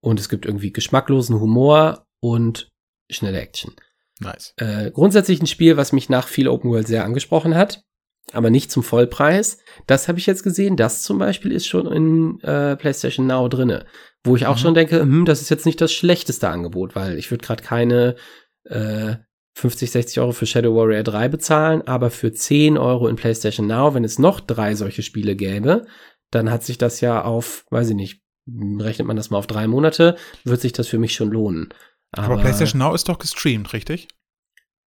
und 0.00 0.20
es 0.20 0.28
gibt 0.28 0.44
irgendwie 0.44 0.72
geschmacklosen 0.72 1.40
Humor 1.40 2.06
und 2.20 2.70
schnelle 3.10 3.40
Action. 3.40 3.74
Nice. 4.20 4.54
Äh, 4.56 4.90
grundsätzlich 4.90 5.40
ein 5.40 5.46
Spiel, 5.46 5.76
was 5.76 5.92
mich 5.92 6.08
nach 6.08 6.28
viel 6.28 6.48
Open 6.48 6.70
World 6.70 6.86
sehr 6.86 7.04
angesprochen 7.04 7.54
hat 7.54 7.84
aber 8.32 8.50
nicht 8.50 8.70
zum 8.70 8.82
Vollpreis. 8.82 9.58
Das 9.86 10.08
habe 10.08 10.18
ich 10.18 10.26
jetzt 10.26 10.42
gesehen. 10.42 10.76
Das 10.76 11.02
zum 11.02 11.18
Beispiel 11.18 11.52
ist 11.52 11.66
schon 11.66 11.90
in 11.90 12.40
äh, 12.40 12.76
PlayStation 12.76 13.26
Now 13.26 13.48
drinne, 13.48 13.86
wo 14.24 14.36
ich 14.36 14.46
auch 14.46 14.56
mhm. 14.56 14.60
schon 14.60 14.74
denke, 14.74 15.00
hm, 15.00 15.24
das 15.24 15.42
ist 15.42 15.50
jetzt 15.50 15.66
nicht 15.66 15.80
das 15.80 15.92
schlechteste 15.92 16.48
Angebot, 16.48 16.94
weil 16.94 17.18
ich 17.18 17.30
würde 17.30 17.44
gerade 17.44 17.62
keine 17.62 18.16
äh, 18.64 19.16
50, 19.54 19.90
60 19.90 20.20
Euro 20.20 20.32
für 20.32 20.46
Shadow 20.46 20.74
Warrior 20.74 21.02
3 21.02 21.28
bezahlen, 21.28 21.82
aber 21.82 22.10
für 22.10 22.32
10 22.32 22.78
Euro 22.78 23.08
in 23.08 23.16
PlayStation 23.16 23.66
Now, 23.66 23.94
wenn 23.94 24.04
es 24.04 24.18
noch 24.18 24.40
drei 24.40 24.74
solche 24.74 25.02
Spiele 25.02 25.36
gäbe, 25.36 25.86
dann 26.30 26.50
hat 26.50 26.64
sich 26.64 26.78
das 26.78 27.00
ja 27.00 27.22
auf, 27.22 27.66
weiß 27.70 27.90
ich 27.90 27.96
nicht, 27.96 28.22
rechnet 28.48 29.06
man 29.06 29.16
das 29.16 29.30
mal 29.30 29.38
auf 29.38 29.46
drei 29.46 29.66
Monate, 29.66 30.16
wird 30.44 30.60
sich 30.60 30.72
das 30.72 30.88
für 30.88 30.98
mich 30.98 31.14
schon 31.14 31.30
lohnen. 31.30 31.68
Aber, 32.12 32.34
aber 32.34 32.42
PlayStation 32.42 32.78
Now 32.78 32.94
ist 32.94 33.08
doch 33.08 33.18
gestreamt, 33.18 33.72
richtig? 33.72 34.08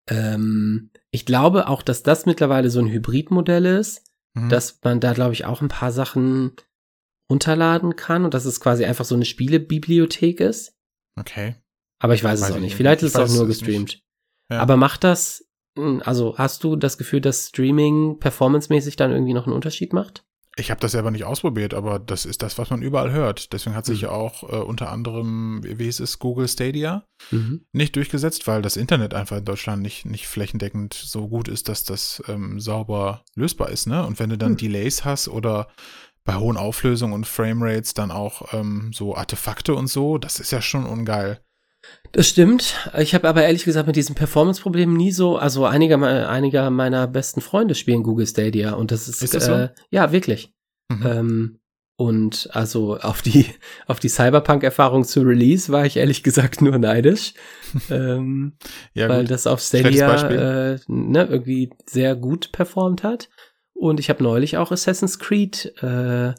Ähm, 0.10 0.92
ich 1.12 1.26
glaube 1.26 1.68
auch, 1.68 1.82
dass 1.82 2.04
das 2.04 2.26
mittlerweile 2.26 2.70
so 2.70 2.80
ein 2.80 2.90
Hybridmodell 2.90 3.66
ist, 3.66 4.04
mhm. 4.34 4.50
dass 4.50 4.80
man 4.84 5.00
da, 5.00 5.14
glaube 5.14 5.34
ich, 5.34 5.46
auch 5.46 5.62
ein 5.62 5.68
paar 5.68 5.92
Sachen 5.92 6.54
runterladen 7.32 7.96
kann 7.96 8.26
und 8.26 8.34
dass 8.34 8.46
es 8.46 8.60
quasi 8.60 8.86
einfach 8.86 9.06
so 9.06 9.16
eine 9.16 9.26
Spielebibliothek 9.26 10.40
ist. 10.40 10.76
Okay. 11.16 11.56
Aber 12.00 12.14
ich 12.14 12.24
weiß, 12.24 12.42
weiß 12.42 12.50
es 12.50 12.56
auch 12.56 12.60
nicht. 12.60 12.76
Vielleicht 12.76 13.04
ist 13.04 13.16
es 13.16 13.32
auch 13.32 13.36
nur 13.36 13.48
gestreamt. 13.48 14.02
Ja. 14.50 14.60
Aber 14.60 14.78
macht 14.78 15.04
das, 15.04 15.48
also 15.76 16.38
hast 16.38 16.64
du 16.64 16.76
das 16.76 16.98
Gefühl, 16.98 17.22
dass 17.22 17.50
Streaming 17.50 18.20
performancemäßig 18.20 18.96
dann 18.96 19.12
irgendwie 19.12 19.34
noch 19.34 19.46
einen 19.46 19.56
Unterschied 19.56 19.94
macht? 19.94 20.26
Ich 20.60 20.72
habe 20.72 20.82
das 20.82 20.92
selber 20.92 21.10
nicht 21.12 21.24
ausprobiert, 21.24 21.74
aber 21.74 22.00
das 22.00 22.26
ist 22.26 22.42
das, 22.42 22.58
was 22.58 22.70
man 22.70 22.82
überall 22.82 23.12
hört. 23.12 23.54
Deswegen 23.54 23.76
hat 23.76 23.86
sich 23.86 24.00
Mhm. 24.02 24.08
ja 24.08 24.12
auch 24.12 24.44
äh, 24.44 24.58
unter 24.58 24.92
anderem, 24.92 25.62
wie 25.64 25.86
hieß 25.86 26.02
es, 26.02 26.20
Google 26.20 26.48
Stadia 26.48 27.06
Mhm. 27.32 27.66
nicht 27.72 27.96
durchgesetzt, 27.96 28.46
weil 28.48 28.62
das 28.62 28.76
Internet 28.78 29.14
einfach 29.14 29.38
in 29.38 29.46
Deutschland 29.46 29.82
nicht, 29.82 30.06
nicht 30.06 30.28
flächendeckend 30.28 30.94
so 30.94 31.28
gut 31.30 31.48
ist, 31.48 31.70
dass 31.70 31.84
das 31.86 32.22
ähm, 32.28 32.60
sauber 32.60 33.24
lösbar 33.36 33.70
ist. 33.70 33.88
Ne? 33.88 34.06
Und 34.06 34.20
wenn 34.20 34.30
du 34.30 34.38
dann 34.38 34.52
Hm. 34.52 34.58
Delays 34.58 35.06
hast 35.06 35.28
oder 35.30 35.68
bei 36.26 36.36
hohen 36.36 36.58
Auflösungen 36.58 37.14
und 37.14 37.26
Framerates 37.26 37.94
dann 37.94 38.12
auch 38.12 38.54
ähm, 38.54 38.92
so 38.94 39.16
Artefakte 39.16 39.74
und 39.76 39.88
so, 39.88 40.18
das 40.18 40.40
ist 40.40 40.52
ja 40.52 40.62
schon 40.62 40.86
ungeil. 40.86 41.40
Das 42.12 42.28
stimmt. 42.28 42.74
Ich 42.98 43.14
habe 43.14 43.28
aber 43.30 43.44
ehrlich 43.44 43.64
gesagt 43.64 43.88
mit 43.88 43.96
diesem 43.96 44.16
Performance-Problem 44.16 44.94
nie 44.94 45.12
so, 45.12 45.38
also 45.38 45.66
einiger, 45.66 45.98
me- 45.98 46.28
einiger 46.28 46.70
meiner 46.72 47.08
besten 47.08 47.40
Freunde 47.42 47.76
spielen 47.76 48.04
Google 48.04 48.26
Stadia 48.28 48.74
und 48.74 48.92
das 48.92 49.08
ist, 49.08 49.22
Ist 49.22 49.36
das 49.36 49.46
so? 49.46 49.54
äh, 49.54 49.70
ja, 49.92 50.12
wirklich. 50.12 50.54
Mhm. 50.92 51.06
Ähm, 51.06 51.60
und 51.98 52.50
also 52.54 52.98
auf 52.98 53.22
die, 53.22 53.46
auf 53.88 54.00
die 54.00 54.10
Cyberpunk-Erfahrung 54.10 55.04
zu 55.04 55.22
Release 55.22 55.72
war 55.72 55.86
ich 55.86 55.98
ehrlich 55.98 56.24
gesagt 56.24 56.62
nur 56.62 56.78
neidisch, 56.80 57.34
ähm, 57.92 58.58
ja, 58.94 59.08
weil 59.08 59.22
gut. 59.22 59.32
das 59.32 59.46
auf 59.48 59.62
Stadia 59.62 60.30
äh, 60.74 60.80
ne, 60.88 61.26
irgendwie 61.30 61.72
sehr 61.86 62.16
gut 62.16 62.52
performt 62.52 63.04
hat. 63.04 63.30
Und 63.74 64.00
ich 64.00 64.10
habe 64.10 64.24
neulich 64.24 64.58
auch 64.58 64.72
Assassin's 64.72 65.20
Creed 65.20 65.74
äh, 65.82 66.34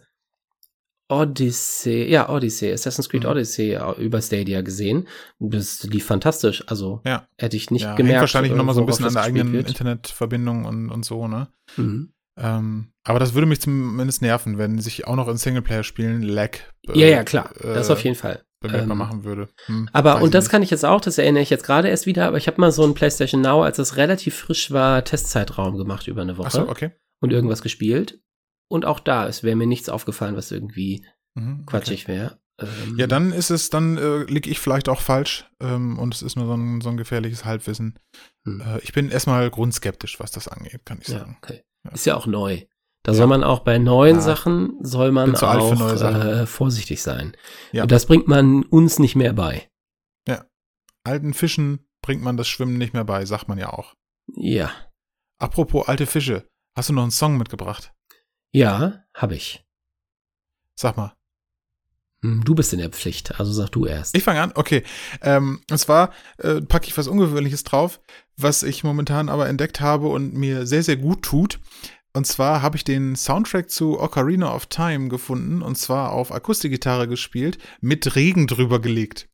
Odyssey, 1.11 2.05
ja, 2.11 2.29
Odyssey, 2.29 2.73
Assassin's 2.73 3.09
Creed 3.09 3.25
Mhm. 3.25 3.31
Odyssey 3.31 3.79
über 3.99 4.23
Stadia 4.23 4.63
gesehen. 4.63 5.09
Das 5.39 5.83
lief 5.85 6.07
fantastisch. 6.07 6.65
Also 6.69 7.01
Ja. 7.05 7.27
hätte 7.37 7.57
ich 7.57 7.71
nicht 7.71 7.83
ja, 7.83 7.95
gemerkt. 7.97 8.21
wahrscheinlich 8.21 8.53
nochmal 8.53 8.75
so 8.75 8.81
ein 8.81 8.87
bisschen 8.87 9.07
an 9.07 9.15
der 9.15 9.23
eigenen 9.23 9.53
wird. 9.53 9.69
Internetverbindung 9.69 10.65
und, 10.65 10.91
und 10.91 11.05
so, 11.05 11.27
ne? 11.29 11.49
Mhm. 11.77 12.13
Ähm, 12.39 12.93
aber 13.05 13.19
das 13.19 13.35
würde 13.35 13.47
mich 13.47 13.61
zumindest 13.61 14.23
nerven, 14.23 14.57
wenn 14.57 14.79
sich 14.79 15.07
auch 15.07 15.17
noch 15.17 15.29
in 15.29 15.37
Singleplayer-Spielen 15.37 16.23
Lag 16.23 16.57
äh, 16.89 16.99
Ja, 16.99 17.07
ja, 17.09 17.25
klar. 17.25 17.51
Das 17.61 17.89
äh, 17.89 17.93
auf 17.93 18.03
jeden 18.05 18.17
Fall. 18.17 18.43
bemerkbar 18.61 18.93
Ähm, 18.93 18.99
machen 18.99 19.25
würde. 19.25 19.49
Hm, 19.67 19.89
Aber, 19.93 20.23
und 20.23 20.33
das 20.35 20.45
nicht. 20.45 20.51
kann 20.53 20.63
ich 20.63 20.71
jetzt 20.71 20.85
auch, 20.85 21.01
das 21.01 21.19
erinnere 21.19 21.43
ich 21.43 21.51
jetzt 21.51 21.65
gerade 21.65 21.89
erst 21.89 22.07
wieder, 22.07 22.27
aber 22.29 22.37
ich 22.37 22.47
habe 22.47 22.61
mal 22.61 22.71
so 22.73 22.85
ein 22.85 22.95
PlayStation 22.95 23.41
Now, 23.41 23.63
als 23.63 23.79
es 23.79 23.97
relativ 23.97 24.37
frisch 24.37 24.71
war, 24.71 25.03
Testzeitraum 25.05 25.77
gemacht 25.77 26.07
über 26.09 26.23
eine 26.23 26.37
Woche 26.39 26.47
Ach 26.49 26.53
so, 26.53 26.69
okay. 26.69 26.91
und 27.21 27.33
irgendwas 27.33 27.63
gespielt. 27.63 28.21
Und 28.71 28.85
auch 28.85 29.01
da, 29.01 29.27
es 29.27 29.43
wäre 29.43 29.57
mir 29.57 29.67
nichts 29.67 29.89
aufgefallen, 29.89 30.37
was 30.37 30.51
irgendwie 30.51 31.05
Mhm, 31.37 31.61
okay. 31.63 31.67
quatschig 31.67 32.09
wäre. 32.09 32.39
Ähm, 32.59 32.97
Ja, 32.99 33.07
dann 33.07 33.33
ist 33.33 33.51
es, 33.51 33.71
dann 33.71 33.97
äh, 33.99 34.25
liege 34.25 34.51
ich 34.51 34.59
vielleicht 34.61 34.89
auch 34.89 35.01
falsch 35.01 35.49
ähm, 35.61 35.99
und 35.99 36.15
es 36.15 36.23
ist 36.23 36.37
nur 36.37 36.47
so 36.47 36.55
ein, 36.55 36.81
so 36.81 36.89
ein 36.91 36.97
gefährliches 36.97 37.45
Halbwissen. 37.45 37.99
Hm. 38.47 38.61
Äh, 38.61 38.79
ich 38.81 38.93
bin 38.93 39.11
erstmal 39.11 39.49
grundskeptisch, 39.51 40.21
was 40.21 40.31
das 40.31 40.49
angeht, 40.49 40.85
kann 40.85 40.99
ich 41.01 41.09
Ja, 41.09 41.21
sagen. 41.21 41.37
okay. 41.43 41.63
Ja. 41.85 41.93
Ist 41.93 42.07
ja 42.07 42.17
auch 42.17 42.27
neu. 42.27 42.63
Da 43.03 43.13
Ja. 43.13 43.19
soll 43.19 43.29
man 43.29 43.43
auch 43.45 43.61
bei 43.61 43.79
neuen 43.79 44.17
Ja. 44.17 44.23
Sachen, 44.23 44.77
soll 44.83 45.11
man 45.13 45.35
auch 45.35 46.03
äh, 46.03 46.47
vorsichtig 46.47 47.03
sein. 47.03 47.35
Ja. 47.73 47.85
Und 47.85 47.93
das 47.93 48.07
bringt 48.07 48.29
man 48.29 48.63
uns 48.65 48.99
nicht 48.99 49.17
mehr 49.17 49.33
bei. 49.33 49.67
Alten 51.03 51.33
Fischen 51.33 51.89
bringt 52.03 52.23
man 52.23 52.37
das 52.37 52.47
Schwimmen 52.47 52.77
nicht 52.77 52.93
mehr 52.93 53.05
bei, 53.05 53.25
sagt 53.25 53.49
man 53.49 53.57
ja 53.57 53.73
auch. 53.73 53.95
Ja. 54.37 54.71
Apropos 55.41 55.89
alte 55.89 56.07
Fische, 56.07 56.47
hast 56.77 56.91
du 56.91 56.93
noch 56.93 57.03
einen 57.03 57.11
Song 57.11 57.39
mitgebracht? 57.39 57.95
Ja, 58.53 59.05
habe 59.15 59.35
ich. 59.37 59.65
Sag 60.75 60.97
mal. 60.97 61.15
Hm, 62.23 62.43
Du 62.45 62.55
bist 62.55 62.73
in 62.73 62.79
der 62.81 62.91
Pflicht, 62.91 63.39
also 63.39 63.53
sag 63.53 63.71
du 63.71 63.87
erst. 63.87 64.17
Ich 64.17 64.25
fange 64.25 64.43
an, 64.43 64.53
okay. 64.55 64.83
Ähm, 65.23 65.61
und 65.71 65.79
zwar 65.79 66.13
äh, 66.39 66.61
packe 66.61 66.87
ich 66.89 66.99
was 66.99 67.09
Ungewöhnliches 67.09 67.65
drauf, 67.65 68.01
was 68.37 68.63
ich 68.63 68.85
momentan 68.85 69.29
aber 69.29 69.49
entdeckt 69.49 69.81
habe 69.81 70.09
und 70.09 70.35
mir 70.35 70.67
sehr, 70.67 70.83
sehr 70.83 70.97
gut 70.97 71.23
tut. 71.23 71.61
Und 72.13 72.27
zwar 72.27 72.61
habe 72.61 72.77
ich 72.77 72.83
den 72.83 73.15
Soundtrack 73.15 73.71
zu 73.71 74.01
Ocarina 74.01 74.53
of 74.53 74.67
Time 74.67 75.09
gefunden 75.09 75.63
und 75.63 75.77
zwar 75.77 76.11
auf 76.13 76.33
Akustikgitarre 76.33 77.07
gespielt, 77.07 77.59
mit 77.81 78.17
Regen 78.17 78.49
drüber 78.49 78.81
gelegt. 78.81 79.29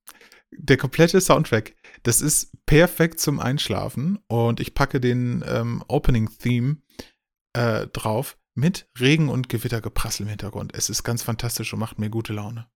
Der 0.53 0.77
komplette 0.77 1.21
Soundtrack. 1.21 1.75
Das 2.03 2.21
ist 2.21 2.53
perfekt 2.67 3.19
zum 3.19 3.41
Einschlafen 3.41 4.19
und 4.29 4.61
ich 4.61 4.75
packe 4.75 5.01
den 5.01 5.43
ähm, 5.49 5.83
Opening-Theme 5.89 6.77
äh, 7.57 7.87
drauf 7.89 8.39
mit 8.55 8.89
Regen 8.99 9.29
und 9.29 9.49
Gewittergeprassel 9.49 10.23
im 10.23 10.29
Hintergrund. 10.29 10.75
Es 10.75 10.89
ist 10.89 11.03
ganz 11.03 11.23
fantastisch 11.23 11.73
und 11.73 11.79
macht 11.81 11.99
mir 11.99 12.11
gute 12.11 12.33
Laune. 12.33 12.69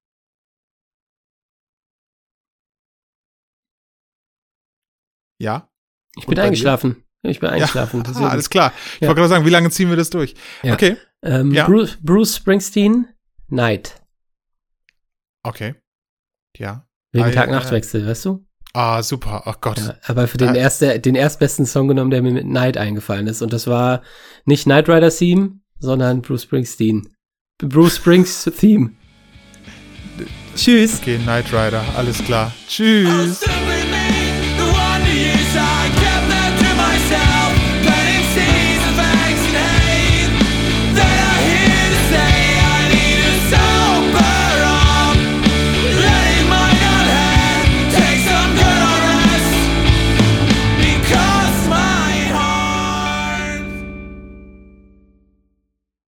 Ja? 5.40 5.70
ich 6.16 6.26
bin 6.26 6.34
bei 6.36 6.42
dir? 6.42 6.42
eingeschlafen. 6.44 7.04
Ich 7.22 7.40
bin 7.40 7.50
eingeschlafen. 7.50 8.02
Ja, 8.14 8.20
ah, 8.26 8.28
alles 8.30 8.50
klar. 8.50 8.72
Ich 8.94 9.00
Ja. 9.00 9.08
wollte 9.08 9.20
gerade 9.20 9.28
sagen, 9.28 9.46
wie 9.46 9.50
lange 9.50 9.70
ziehen 9.70 9.88
wir 9.88 9.96
das 9.96 10.10
durch? 10.10 10.34
Ja. 10.62 10.74
Okay, 10.74 10.96
ähm. 11.22 11.52
Bruce, 11.66 11.98
Bruce 12.02 12.36
Springsteen, 12.36 13.08
Night. 13.48 14.02
okay. 15.42 15.74
Ja. 16.56 16.86
Wegen 17.12 17.32
Tag-Nacht-Wechsel, 17.32 18.06
weißt 18.06 18.24
du? 18.26 18.46
Ah, 18.72 19.02
super. 19.02 19.42
Ach 19.46 19.60
Gott. 19.60 19.78
Ja, 19.78 19.94
aber 20.06 20.28
für 20.28 20.38
den, 20.38 20.54
Da- 20.54 20.60
erste, 20.60 21.00
den 21.00 21.14
erstbesten 21.14 21.66
Song 21.66 21.88
genommen, 21.88 22.10
der 22.10 22.22
mir 22.22 22.30
mit 22.32 22.46
Night 22.46 22.76
eingefallen 22.76 23.26
ist. 23.26 23.42
Und 23.42 23.52
das 23.52 23.66
war 23.66 24.02
nicht 24.44 24.64
Knight 24.64 24.88
Rider 24.88 25.10
Theme, 25.10 25.60
sondern 25.78 26.22
Bruce 26.22 26.42
Springsteen. 26.44 27.08
Bruce 27.58 27.96
Springs 27.96 28.44
Theme. 28.58 28.90
Tschüss. 30.56 31.00
Okay, 31.00 31.18
Knight 31.18 31.52
Rider. 31.52 31.82
Alles 31.96 32.22
klar. 32.24 32.52
Tschüss. 32.68 33.42